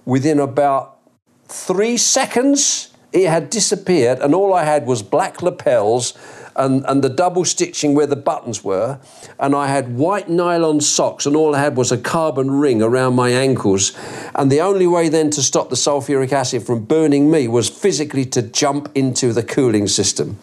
Within 0.06 0.40
about 0.40 1.00
three 1.48 1.98
seconds, 1.98 2.92
it 3.12 3.28
had 3.28 3.50
disappeared, 3.50 4.20
and 4.20 4.36
all 4.36 4.54
I 4.54 4.64
had 4.64 4.86
was 4.86 5.02
black 5.02 5.42
lapels 5.42 6.14
and, 6.58 6.84
and 6.88 7.04
the 7.04 7.10
double 7.10 7.46
stitching 7.46 7.94
where 7.94 8.08
the 8.08 8.16
buttons 8.16 8.64
were. 8.64 9.00
And 9.40 9.56
I 9.56 9.68
had 9.68 9.96
white 9.96 10.30
nylon 10.30 10.82
socks, 10.82 11.26
and 11.26 11.36
all 11.36 11.56
I 11.56 11.60
had 11.60 11.78
was 11.78 11.92
a 11.92 11.98
carbon 11.98 12.52
ring 12.52 12.82
around 12.82 13.16
my 13.16 13.30
ankles. 13.30 13.98
And 14.36 14.52
the 14.52 14.62
only 14.62 14.88
way 14.88 15.10
then 15.10 15.30
to 15.32 15.42
stop 15.42 15.70
the 15.70 15.76
sulfuric 15.76 16.32
acid 16.32 16.64
from 16.64 16.86
burning 16.86 17.30
me 17.32 17.48
was 17.48 17.70
physically 17.70 18.26
to 18.26 18.42
jump 18.42 18.90
into 18.96 19.34
the 19.34 19.44
cooling 19.44 19.88
system. 19.88 20.38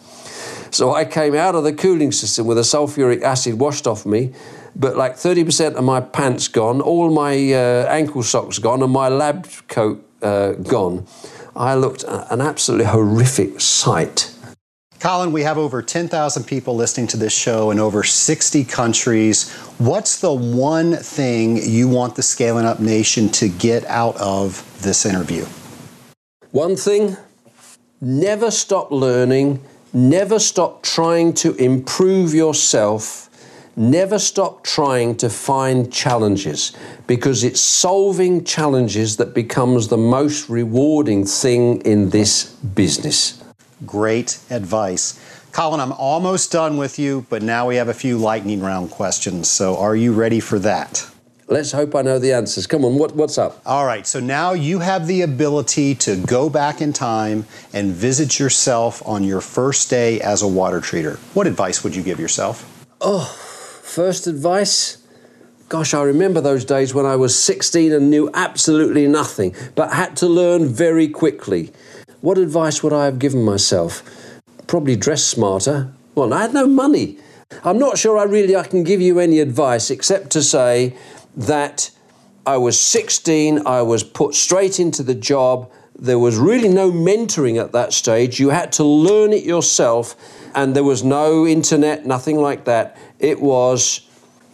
So 0.71 0.93
I 0.93 1.05
came 1.05 1.35
out 1.35 1.55
of 1.55 1.63
the 1.63 1.73
cooling 1.73 2.11
system 2.11 2.47
with 2.47 2.57
the 2.57 2.63
sulfuric 2.63 3.21
acid 3.21 3.59
washed 3.59 3.87
off 3.87 4.05
me, 4.05 4.33
but 4.75 4.97
like 4.97 5.15
30% 5.15 5.75
of 5.75 5.83
my 5.83 6.01
pants 6.01 6.49
gone, 6.49 6.81
all 6.81 7.09
my 7.09 7.53
uh, 7.53 7.87
ankle 7.89 8.23
socks 8.23 8.59
gone, 8.59 8.83
and 8.83 8.91
my 8.91 9.07
lab 9.07 9.47
coat 9.69 10.05
uh, 10.21 10.51
gone. 10.53 11.05
I 11.55 11.75
looked 11.75 12.03
an 12.03 12.41
absolutely 12.41 12.87
horrific 12.87 13.61
sight. 13.61 14.34
Colin, 15.05 15.31
we 15.31 15.43
have 15.43 15.59
over 15.59 15.83
10,000 15.83 16.45
people 16.45 16.75
listening 16.75 17.05
to 17.05 17.15
this 17.15 17.31
show 17.31 17.69
in 17.69 17.77
over 17.77 18.01
60 18.01 18.63
countries. 18.63 19.51
What's 19.77 20.19
the 20.19 20.33
one 20.33 20.95
thing 20.95 21.57
you 21.57 21.87
want 21.87 22.15
the 22.15 22.23
Scaling 22.23 22.65
Up 22.65 22.79
Nation 22.79 23.29
to 23.33 23.47
get 23.47 23.85
out 23.85 24.17
of 24.17 24.65
this 24.81 25.05
interview? 25.05 25.45
One 26.49 26.75
thing 26.75 27.17
never 28.01 28.49
stop 28.49 28.89
learning, 28.89 29.61
never 29.93 30.39
stop 30.39 30.81
trying 30.81 31.35
to 31.35 31.53
improve 31.57 32.33
yourself, 32.33 33.29
never 33.75 34.17
stop 34.17 34.63
trying 34.63 35.17
to 35.17 35.29
find 35.29 35.93
challenges 35.93 36.75
because 37.05 37.43
it's 37.43 37.61
solving 37.61 38.43
challenges 38.43 39.17
that 39.17 39.35
becomes 39.35 39.87
the 39.87 39.97
most 39.97 40.49
rewarding 40.49 41.27
thing 41.27 41.79
in 41.81 42.09
this 42.09 42.45
business. 42.55 43.44
Great 43.85 44.39
advice. 44.49 45.19
Colin, 45.51 45.79
I'm 45.79 45.93
almost 45.93 46.51
done 46.51 46.77
with 46.77 46.99
you, 46.99 47.25
but 47.29 47.41
now 47.41 47.67
we 47.67 47.77
have 47.77 47.87
a 47.87 47.93
few 47.93 48.17
lightning 48.17 48.61
round 48.61 48.91
questions. 48.91 49.49
So 49.49 49.77
are 49.77 49.95
you 49.95 50.13
ready 50.13 50.39
for 50.39 50.59
that? 50.59 51.07
Let's 51.47 51.71
hope 51.71 51.93
I 51.93 52.01
know 52.01 52.17
the 52.17 52.33
answers. 52.33 52.65
Come 52.65 52.83
on, 52.83 52.97
what, 52.97 53.15
what's 53.15 53.37
up? 53.37 53.61
All 53.67 53.85
right, 53.85 54.07
so 54.07 54.19
now 54.19 54.53
you 54.53 54.79
have 54.79 55.05
the 55.05 55.21
ability 55.21 55.93
to 55.95 56.15
go 56.15 56.49
back 56.49 56.81
in 56.81 56.91
time 56.91 57.45
and 57.71 57.91
visit 57.91 58.39
yourself 58.39 59.01
on 59.07 59.23
your 59.23 59.41
first 59.41 59.89
day 59.89 60.19
as 60.21 60.41
a 60.41 60.47
water 60.47 60.81
treater. 60.81 61.17
What 61.35 61.45
advice 61.45 61.83
would 61.83 61.95
you 61.95 62.01
give 62.01 62.19
yourself? 62.19 62.87
Oh, 62.99 63.25
first 63.83 64.25
advice? 64.25 64.97
Gosh, 65.69 65.93
I 65.93 66.01
remember 66.01 66.41
those 66.41 66.65
days 66.65 66.93
when 66.93 67.05
I 67.05 67.15
was 67.15 67.37
16 67.37 67.91
and 67.91 68.09
knew 68.09 68.29
absolutely 68.33 69.07
nothing, 69.07 69.55
but 69.75 69.93
had 69.93 70.17
to 70.17 70.27
learn 70.27 70.67
very 70.67 71.07
quickly. 71.07 71.71
What 72.25 72.39
advice 72.39 72.81
would 72.81 72.91
I 72.91 73.05
have 73.05 73.19
given 73.19 73.43
myself? 73.43 74.01
Probably 74.65 74.95
dress 74.95 75.23
smarter. 75.23 75.93
Well, 76.15 76.33
I 76.33 76.41
had 76.41 76.55
no 76.55 76.65
money. 76.65 77.19
I'm 77.63 77.77
not 77.77 77.99
sure 77.99 78.17
I 78.17 78.23
really 78.23 78.55
I 78.55 78.63
can 78.63 78.83
give 78.83 78.99
you 78.99 79.19
any 79.19 79.39
advice 79.39 79.91
except 79.91 80.31
to 80.31 80.41
say 80.41 80.97
that 81.37 81.91
I 82.43 82.57
was 82.57 82.79
16, 82.79 83.67
I 83.67 83.83
was 83.83 84.03
put 84.03 84.33
straight 84.33 84.79
into 84.79 85.03
the 85.03 85.13
job. 85.13 85.71
There 85.95 86.17
was 86.17 86.35
really 86.37 86.67
no 86.67 86.91
mentoring 86.91 87.61
at 87.63 87.73
that 87.73 87.93
stage. 87.93 88.39
You 88.39 88.49
had 88.49 88.71
to 88.71 88.83
learn 88.83 89.31
it 89.31 89.43
yourself, 89.43 90.15
and 90.55 90.75
there 90.75 90.83
was 90.83 91.03
no 91.03 91.45
internet, 91.45 92.07
nothing 92.07 92.37
like 92.37 92.65
that. 92.65 92.97
It 93.19 93.39
was 93.39 94.01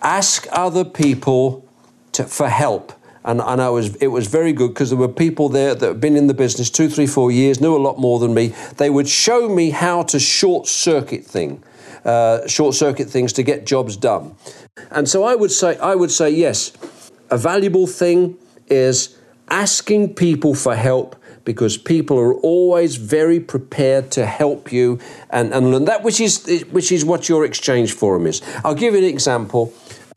ask 0.02 0.46
other 0.52 0.84
people 0.84 1.66
to, 2.12 2.26
for 2.26 2.50
help 2.50 2.92
and, 3.24 3.42
and 3.42 3.62
I 3.62 3.70
was 3.70 3.96
it 3.98 4.08
was 4.08 4.28
very 4.28 4.54
good 4.54 4.70
because 4.70 4.90
there 4.90 5.00
were 5.00 5.08
people 5.08 5.50
there 5.50 5.76
that 5.76 5.86
had 5.86 6.02
been 6.02 6.16
in 6.16 6.28
the 6.28 6.34
business 6.34 6.70
two, 6.70 6.90
three, 6.90 7.08
four 7.08 7.32
years, 7.32 7.62
knew 7.62 7.76
a 7.76 7.80
lot 7.80 8.00
more 8.00 8.20
than 8.20 8.34
me. 8.34 8.54
They 8.78 8.90
would 8.90 9.08
show 9.08 9.48
me 9.48 9.70
how 9.70 10.04
to 10.04 10.20
short 10.20 10.68
circuit 10.68 11.24
thing, 11.24 11.64
uh, 12.04 12.48
short 12.48 12.76
circuit 12.76 13.10
things 13.10 13.34
to 13.34 13.44
get 13.44 13.66
jobs 13.66 13.96
done. 13.96 14.36
And 14.90 15.08
so 15.08 15.24
I 15.24 15.36
would 15.36 15.52
say 15.52 15.78
I 15.78 15.96
would 15.96 16.12
say 16.12 16.30
yes, 16.30 16.72
a 17.30 17.38
valuable 17.38 17.88
thing 17.88 18.38
is 18.68 19.18
asking 19.50 20.16
people 20.16 20.56
for 20.56 20.76
help 20.76 21.16
because 21.44 21.78
people 21.78 22.18
are 22.20 22.36
always 22.36 22.96
very 22.96 23.40
prepared 23.40 24.12
to 24.12 24.26
help 24.26 24.72
you 24.72 25.00
and, 25.30 25.54
and 25.54 25.72
learn 25.72 25.86
that 25.86 26.04
which 26.04 26.20
is 26.20 26.66
which 26.72 26.92
is 26.92 27.04
what 27.04 27.30
your 27.30 27.46
exchange 27.46 27.94
forum 27.94 28.28
is. 28.28 28.42
I'll 28.64 28.76
give 28.76 28.94
you 28.94 29.00
an 29.00 29.06
example. 29.06 29.74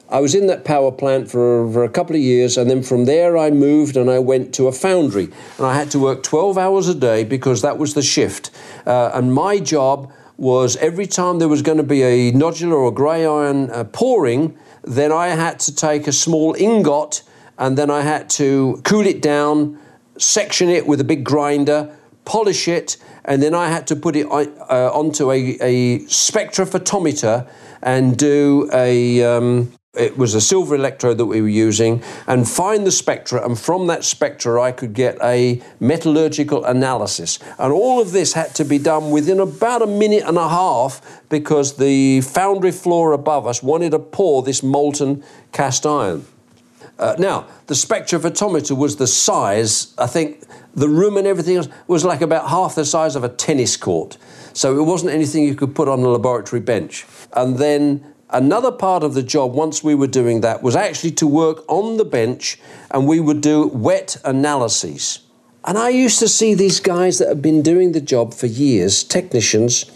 I 0.08 0.20
was 0.20 0.34
in 0.34 0.46
that 0.48 0.64
power 0.64 0.92
plant 0.92 1.30
for, 1.30 1.70
for 1.72 1.82
a 1.82 1.88
couple 1.88 2.14
of 2.14 2.22
years, 2.22 2.56
and 2.56 2.70
then 2.70 2.82
from 2.82 3.06
there 3.06 3.38
I 3.38 3.50
moved 3.50 3.96
and 3.96 4.10
I 4.10 4.18
went 4.18 4.54
to 4.54 4.68
a 4.68 4.72
foundry. 4.72 5.24
And 5.56 5.66
I 5.66 5.74
had 5.74 5.90
to 5.92 5.98
work 5.98 6.22
12 6.22 6.58
hours 6.58 6.88
a 6.88 6.94
day 6.94 7.24
because 7.24 7.62
that 7.62 7.78
was 7.78 7.94
the 7.94 8.02
shift. 8.02 8.50
Uh, 8.86 9.10
and 9.14 9.32
my 9.32 9.58
job 9.58 10.12
was 10.36 10.76
every 10.76 11.06
time 11.06 11.38
there 11.38 11.48
was 11.48 11.62
going 11.62 11.78
to 11.78 11.84
be 11.84 12.02
a 12.02 12.32
nodular 12.32 12.76
or 12.76 12.92
grey 12.92 13.24
iron 13.24 13.70
uh, 13.70 13.84
pouring, 13.84 14.58
then 14.82 15.10
I 15.10 15.28
had 15.28 15.58
to 15.60 15.74
take 15.74 16.06
a 16.06 16.12
small 16.12 16.54
ingot 16.54 17.22
and 17.58 17.78
then 17.78 17.90
I 17.90 18.02
had 18.02 18.28
to 18.30 18.80
cool 18.84 19.06
it 19.06 19.22
down, 19.22 19.78
section 20.18 20.68
it 20.68 20.86
with 20.86 21.00
a 21.00 21.04
big 21.04 21.24
grinder, 21.24 21.96
polish 22.24 22.68
it, 22.68 22.96
and 23.24 23.42
then 23.42 23.54
I 23.54 23.68
had 23.68 23.86
to 23.88 23.96
put 23.96 24.16
it 24.16 24.26
uh, 24.26 24.90
onto 24.92 25.30
a, 25.30 25.56
a 25.60 25.98
spectrophotometer 26.00 27.48
and 27.82 28.16
do 28.16 28.68
a 28.72 29.22
um, 29.22 29.72
it 29.96 30.18
was 30.18 30.34
a 30.34 30.40
silver 30.40 30.74
electrode 30.74 31.18
that 31.18 31.26
we 31.26 31.40
were 31.40 31.48
using 31.48 32.02
and 32.26 32.48
find 32.48 32.86
the 32.86 32.90
spectra 32.90 33.44
and 33.44 33.58
from 33.58 33.86
that 33.86 34.04
spectra 34.04 34.60
I 34.60 34.72
could 34.72 34.92
get 34.92 35.18
a 35.22 35.62
metallurgical 35.80 36.64
analysis. 36.64 37.38
And 37.58 37.72
all 37.72 38.00
of 38.00 38.12
this 38.12 38.32
had 38.32 38.54
to 38.56 38.64
be 38.64 38.78
done 38.78 39.10
within 39.10 39.40
about 39.40 39.82
a 39.82 39.86
minute 39.86 40.24
and 40.26 40.36
a 40.36 40.48
half 40.48 41.22
because 41.28 41.76
the 41.76 42.20
foundry 42.22 42.72
floor 42.72 43.12
above 43.12 43.46
us 43.46 43.62
wanted 43.62 43.90
to 43.90 43.98
pour 43.98 44.42
this 44.42 44.62
molten 44.62 45.22
cast 45.52 45.86
iron. 45.86 46.26
Uh, 46.98 47.14
now 47.18 47.46
the 47.66 47.74
spectrophotometer 47.74 48.76
was 48.76 48.96
the 48.96 49.06
size 49.06 49.94
I 49.98 50.06
think 50.06 50.44
the 50.74 50.88
room 50.88 51.16
and 51.16 51.26
everything 51.26 51.56
else 51.56 51.68
was 51.86 52.04
like 52.04 52.20
about 52.20 52.48
half 52.48 52.74
the 52.74 52.84
size 52.84 53.16
of 53.16 53.24
a 53.24 53.28
tennis 53.28 53.76
court. 53.76 54.18
So 54.52 54.78
it 54.78 54.84
wasn't 54.84 55.12
anything 55.12 55.44
you 55.44 55.54
could 55.54 55.74
put 55.74 55.88
on 55.88 56.00
a 56.00 56.08
laboratory 56.08 56.60
bench. 56.60 57.04
And 57.32 57.58
then 57.58 58.13
Another 58.34 58.72
part 58.72 59.04
of 59.04 59.14
the 59.14 59.22
job, 59.22 59.54
once 59.54 59.84
we 59.84 59.94
were 59.94 60.08
doing 60.08 60.40
that, 60.40 60.60
was 60.60 60.74
actually 60.74 61.12
to 61.12 61.26
work 61.26 61.64
on 61.68 61.98
the 61.98 62.04
bench 62.04 62.58
and 62.90 63.06
we 63.06 63.20
would 63.20 63.40
do 63.40 63.68
wet 63.68 64.16
analyses. 64.24 65.20
And 65.64 65.78
I 65.78 65.90
used 65.90 66.18
to 66.18 66.26
see 66.26 66.52
these 66.52 66.80
guys 66.80 67.18
that 67.18 67.28
have 67.28 67.40
been 67.40 67.62
doing 67.62 67.92
the 67.92 68.00
job 68.00 68.34
for 68.34 68.46
years, 68.46 69.04
technicians, 69.04 69.88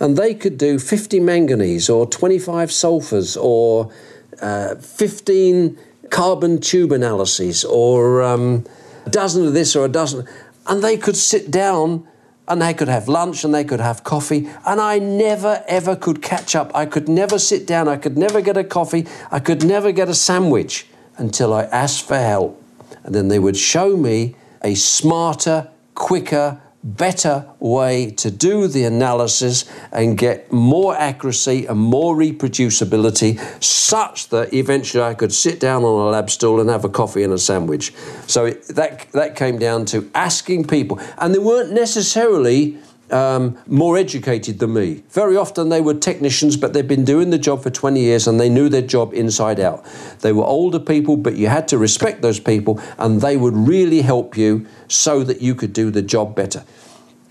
and 0.00 0.16
they 0.16 0.32
could 0.32 0.56
do 0.56 0.78
50 0.78 1.20
manganese 1.20 1.90
or 1.90 2.06
25 2.06 2.70
sulfurs 2.70 3.36
or 3.38 3.92
uh, 4.40 4.76
15 4.76 5.78
carbon 6.08 6.62
tube 6.62 6.92
analyses 6.92 7.62
or 7.62 8.22
um, 8.22 8.64
a 9.04 9.10
dozen 9.10 9.46
of 9.46 9.52
this 9.52 9.76
or 9.76 9.84
a 9.84 9.88
dozen. 9.88 10.26
And 10.66 10.82
they 10.82 10.96
could 10.96 11.16
sit 11.16 11.50
down 11.50 12.08
and 12.48 12.60
they 12.60 12.74
could 12.74 12.88
have 12.88 13.08
lunch 13.08 13.44
and 13.44 13.54
they 13.54 13.64
could 13.64 13.80
have 13.80 14.04
coffee. 14.04 14.48
And 14.66 14.80
I 14.80 14.98
never, 14.98 15.64
ever 15.68 15.94
could 15.94 16.22
catch 16.22 16.56
up. 16.56 16.74
I 16.74 16.86
could 16.86 17.08
never 17.08 17.38
sit 17.38 17.66
down. 17.66 17.88
I 17.88 17.96
could 17.96 18.18
never 18.18 18.40
get 18.40 18.56
a 18.56 18.64
coffee. 18.64 19.06
I 19.30 19.38
could 19.38 19.64
never 19.64 19.92
get 19.92 20.08
a 20.08 20.14
sandwich 20.14 20.86
until 21.16 21.52
I 21.52 21.64
asked 21.64 22.06
for 22.06 22.18
help. 22.18 22.62
And 23.04 23.14
then 23.14 23.28
they 23.28 23.38
would 23.38 23.56
show 23.56 23.96
me 23.96 24.34
a 24.62 24.74
smarter, 24.74 25.68
quicker, 25.94 26.60
better 26.84 27.46
way 27.60 28.10
to 28.10 28.30
do 28.30 28.66
the 28.66 28.84
analysis 28.84 29.64
and 29.92 30.18
get 30.18 30.52
more 30.52 30.96
accuracy 30.96 31.66
and 31.66 31.78
more 31.78 32.16
reproducibility 32.16 33.38
such 33.62 34.28
that 34.30 34.52
eventually 34.52 35.02
I 35.02 35.14
could 35.14 35.32
sit 35.32 35.60
down 35.60 35.84
on 35.84 36.08
a 36.08 36.10
lab 36.10 36.28
stool 36.28 36.60
and 36.60 36.68
have 36.70 36.84
a 36.84 36.88
coffee 36.88 37.22
and 37.22 37.32
a 37.32 37.38
sandwich. 37.38 37.94
So 38.26 38.50
that 38.50 39.10
that 39.12 39.36
came 39.36 39.58
down 39.58 39.84
to 39.86 40.10
asking 40.14 40.66
people 40.66 40.98
and 41.18 41.34
they 41.34 41.38
weren't 41.38 41.72
necessarily 41.72 42.78
um, 43.12 43.58
more 43.66 43.96
educated 43.96 44.58
than 44.58 44.74
me. 44.74 45.02
Very 45.10 45.36
often 45.36 45.68
they 45.68 45.80
were 45.80 45.94
technicians, 45.94 46.56
but 46.56 46.72
they'd 46.72 46.88
been 46.88 47.04
doing 47.04 47.30
the 47.30 47.38
job 47.38 47.62
for 47.62 47.70
20 47.70 48.00
years 48.00 48.26
and 48.26 48.40
they 48.40 48.48
knew 48.48 48.68
their 48.68 48.82
job 48.82 49.12
inside 49.14 49.60
out. 49.60 49.84
They 50.20 50.32
were 50.32 50.44
older 50.44 50.80
people, 50.80 51.16
but 51.16 51.36
you 51.36 51.48
had 51.48 51.68
to 51.68 51.78
respect 51.78 52.22
those 52.22 52.40
people 52.40 52.80
and 52.98 53.20
they 53.20 53.36
would 53.36 53.56
really 53.56 54.02
help 54.02 54.36
you 54.36 54.66
so 54.88 55.22
that 55.24 55.40
you 55.40 55.54
could 55.54 55.72
do 55.72 55.90
the 55.90 56.02
job 56.02 56.34
better. 56.34 56.64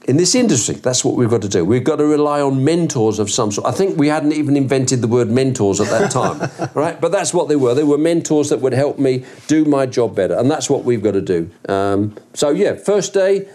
In 0.05 0.17
this 0.17 0.33
industry, 0.33 0.75
that's 0.75 1.05
what 1.05 1.15
we've 1.15 1.29
got 1.29 1.43
to 1.43 1.49
do. 1.49 1.63
We've 1.63 1.83
got 1.83 1.97
to 1.97 2.05
rely 2.05 2.41
on 2.41 2.63
mentors 2.63 3.19
of 3.19 3.29
some 3.29 3.51
sort. 3.51 3.67
I 3.67 3.71
think 3.71 3.99
we 3.99 4.07
hadn't 4.07 4.33
even 4.33 4.57
invented 4.57 5.01
the 5.01 5.07
word 5.07 5.29
mentors 5.29 5.79
at 5.79 5.89
that 5.89 6.09
time, 6.09 6.49
right? 6.73 6.99
But 6.99 7.11
that's 7.11 7.35
what 7.35 7.49
they 7.49 7.55
were. 7.55 7.75
They 7.75 7.83
were 7.83 7.99
mentors 7.99 8.49
that 8.49 8.61
would 8.61 8.73
help 8.73 8.97
me 8.97 9.25
do 9.45 9.63
my 9.63 9.85
job 9.85 10.15
better, 10.15 10.33
and 10.33 10.49
that's 10.49 10.71
what 10.71 10.85
we've 10.85 11.03
got 11.03 11.11
to 11.11 11.21
do. 11.21 11.51
Um, 11.69 12.15
so, 12.33 12.49
yeah, 12.49 12.73
first 12.73 13.13
day, 13.13 13.47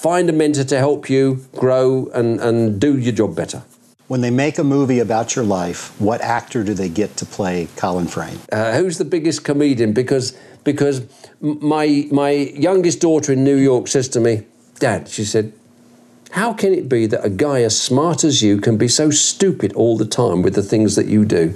find 0.00 0.30
a 0.30 0.32
mentor 0.32 0.64
to 0.64 0.78
help 0.78 1.10
you 1.10 1.44
grow 1.56 2.10
and, 2.14 2.40
and 2.40 2.80
do 2.80 2.96
your 2.96 3.12
job 3.12 3.36
better. 3.36 3.62
When 4.08 4.22
they 4.22 4.30
make 4.30 4.58
a 4.58 4.64
movie 4.64 4.98
about 4.98 5.36
your 5.36 5.44
life, 5.44 6.00
what 6.00 6.22
actor 6.22 6.64
do 6.64 6.72
they 6.74 6.88
get 6.88 7.18
to 7.18 7.26
play 7.26 7.68
Colin 7.76 8.06
Frayne? 8.06 8.38
Uh, 8.50 8.72
who's 8.72 8.96
the 8.96 9.04
biggest 9.04 9.44
comedian? 9.44 9.92
Because 9.92 10.36
because 10.64 11.02
my 11.40 12.08
my 12.10 12.30
youngest 12.30 13.00
daughter 13.00 13.32
in 13.34 13.44
New 13.44 13.56
York 13.56 13.88
says 13.88 14.08
to 14.08 14.20
me, 14.20 14.46
Dad, 14.78 15.06
she 15.08 15.24
said, 15.24 15.52
how 16.30 16.54
can 16.54 16.72
it 16.72 16.88
be 16.88 17.06
that 17.06 17.24
a 17.24 17.30
guy 17.30 17.62
as 17.62 17.78
smart 17.78 18.24
as 18.24 18.42
you 18.42 18.58
can 18.60 18.78
be 18.78 18.88
so 18.88 19.10
stupid 19.10 19.72
all 19.74 19.96
the 19.98 20.06
time 20.06 20.42
with 20.42 20.54
the 20.54 20.62
things 20.62 20.96
that 20.96 21.06
you 21.06 21.24
do? 21.24 21.54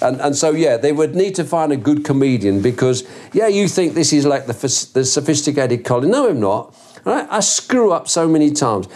And, 0.00 0.20
and 0.20 0.34
so, 0.34 0.50
yeah, 0.52 0.76
they 0.78 0.92
would 0.92 1.14
need 1.14 1.34
to 1.36 1.44
find 1.44 1.70
a 1.72 1.76
good 1.76 2.04
comedian 2.04 2.62
because, 2.62 3.04
yeah, 3.32 3.46
you 3.46 3.68
think 3.68 3.94
this 3.94 4.12
is 4.12 4.24
like 4.24 4.46
the, 4.46 4.54
the 4.94 5.04
sophisticated 5.04 5.84
Colin. 5.84 6.10
No, 6.10 6.28
I'm 6.28 6.40
not. 6.40 6.74
I 7.04 7.40
screw 7.40 7.92
up 7.92 8.08
so 8.08 8.28
many 8.28 8.52
times. 8.52 8.88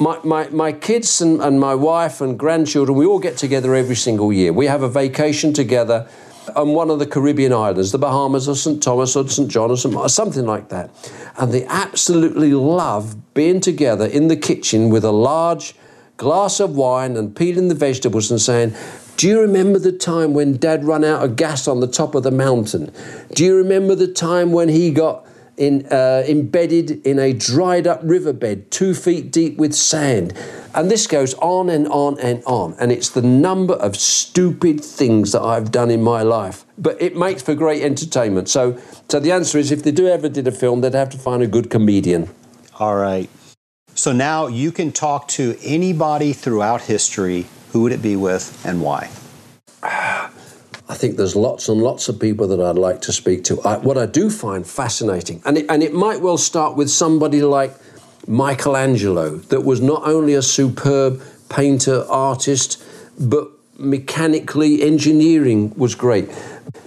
My, 0.00 0.18
my, 0.24 0.48
my 0.48 0.72
kids 0.72 1.20
and, 1.20 1.42
and 1.42 1.58
my 1.60 1.74
wife 1.74 2.20
and 2.20 2.38
grandchildren, 2.38 2.96
we 2.96 3.04
all 3.04 3.18
get 3.18 3.36
together 3.36 3.74
every 3.74 3.96
single 3.96 4.32
year. 4.32 4.52
We 4.52 4.66
have 4.66 4.82
a 4.82 4.88
vacation 4.88 5.52
together 5.52 6.08
on 6.56 6.68
one 6.70 6.90
of 6.90 6.98
the 6.98 7.06
Caribbean 7.06 7.52
islands, 7.52 7.92
the 7.92 7.98
Bahamas 7.98 8.48
or 8.48 8.56
St. 8.56 8.82
Thomas 8.82 9.16
or 9.16 9.28
St. 9.28 9.50
John 9.50 9.70
or 9.70 10.08
something 10.08 10.46
like 10.46 10.68
that. 10.70 10.90
And 11.36 11.52
they 11.52 11.66
absolutely 11.66 12.52
love 12.52 13.34
being 13.34 13.60
together 13.60 14.06
in 14.06 14.28
the 14.28 14.36
kitchen 14.36 14.88
with 14.88 15.04
a 15.04 15.12
large 15.12 15.74
glass 16.16 16.60
of 16.60 16.74
wine 16.74 17.16
and 17.16 17.34
peeling 17.36 17.68
the 17.68 17.74
vegetables 17.74 18.30
and 18.30 18.40
saying, 18.40 18.74
do 19.16 19.28
you 19.28 19.40
remember 19.40 19.80
the 19.80 19.92
time 19.92 20.32
when 20.32 20.56
Dad 20.56 20.84
ran 20.84 21.02
out 21.02 21.24
of 21.24 21.34
gas 21.34 21.66
on 21.66 21.80
the 21.80 21.88
top 21.88 22.14
of 22.14 22.22
the 22.22 22.30
mountain? 22.30 22.92
Do 23.34 23.44
you 23.44 23.56
remember 23.56 23.96
the 23.96 24.06
time 24.06 24.52
when 24.52 24.68
he 24.68 24.92
got 24.92 25.26
in, 25.58 25.86
uh, 25.90 26.24
embedded 26.26 27.04
in 27.06 27.18
a 27.18 27.32
dried 27.32 27.86
up 27.86 28.00
riverbed, 28.02 28.70
two 28.70 28.94
feet 28.94 29.30
deep 29.30 29.58
with 29.58 29.74
sand. 29.74 30.32
And 30.74 30.90
this 30.90 31.06
goes 31.06 31.34
on 31.34 31.68
and 31.68 31.88
on 31.88 32.18
and 32.20 32.42
on. 32.46 32.74
And 32.80 32.90
it's 32.92 33.10
the 33.10 33.22
number 33.22 33.74
of 33.74 33.96
stupid 33.96 34.82
things 34.82 35.32
that 35.32 35.42
I've 35.42 35.70
done 35.70 35.90
in 35.90 36.02
my 36.02 36.22
life. 36.22 36.64
But 36.78 37.00
it 37.02 37.16
makes 37.16 37.42
for 37.42 37.54
great 37.54 37.82
entertainment. 37.82 38.48
So, 38.48 38.78
so 39.08 39.20
the 39.20 39.32
answer 39.32 39.58
is 39.58 39.72
if 39.72 39.82
they 39.82 39.92
do 39.92 40.06
ever 40.08 40.28
did 40.28 40.46
a 40.46 40.52
film, 40.52 40.80
they'd 40.80 40.94
have 40.94 41.10
to 41.10 41.18
find 41.18 41.42
a 41.42 41.46
good 41.46 41.68
comedian. 41.70 42.30
All 42.78 42.96
right. 42.96 43.28
So 43.94 44.12
now 44.12 44.46
you 44.46 44.70
can 44.70 44.92
talk 44.92 45.26
to 45.28 45.56
anybody 45.62 46.32
throughout 46.32 46.82
history. 46.82 47.46
Who 47.72 47.82
would 47.82 47.92
it 47.92 48.00
be 48.00 48.14
with 48.14 48.64
and 48.64 48.80
why? 48.80 49.10
I 50.88 50.94
think 50.94 51.16
there's 51.16 51.36
lots 51.36 51.68
and 51.68 51.82
lots 51.82 52.08
of 52.08 52.18
people 52.18 52.48
that 52.48 52.60
I'd 52.60 52.78
like 52.78 53.02
to 53.02 53.12
speak 53.12 53.44
to. 53.44 53.60
I, 53.62 53.76
what 53.78 53.98
I 53.98 54.06
do 54.06 54.30
find 54.30 54.66
fascinating, 54.66 55.42
and 55.44 55.58
it, 55.58 55.66
and 55.68 55.82
it 55.82 55.92
might 55.92 56.20
well 56.20 56.38
start 56.38 56.76
with 56.76 56.90
somebody 56.90 57.42
like 57.42 57.74
Michelangelo, 58.26 59.36
that 59.36 59.62
was 59.64 59.80
not 59.80 60.02
only 60.04 60.34
a 60.34 60.42
superb 60.42 61.22
painter, 61.48 62.04
artist, 62.08 62.82
but 63.18 63.48
mechanically 63.78 64.82
engineering 64.82 65.72
was 65.76 65.94
great. 65.94 66.28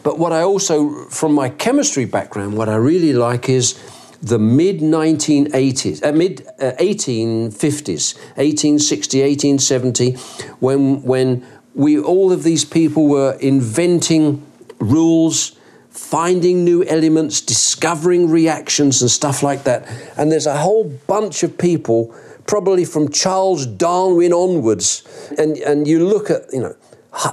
But 0.04 0.20
what 0.20 0.32
I 0.32 0.42
also, 0.42 1.06
from 1.10 1.34
my 1.34 1.50
chemistry 1.50 2.06
background, 2.06 2.58
what 2.58 2.70
I 2.70 2.76
really 2.76 3.14
like 3.14 3.50
is 3.50 3.80
the 4.22 4.38
mid 4.38 4.80
1980s, 4.80 6.04
uh, 6.04 6.12
mid 6.12 6.48
uh, 6.60 6.74
1850s, 6.80 8.16
1860, 8.38 9.22
1870, 9.22 10.12
when 10.60 11.02
when 11.02 11.46
we 11.74 12.00
all 12.00 12.32
of 12.32 12.44
these 12.44 12.66
people 12.66 13.08
were 13.08 13.38
inventing 13.40 14.46
rules, 14.80 15.58
finding 15.90 16.64
new 16.66 16.84
elements, 16.86 17.42
discovering 17.42 18.30
reactions 18.30 19.02
and 19.02 19.12
stuff 19.12 19.44
like 19.44 19.64
that. 19.64 19.88
And 20.18 20.32
there's 20.32 20.48
a 20.48 20.58
whole 20.58 20.86
bunch 21.08 21.44
of 21.44 21.58
people, 21.58 22.14
probably 22.48 22.86
from 22.86 23.10
Charles 23.10 23.66
Darwin 23.66 24.34
onwards, 24.34 25.04
and, 25.38 25.58
and 25.58 25.88
you 25.88 26.06
look 26.06 26.30
at, 26.30 26.52
you 26.52 26.62
know, 26.62 26.76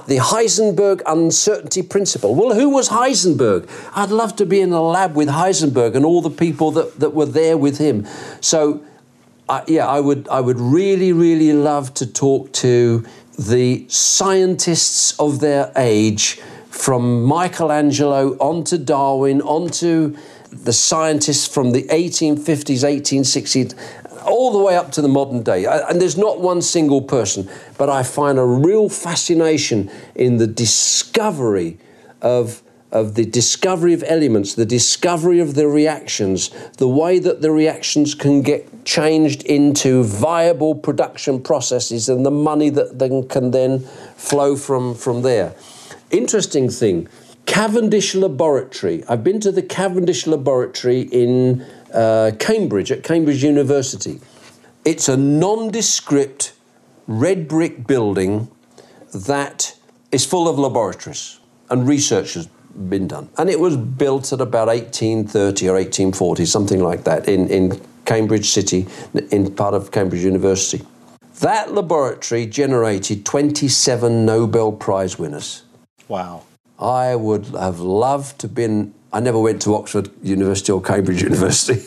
the 0.07 0.17
Heisenberg 0.17 1.01
uncertainty 1.05 1.81
principle. 1.81 2.35
Well, 2.35 2.53
who 2.53 2.69
was 2.69 2.89
Heisenberg? 2.89 3.69
I'd 3.95 4.09
love 4.09 4.35
to 4.35 4.45
be 4.45 4.59
in 4.59 4.73
a 4.73 4.81
lab 4.81 5.15
with 5.15 5.29
Heisenberg 5.29 5.95
and 5.95 6.03
all 6.03 6.21
the 6.21 6.29
people 6.29 6.71
that, 6.71 6.99
that 6.99 7.11
were 7.11 7.25
there 7.25 7.57
with 7.57 7.77
him. 7.77 8.05
So, 8.41 8.83
uh, 9.47 9.63
yeah, 9.67 9.87
I 9.87 10.01
would, 10.01 10.27
I 10.27 10.41
would 10.41 10.59
really, 10.59 11.13
really 11.13 11.53
love 11.53 11.93
to 11.95 12.05
talk 12.05 12.51
to 12.53 13.05
the 13.39 13.85
scientists 13.87 15.17
of 15.17 15.39
their 15.39 15.71
age, 15.77 16.41
from 16.69 17.23
Michelangelo 17.23 18.37
onto 18.37 18.77
Darwin, 18.77 19.41
onto 19.41 20.15
the 20.51 20.73
scientists 20.73 21.47
from 21.47 21.71
the 21.71 21.83
1850s, 21.83 22.83
1860s, 22.83 23.75
all 24.25 24.51
the 24.51 24.59
way 24.59 24.75
up 24.75 24.91
to 24.91 25.01
the 25.01 25.07
modern 25.07 25.41
day. 25.41 25.65
And 25.65 26.01
there's 26.01 26.17
not 26.17 26.41
one 26.41 26.61
single 26.61 27.01
person, 27.01 27.49
but 27.77 27.89
I 27.89 28.03
find 28.03 28.37
a 28.37 28.45
real 28.45 28.89
fascination 28.89 29.89
in 30.15 30.37
the 30.37 30.47
discovery 30.47 31.77
of 32.21 32.61
of 32.91 33.15
the 33.15 33.25
discovery 33.25 33.93
of 33.93 34.03
elements, 34.07 34.55
the 34.55 34.65
discovery 34.65 35.39
of 35.39 35.53
the 35.55 35.67
reactions, 35.67 36.49
the 36.77 36.87
way 36.87 37.19
that 37.19 37.41
the 37.41 37.51
reactions 37.51 38.15
can 38.15 38.41
get 38.41 38.85
changed 38.85 39.43
into 39.43 40.03
viable 40.03 40.73
production 40.73 41.41
processes, 41.41 42.09
and 42.09 42.25
the 42.25 42.31
money 42.31 42.69
that 42.69 42.97
then 42.97 43.27
can 43.27 43.51
then 43.51 43.79
flow 44.15 44.55
from, 44.55 44.95
from 44.95 45.21
there. 45.21 45.53
Interesting 46.11 46.69
thing 46.69 47.07
Cavendish 47.45 48.15
Laboratory. 48.15 49.03
I've 49.07 49.23
been 49.23 49.39
to 49.41 49.51
the 49.51 49.63
Cavendish 49.63 50.27
Laboratory 50.27 51.01
in 51.01 51.65
uh, 51.93 52.31
Cambridge, 52.39 52.91
at 52.91 53.03
Cambridge 53.03 53.43
University. 53.43 54.19
It's 54.85 55.09
a 55.09 55.17
nondescript 55.17 56.53
red 57.07 57.47
brick 57.47 57.85
building 57.87 58.49
that 59.13 59.75
is 60.11 60.25
full 60.25 60.47
of 60.47 60.57
laboratories 60.57 61.39
and 61.69 61.87
researchers 61.87 62.47
been 62.89 63.07
done. 63.07 63.29
And 63.37 63.49
it 63.49 63.59
was 63.59 63.77
built 63.77 64.31
at 64.31 64.41
about 64.41 64.67
1830 64.67 65.69
or 65.69 65.73
1840, 65.73 66.45
something 66.45 66.81
like 66.81 67.03
that, 67.03 67.27
in, 67.27 67.47
in 67.49 67.81
Cambridge 68.05 68.49
City, 68.49 68.87
in 69.31 69.53
part 69.53 69.73
of 69.73 69.91
Cambridge 69.91 70.23
University. 70.23 70.85
That 71.39 71.73
laboratory 71.73 72.45
generated 72.45 73.25
27 73.25 74.25
Nobel 74.25 74.71
Prize 74.71 75.17
winners. 75.17 75.63
Wow. 76.07 76.43
I 76.77 77.15
would 77.15 77.47
have 77.47 77.79
loved 77.79 78.39
to 78.39 78.47
have 78.47 78.55
been 78.55 78.93
I 79.11 79.19
never 79.19 79.39
went 79.39 79.63
to 79.63 79.73
Oxford 79.73 80.11
University 80.21 80.71
or 80.71 80.81
Cambridge 80.81 81.23
University. 81.29 81.81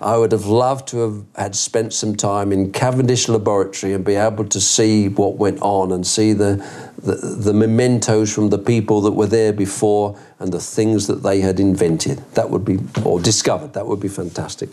I 0.00 0.16
would 0.16 0.30
have 0.30 0.46
loved 0.46 0.86
to 0.88 0.98
have 0.98 1.24
had 1.34 1.56
spent 1.56 1.92
some 1.92 2.14
time 2.14 2.52
in 2.52 2.70
Cavendish 2.70 3.28
Laboratory 3.28 3.92
and 3.92 4.04
be 4.04 4.14
able 4.14 4.44
to 4.44 4.60
see 4.60 5.08
what 5.08 5.36
went 5.36 5.60
on 5.62 5.90
and 5.90 6.06
see 6.06 6.32
the 6.32 6.64
the, 7.02 7.14
the 7.14 7.52
mementos 7.52 8.32
from 8.32 8.50
the 8.50 8.58
people 8.58 9.00
that 9.02 9.12
were 9.12 9.26
there 9.26 9.52
before 9.52 10.18
and 10.38 10.52
the 10.52 10.60
things 10.60 11.06
that 11.06 11.22
they 11.22 11.40
had 11.40 11.60
invented. 11.60 12.18
That 12.34 12.50
would 12.50 12.64
be, 12.64 12.78
or 13.04 13.20
discovered, 13.20 13.72
that 13.74 13.86
would 13.86 14.00
be 14.00 14.08
fantastic. 14.08 14.68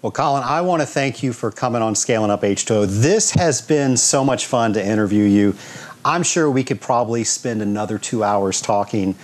Well, 0.00 0.12
Colin, 0.12 0.44
I 0.44 0.60
want 0.60 0.80
to 0.80 0.86
thank 0.86 1.24
you 1.24 1.32
for 1.32 1.50
coming 1.50 1.82
on 1.82 1.96
Scaling 1.96 2.30
Up 2.30 2.42
H2O. 2.42 2.86
This 3.02 3.32
has 3.32 3.60
been 3.60 3.96
so 3.96 4.24
much 4.24 4.46
fun 4.46 4.72
to 4.74 4.84
interview 4.84 5.24
you. 5.24 5.56
I'm 6.04 6.22
sure 6.22 6.48
we 6.48 6.62
could 6.62 6.80
probably 6.80 7.24
spend 7.24 7.62
another 7.62 7.98
two 7.98 8.22
hours 8.22 8.60
talking 8.60 9.16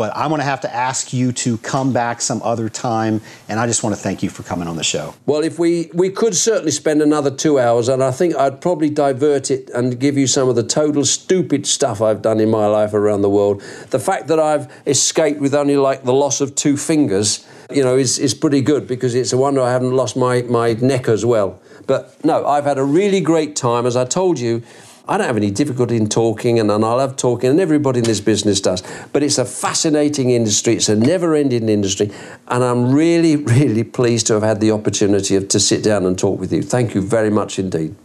but 0.00 0.16
I'm 0.16 0.30
going 0.30 0.38
to 0.38 0.46
have 0.46 0.62
to 0.62 0.74
ask 0.74 1.12
you 1.12 1.30
to 1.30 1.58
come 1.58 1.92
back 1.92 2.22
some 2.22 2.40
other 2.42 2.70
time. 2.70 3.20
And 3.50 3.60
I 3.60 3.66
just 3.66 3.82
want 3.82 3.94
to 3.94 4.00
thank 4.00 4.22
you 4.22 4.30
for 4.30 4.42
coming 4.42 4.66
on 4.66 4.76
the 4.76 4.82
show. 4.82 5.14
Well, 5.26 5.42
if 5.44 5.58
we 5.58 5.90
we 5.92 6.08
could 6.08 6.34
certainly 6.34 6.70
spend 6.70 7.02
another 7.02 7.30
two 7.30 7.58
hours, 7.58 7.86
and 7.90 8.02
I 8.02 8.10
think 8.10 8.34
I'd 8.34 8.62
probably 8.62 8.88
divert 8.88 9.50
it 9.50 9.68
and 9.74 10.00
give 10.00 10.16
you 10.16 10.26
some 10.26 10.48
of 10.48 10.56
the 10.56 10.62
total 10.62 11.04
stupid 11.04 11.66
stuff 11.66 12.00
I've 12.00 12.22
done 12.22 12.40
in 12.40 12.50
my 12.50 12.64
life 12.64 12.94
around 12.94 13.20
the 13.20 13.28
world. 13.28 13.60
The 13.90 13.98
fact 13.98 14.28
that 14.28 14.40
I've 14.40 14.72
escaped 14.86 15.38
with 15.38 15.54
only 15.54 15.76
like 15.76 16.04
the 16.04 16.14
loss 16.14 16.40
of 16.40 16.54
two 16.54 16.78
fingers, 16.78 17.46
you 17.70 17.84
know, 17.84 17.98
is 17.98 18.18
is 18.18 18.32
pretty 18.32 18.62
good 18.62 18.88
because 18.88 19.14
it's 19.14 19.34
a 19.34 19.36
wonder 19.36 19.60
I 19.60 19.70
haven't 19.70 19.92
lost 19.92 20.16
my 20.16 20.40
my 20.60 20.72
neck 20.80 21.08
as 21.08 21.26
well. 21.26 21.60
But 21.86 22.24
no, 22.24 22.46
I've 22.46 22.64
had 22.64 22.78
a 22.78 22.84
really 22.84 23.20
great 23.20 23.54
time, 23.54 23.84
as 23.84 23.96
I 23.96 24.06
told 24.06 24.38
you. 24.38 24.62
I 25.10 25.16
don't 25.16 25.26
have 25.26 25.36
any 25.36 25.50
difficulty 25.50 25.96
in 25.96 26.08
talking, 26.08 26.60
and, 26.60 26.70
and 26.70 26.84
I 26.84 26.92
love 26.92 27.16
talking, 27.16 27.50
and 27.50 27.60
everybody 27.60 27.98
in 27.98 28.04
this 28.04 28.20
business 28.20 28.60
does. 28.60 28.84
But 29.12 29.24
it's 29.24 29.38
a 29.38 29.44
fascinating 29.44 30.30
industry. 30.30 30.76
It's 30.76 30.88
a 30.88 30.94
never-ending 30.94 31.68
industry, 31.68 32.12
and 32.46 32.62
I'm 32.62 32.92
really, 32.92 33.34
really 33.58 33.82
pleased 33.82 34.28
to 34.28 34.34
have 34.34 34.44
had 34.44 34.60
the 34.60 34.70
opportunity 34.70 35.34
of, 35.34 35.48
to 35.48 35.58
sit 35.58 35.82
down 35.82 36.06
and 36.06 36.16
talk 36.16 36.38
with 36.38 36.52
you. 36.52 36.62
Thank 36.62 36.94
you 36.94 37.02
very 37.02 37.28
much 37.28 37.58
indeed. 37.58 37.96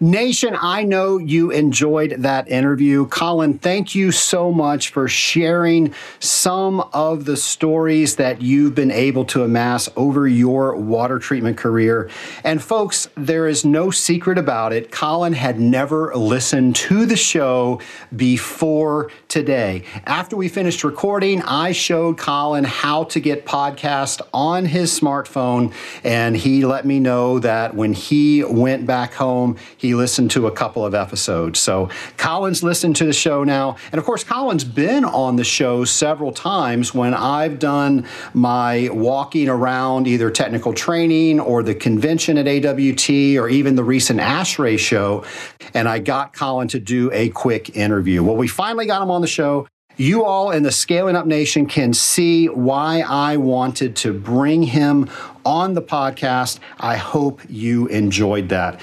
Nation, 0.00 0.56
I 0.60 0.84
know 0.84 1.18
you 1.18 1.50
enjoyed 1.50 2.10
that 2.18 2.48
interview. 2.48 3.06
Colin, 3.06 3.58
thank 3.58 3.96
you 3.96 4.12
so 4.12 4.52
much 4.52 4.90
for 4.90 5.08
sharing 5.08 5.92
some 6.20 6.80
of 6.92 7.24
the 7.24 7.36
stories 7.36 8.14
that 8.14 8.40
you've 8.40 8.76
been 8.76 8.92
able 8.92 9.24
to 9.24 9.42
amass 9.42 9.88
over 9.96 10.28
your 10.28 10.76
water 10.76 11.18
treatment 11.18 11.56
career. 11.56 12.08
And 12.44 12.62
folks, 12.62 13.08
there 13.16 13.48
is 13.48 13.64
no 13.64 13.90
secret 13.90 14.38
about 14.38 14.72
it. 14.72 14.92
Colin 14.92 15.32
had 15.32 15.58
never 15.58 16.14
listened 16.14 16.76
to 16.76 17.04
the 17.04 17.16
show 17.16 17.80
before 18.14 19.10
today. 19.26 19.82
After 20.04 20.36
we 20.36 20.48
finished 20.48 20.84
recording, 20.84 21.42
I 21.42 21.72
showed 21.72 22.18
Colin 22.18 22.62
how 22.62 23.02
to 23.04 23.18
get 23.18 23.46
podcast 23.46 24.20
on 24.32 24.66
his 24.66 24.96
smartphone, 24.96 25.74
and 26.04 26.36
he 26.36 26.64
let 26.64 26.86
me 26.86 27.00
know 27.00 27.40
that 27.40 27.74
when 27.74 27.94
he 27.94 28.44
went 28.44 28.86
back 28.86 29.14
home, 29.14 29.56
he 29.76 29.87
he 29.88 29.94
listened 29.94 30.30
to 30.32 30.46
a 30.46 30.52
couple 30.52 30.84
of 30.84 30.94
episodes. 30.94 31.58
So 31.58 31.88
Colin's 32.18 32.62
listened 32.62 32.94
to 32.96 33.06
the 33.06 33.12
show 33.14 33.42
now. 33.42 33.76
And 33.90 33.98
of 33.98 34.04
course, 34.04 34.22
Colin's 34.22 34.64
been 34.64 35.02
on 35.02 35.36
the 35.36 35.44
show 35.44 35.86
several 35.86 36.30
times 36.30 36.92
when 36.92 37.14
I've 37.14 37.58
done 37.58 38.06
my 38.34 38.90
walking 38.92 39.48
around 39.48 40.06
either 40.06 40.30
technical 40.30 40.74
training 40.74 41.40
or 41.40 41.62
the 41.62 41.74
convention 41.74 42.36
at 42.36 42.46
AWT 42.46 43.08
or 43.38 43.48
even 43.48 43.76
the 43.76 43.84
recent 43.84 44.20
ASHRAE 44.20 44.78
show. 44.78 45.24
And 45.72 45.88
I 45.88 46.00
got 46.00 46.34
Colin 46.34 46.68
to 46.68 46.78
do 46.78 47.10
a 47.14 47.30
quick 47.30 47.74
interview. 47.74 48.22
Well, 48.22 48.36
we 48.36 48.46
finally 48.46 48.84
got 48.84 49.00
him 49.00 49.10
on 49.10 49.22
the 49.22 49.26
show 49.26 49.66
you 50.00 50.24
all 50.24 50.52
in 50.52 50.62
the 50.62 50.70
Scaling 50.70 51.16
Up 51.16 51.26
Nation 51.26 51.66
can 51.66 51.92
see 51.92 52.46
why 52.46 53.00
I 53.00 53.36
wanted 53.36 53.96
to 53.96 54.12
bring 54.12 54.62
him 54.62 55.10
on 55.44 55.74
the 55.74 55.82
podcast. 55.82 56.60
I 56.78 56.96
hope 56.96 57.40
you 57.48 57.88
enjoyed 57.88 58.50
that. 58.50 58.80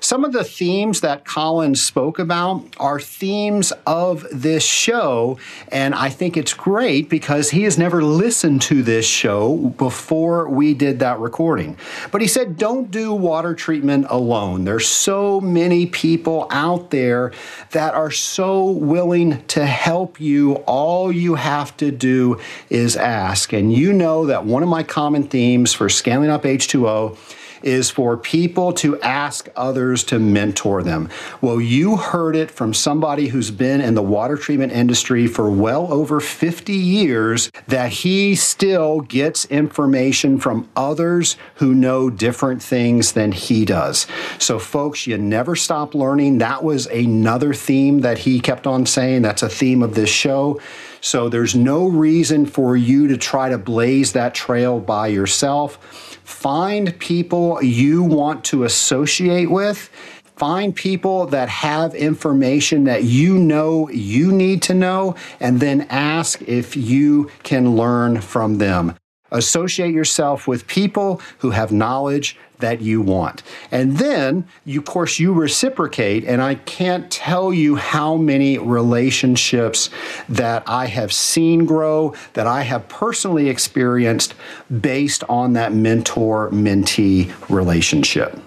Some 0.00 0.24
of 0.24 0.32
the 0.32 0.44
themes 0.44 1.00
that 1.00 1.24
Colin 1.24 1.74
spoke 1.74 2.18
about 2.18 2.64
are 2.78 3.00
themes 3.00 3.72
of 3.86 4.26
this 4.32 4.64
show, 4.64 5.38
and 5.68 5.94
I 5.94 6.10
think 6.10 6.36
it's 6.36 6.54
great 6.54 7.08
because 7.08 7.50
he 7.50 7.64
has 7.64 7.78
never 7.78 8.02
listened 8.02 8.62
to 8.62 8.82
this 8.82 9.06
show 9.06 9.56
before 9.76 10.48
we 10.48 10.74
did 10.74 11.00
that 11.00 11.18
recording. 11.18 11.76
But 12.12 12.20
he 12.20 12.28
said, 12.28 12.56
don't 12.56 12.90
do 12.90 13.12
water 13.12 13.54
treatment 13.54 14.06
alone. 14.10 14.64
There's 14.64 14.86
so 14.86 15.40
many 15.40 15.86
people 15.86 16.46
out 16.50 16.90
there 16.90 17.32
that 17.70 17.94
are 17.94 18.10
so 18.10 18.70
willing 18.70 19.44
to 19.46 19.66
help 19.66 20.20
you. 20.20 20.54
All 20.66 21.10
you 21.10 21.34
have 21.34 21.76
to 21.78 21.90
do 21.90 22.40
is 22.70 22.96
ask. 22.96 23.52
And 23.52 23.72
you 23.72 23.92
know 23.92 24.26
that 24.26 24.44
one 24.44 24.62
of 24.62 24.68
my 24.68 24.82
common 24.82 25.24
themes 25.24 25.72
for 25.72 25.88
scaling 25.88 26.30
up 26.30 26.44
H2O 26.44 27.16
is 27.64 27.90
for 27.90 28.16
people 28.16 28.72
to 28.74 29.00
ask 29.00 29.48
others 29.56 30.04
to 30.04 30.18
mentor 30.18 30.82
them. 30.82 31.08
Well, 31.40 31.60
you 31.60 31.96
heard 31.96 32.36
it 32.36 32.50
from 32.50 32.74
somebody 32.74 33.28
who's 33.28 33.50
been 33.50 33.80
in 33.80 33.94
the 33.94 34.02
water 34.02 34.36
treatment 34.36 34.72
industry 34.72 35.26
for 35.26 35.50
well 35.50 35.92
over 35.92 36.20
50 36.20 36.72
years 36.72 37.50
that 37.66 37.90
he 37.90 38.36
still 38.36 39.00
gets 39.00 39.46
information 39.46 40.38
from 40.38 40.68
others 40.76 41.36
who 41.56 41.74
know 41.74 42.10
different 42.10 42.62
things 42.62 43.12
than 43.12 43.32
he 43.32 43.64
does. 43.64 44.06
So, 44.38 44.58
folks, 44.58 45.06
you 45.06 45.16
never 45.18 45.56
stop 45.56 45.94
learning. 45.94 46.38
That 46.38 46.62
was 46.62 46.86
another 46.86 47.54
theme 47.54 48.00
that 48.00 48.18
he 48.18 48.40
kept 48.40 48.66
on 48.66 48.86
saying. 48.86 49.22
That's 49.22 49.42
a 49.42 49.48
theme 49.48 49.82
of 49.82 49.94
this 49.94 50.10
show. 50.10 50.60
So, 51.04 51.28
there's 51.28 51.54
no 51.54 51.86
reason 51.86 52.46
for 52.46 52.76
you 52.76 53.08
to 53.08 53.18
try 53.18 53.50
to 53.50 53.58
blaze 53.58 54.12
that 54.12 54.34
trail 54.34 54.80
by 54.80 55.08
yourself 55.08 55.78
Find 56.24 56.98
people 56.98 57.62
you 57.62 58.02
want 58.02 58.44
to 58.44 58.64
associate 58.64 59.50
with. 59.50 59.90
Find 60.36 60.74
people 60.74 61.26
that 61.26 61.48
have 61.48 61.94
information 61.94 62.84
that 62.84 63.04
you 63.04 63.38
know 63.38 63.88
you 63.90 64.32
need 64.32 64.62
to 64.62 64.74
know, 64.74 65.14
and 65.38 65.60
then 65.60 65.82
ask 65.90 66.42
if 66.42 66.76
you 66.76 67.30
can 67.42 67.76
learn 67.76 68.20
from 68.20 68.58
them. 68.58 68.96
Associate 69.30 69.92
yourself 69.92 70.48
with 70.48 70.66
people 70.66 71.20
who 71.38 71.50
have 71.50 71.72
knowledge 71.72 72.38
that 72.58 72.80
you 72.80 73.00
want. 73.00 73.42
And 73.70 73.98
then, 73.98 74.46
you, 74.64 74.80
of 74.80 74.86
course, 74.86 75.18
you 75.18 75.32
reciprocate. 75.32 76.24
And 76.24 76.40
I 76.40 76.54
can't 76.54 77.10
tell 77.10 77.52
you 77.52 77.76
how 77.76 78.16
many 78.16 78.58
relationships 78.58 79.90
that 80.28 80.62
I 80.66 80.86
have 80.86 81.12
seen 81.12 81.66
grow, 81.66 82.14
that 82.34 82.46
I 82.46 82.62
have 82.62 82.88
personally 82.88 83.48
experienced 83.48 84.34
based 84.80 85.24
on 85.28 85.54
that 85.54 85.72
mentor 85.72 86.50
mentee 86.50 87.32
relationship. 87.48 88.38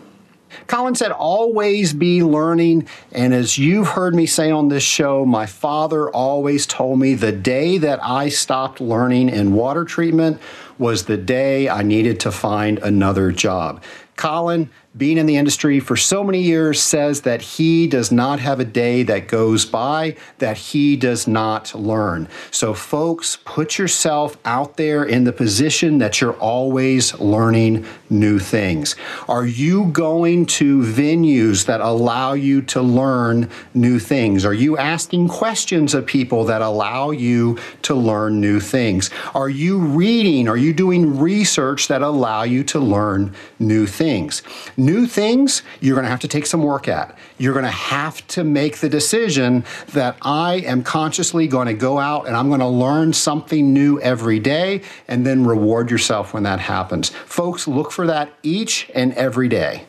Colin 0.67 0.95
said, 0.95 1.11
always 1.11 1.93
be 1.93 2.23
learning. 2.23 2.87
And 3.11 3.33
as 3.33 3.57
you've 3.57 3.87
heard 3.87 4.13
me 4.13 4.25
say 4.25 4.51
on 4.51 4.67
this 4.67 4.83
show, 4.83 5.25
my 5.25 5.45
father 5.45 6.09
always 6.09 6.65
told 6.65 6.99
me 6.99 7.13
the 7.13 7.31
day 7.31 7.77
that 7.77 8.03
I 8.03 8.29
stopped 8.29 8.81
learning 8.81 9.29
in 9.29 9.53
water 9.53 9.85
treatment 9.85 10.41
was 10.79 11.05
the 11.05 11.17
day 11.17 11.69
I 11.69 11.83
needed 11.83 12.19
to 12.21 12.31
find 12.31 12.79
another 12.79 13.31
job. 13.31 13.83
Colin, 14.15 14.69
being 14.97 15.17
in 15.17 15.25
the 15.25 15.37
industry 15.37 15.79
for 15.79 15.95
so 15.95 16.23
many 16.23 16.41
years, 16.41 16.81
says 16.81 17.21
that 17.21 17.41
he 17.41 17.87
does 17.87 18.11
not 18.11 18.39
have 18.39 18.59
a 18.59 18.65
day 18.65 19.03
that 19.03 19.27
goes 19.27 19.65
by 19.65 20.15
that 20.39 20.57
he 20.57 20.95
does 20.95 21.27
not 21.27 21.73
learn. 21.75 22.27
So, 22.51 22.73
folks, 22.73 23.37
put 23.45 23.77
yourself 23.77 24.37
out 24.45 24.77
there 24.77 25.03
in 25.03 25.23
the 25.23 25.33
position 25.33 25.99
that 25.99 26.19
you're 26.19 26.37
always 26.37 27.17
learning 27.19 27.85
new 28.09 28.39
things. 28.39 28.95
Are 29.27 29.45
you 29.45 29.85
going 29.85 30.45
to 30.47 30.81
venues 30.81 31.65
that 31.65 31.81
allow 31.81 32.33
you 32.33 32.61
to 32.63 32.81
learn 32.81 33.49
new 33.73 33.99
things? 33.99 34.45
Are 34.45 34.53
you 34.53 34.77
asking 34.77 35.27
questions 35.27 35.93
of 35.93 36.05
people 36.05 36.45
that 36.45 36.61
allow 36.61 37.11
you 37.11 37.57
to 37.83 37.93
learn 37.93 38.39
new 38.39 38.59
things? 38.59 39.09
Are 39.35 39.49
you 39.49 39.79
reading? 39.79 40.47
Are 40.47 40.57
you 40.57 40.73
doing 40.73 41.19
research 41.19 41.87
that 41.87 42.01
allow 42.01 42.43
you 42.43 42.63
to 42.65 42.79
learn 42.79 43.33
new 43.59 43.85
things? 43.85 44.41
New 44.87 45.05
things 45.05 45.63
you're 45.81 45.95
going 45.95 46.05
to 46.05 46.09
have 46.09 46.21
to 46.21 46.29
take 46.29 46.45
some 46.45 46.63
work 46.63 46.87
at. 46.87 47.13
You're 47.37 47.51
going 47.51 47.65
to 47.65 47.69
have 47.71 48.25
to 48.27 48.45
make 48.45 48.77
the 48.77 48.87
decision 48.87 49.65
that 49.91 50.15
I 50.21 50.61
am 50.65 50.81
consciously 50.81 51.45
going 51.45 51.67
to 51.67 51.73
go 51.73 51.99
out 51.99 52.25
and 52.25 52.37
I'm 52.37 52.47
going 52.47 52.61
to 52.61 52.67
learn 52.69 53.11
something 53.11 53.73
new 53.73 53.99
every 53.99 54.39
day 54.39 54.83
and 55.09 55.27
then 55.27 55.45
reward 55.45 55.91
yourself 55.91 56.33
when 56.33 56.43
that 56.43 56.61
happens. 56.61 57.09
Folks, 57.09 57.67
look 57.67 57.91
for 57.91 58.07
that 58.07 58.31
each 58.43 58.89
and 58.95 59.11
every 59.15 59.49
day. 59.49 59.87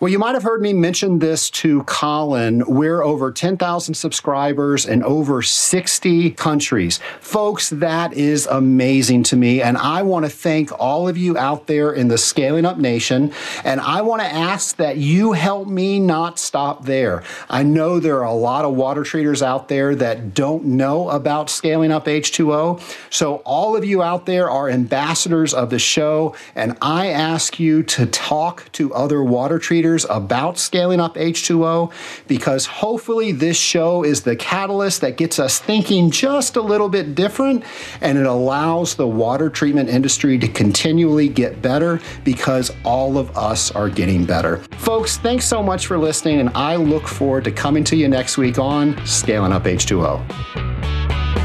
Well, 0.00 0.10
you 0.10 0.18
might 0.18 0.32
have 0.32 0.44
heard 0.44 0.62
me 0.62 0.72
mention 0.72 1.18
this 1.18 1.50
to 1.50 1.82
Colin. 1.82 2.64
We're 2.66 3.02
over 3.02 3.30
10,000 3.30 3.92
subscribers 3.92 4.86
in 4.86 5.02
over 5.02 5.42
60 5.42 6.30
countries. 6.30 7.00
Folks, 7.20 7.68
that 7.68 8.14
is 8.14 8.46
amazing 8.46 9.24
to 9.24 9.36
me. 9.36 9.60
And 9.60 9.76
I 9.76 10.00
want 10.00 10.24
to 10.24 10.30
thank 10.30 10.72
all 10.80 11.06
of 11.06 11.18
you 11.18 11.36
out 11.36 11.66
there 11.66 11.92
in 11.92 12.08
the 12.08 12.16
Scaling 12.16 12.64
Up 12.64 12.78
Nation. 12.78 13.30
And 13.62 13.78
I 13.78 14.00
want 14.00 14.22
to 14.22 14.26
ask 14.26 14.76
that 14.76 14.96
you 14.96 15.32
help 15.32 15.68
me 15.68 16.00
not 16.00 16.38
stop 16.38 16.86
there. 16.86 17.22
I 17.50 17.62
know 17.62 18.00
there 18.00 18.20
are 18.20 18.24
a 18.24 18.32
lot 18.32 18.64
of 18.64 18.74
water 18.74 19.04
treaters 19.04 19.42
out 19.42 19.68
there 19.68 19.94
that 19.96 20.32
don't 20.32 20.64
know 20.64 21.10
about 21.10 21.50
Scaling 21.50 21.92
Up 21.92 22.06
H2O. 22.06 22.80
So, 23.10 23.36
all 23.44 23.76
of 23.76 23.84
you 23.84 24.02
out 24.02 24.24
there 24.24 24.48
are 24.48 24.70
ambassadors 24.70 25.52
of 25.52 25.68
the 25.68 25.78
show. 25.78 26.34
And 26.54 26.78
I 26.80 27.08
ask 27.08 27.60
you 27.60 27.82
to 27.82 28.06
talk 28.06 28.72
to 28.72 28.94
other 28.94 29.22
water 29.22 29.58
treaters 29.58 29.89
traders 29.90 30.06
about 30.08 30.56
scaling 30.56 31.00
up 31.00 31.16
H2O 31.16 31.92
because 32.28 32.66
hopefully 32.66 33.32
this 33.32 33.56
show 33.56 34.04
is 34.04 34.22
the 34.22 34.36
catalyst 34.36 35.00
that 35.00 35.16
gets 35.16 35.38
us 35.40 35.58
thinking 35.58 36.10
just 36.10 36.56
a 36.56 36.62
little 36.62 36.88
bit 36.88 37.16
different 37.16 37.64
and 38.00 38.16
it 38.16 38.26
allows 38.26 38.94
the 38.94 39.06
water 39.06 39.50
treatment 39.50 39.88
industry 39.88 40.38
to 40.38 40.46
continually 40.46 41.28
get 41.28 41.60
better 41.60 42.00
because 42.24 42.70
all 42.84 43.18
of 43.18 43.36
us 43.36 43.72
are 43.72 43.88
getting 43.88 44.24
better. 44.24 44.58
Folks, 44.78 45.18
thanks 45.18 45.44
so 45.44 45.60
much 45.62 45.86
for 45.86 45.98
listening 45.98 46.38
and 46.38 46.50
I 46.50 46.76
look 46.76 47.08
forward 47.08 47.44
to 47.44 47.50
coming 47.50 47.82
to 47.84 47.96
you 47.96 48.08
next 48.08 48.38
week 48.38 48.58
on 48.58 48.94
Scaling 49.04 49.52
Up 49.52 49.64
H2O. 49.64 51.39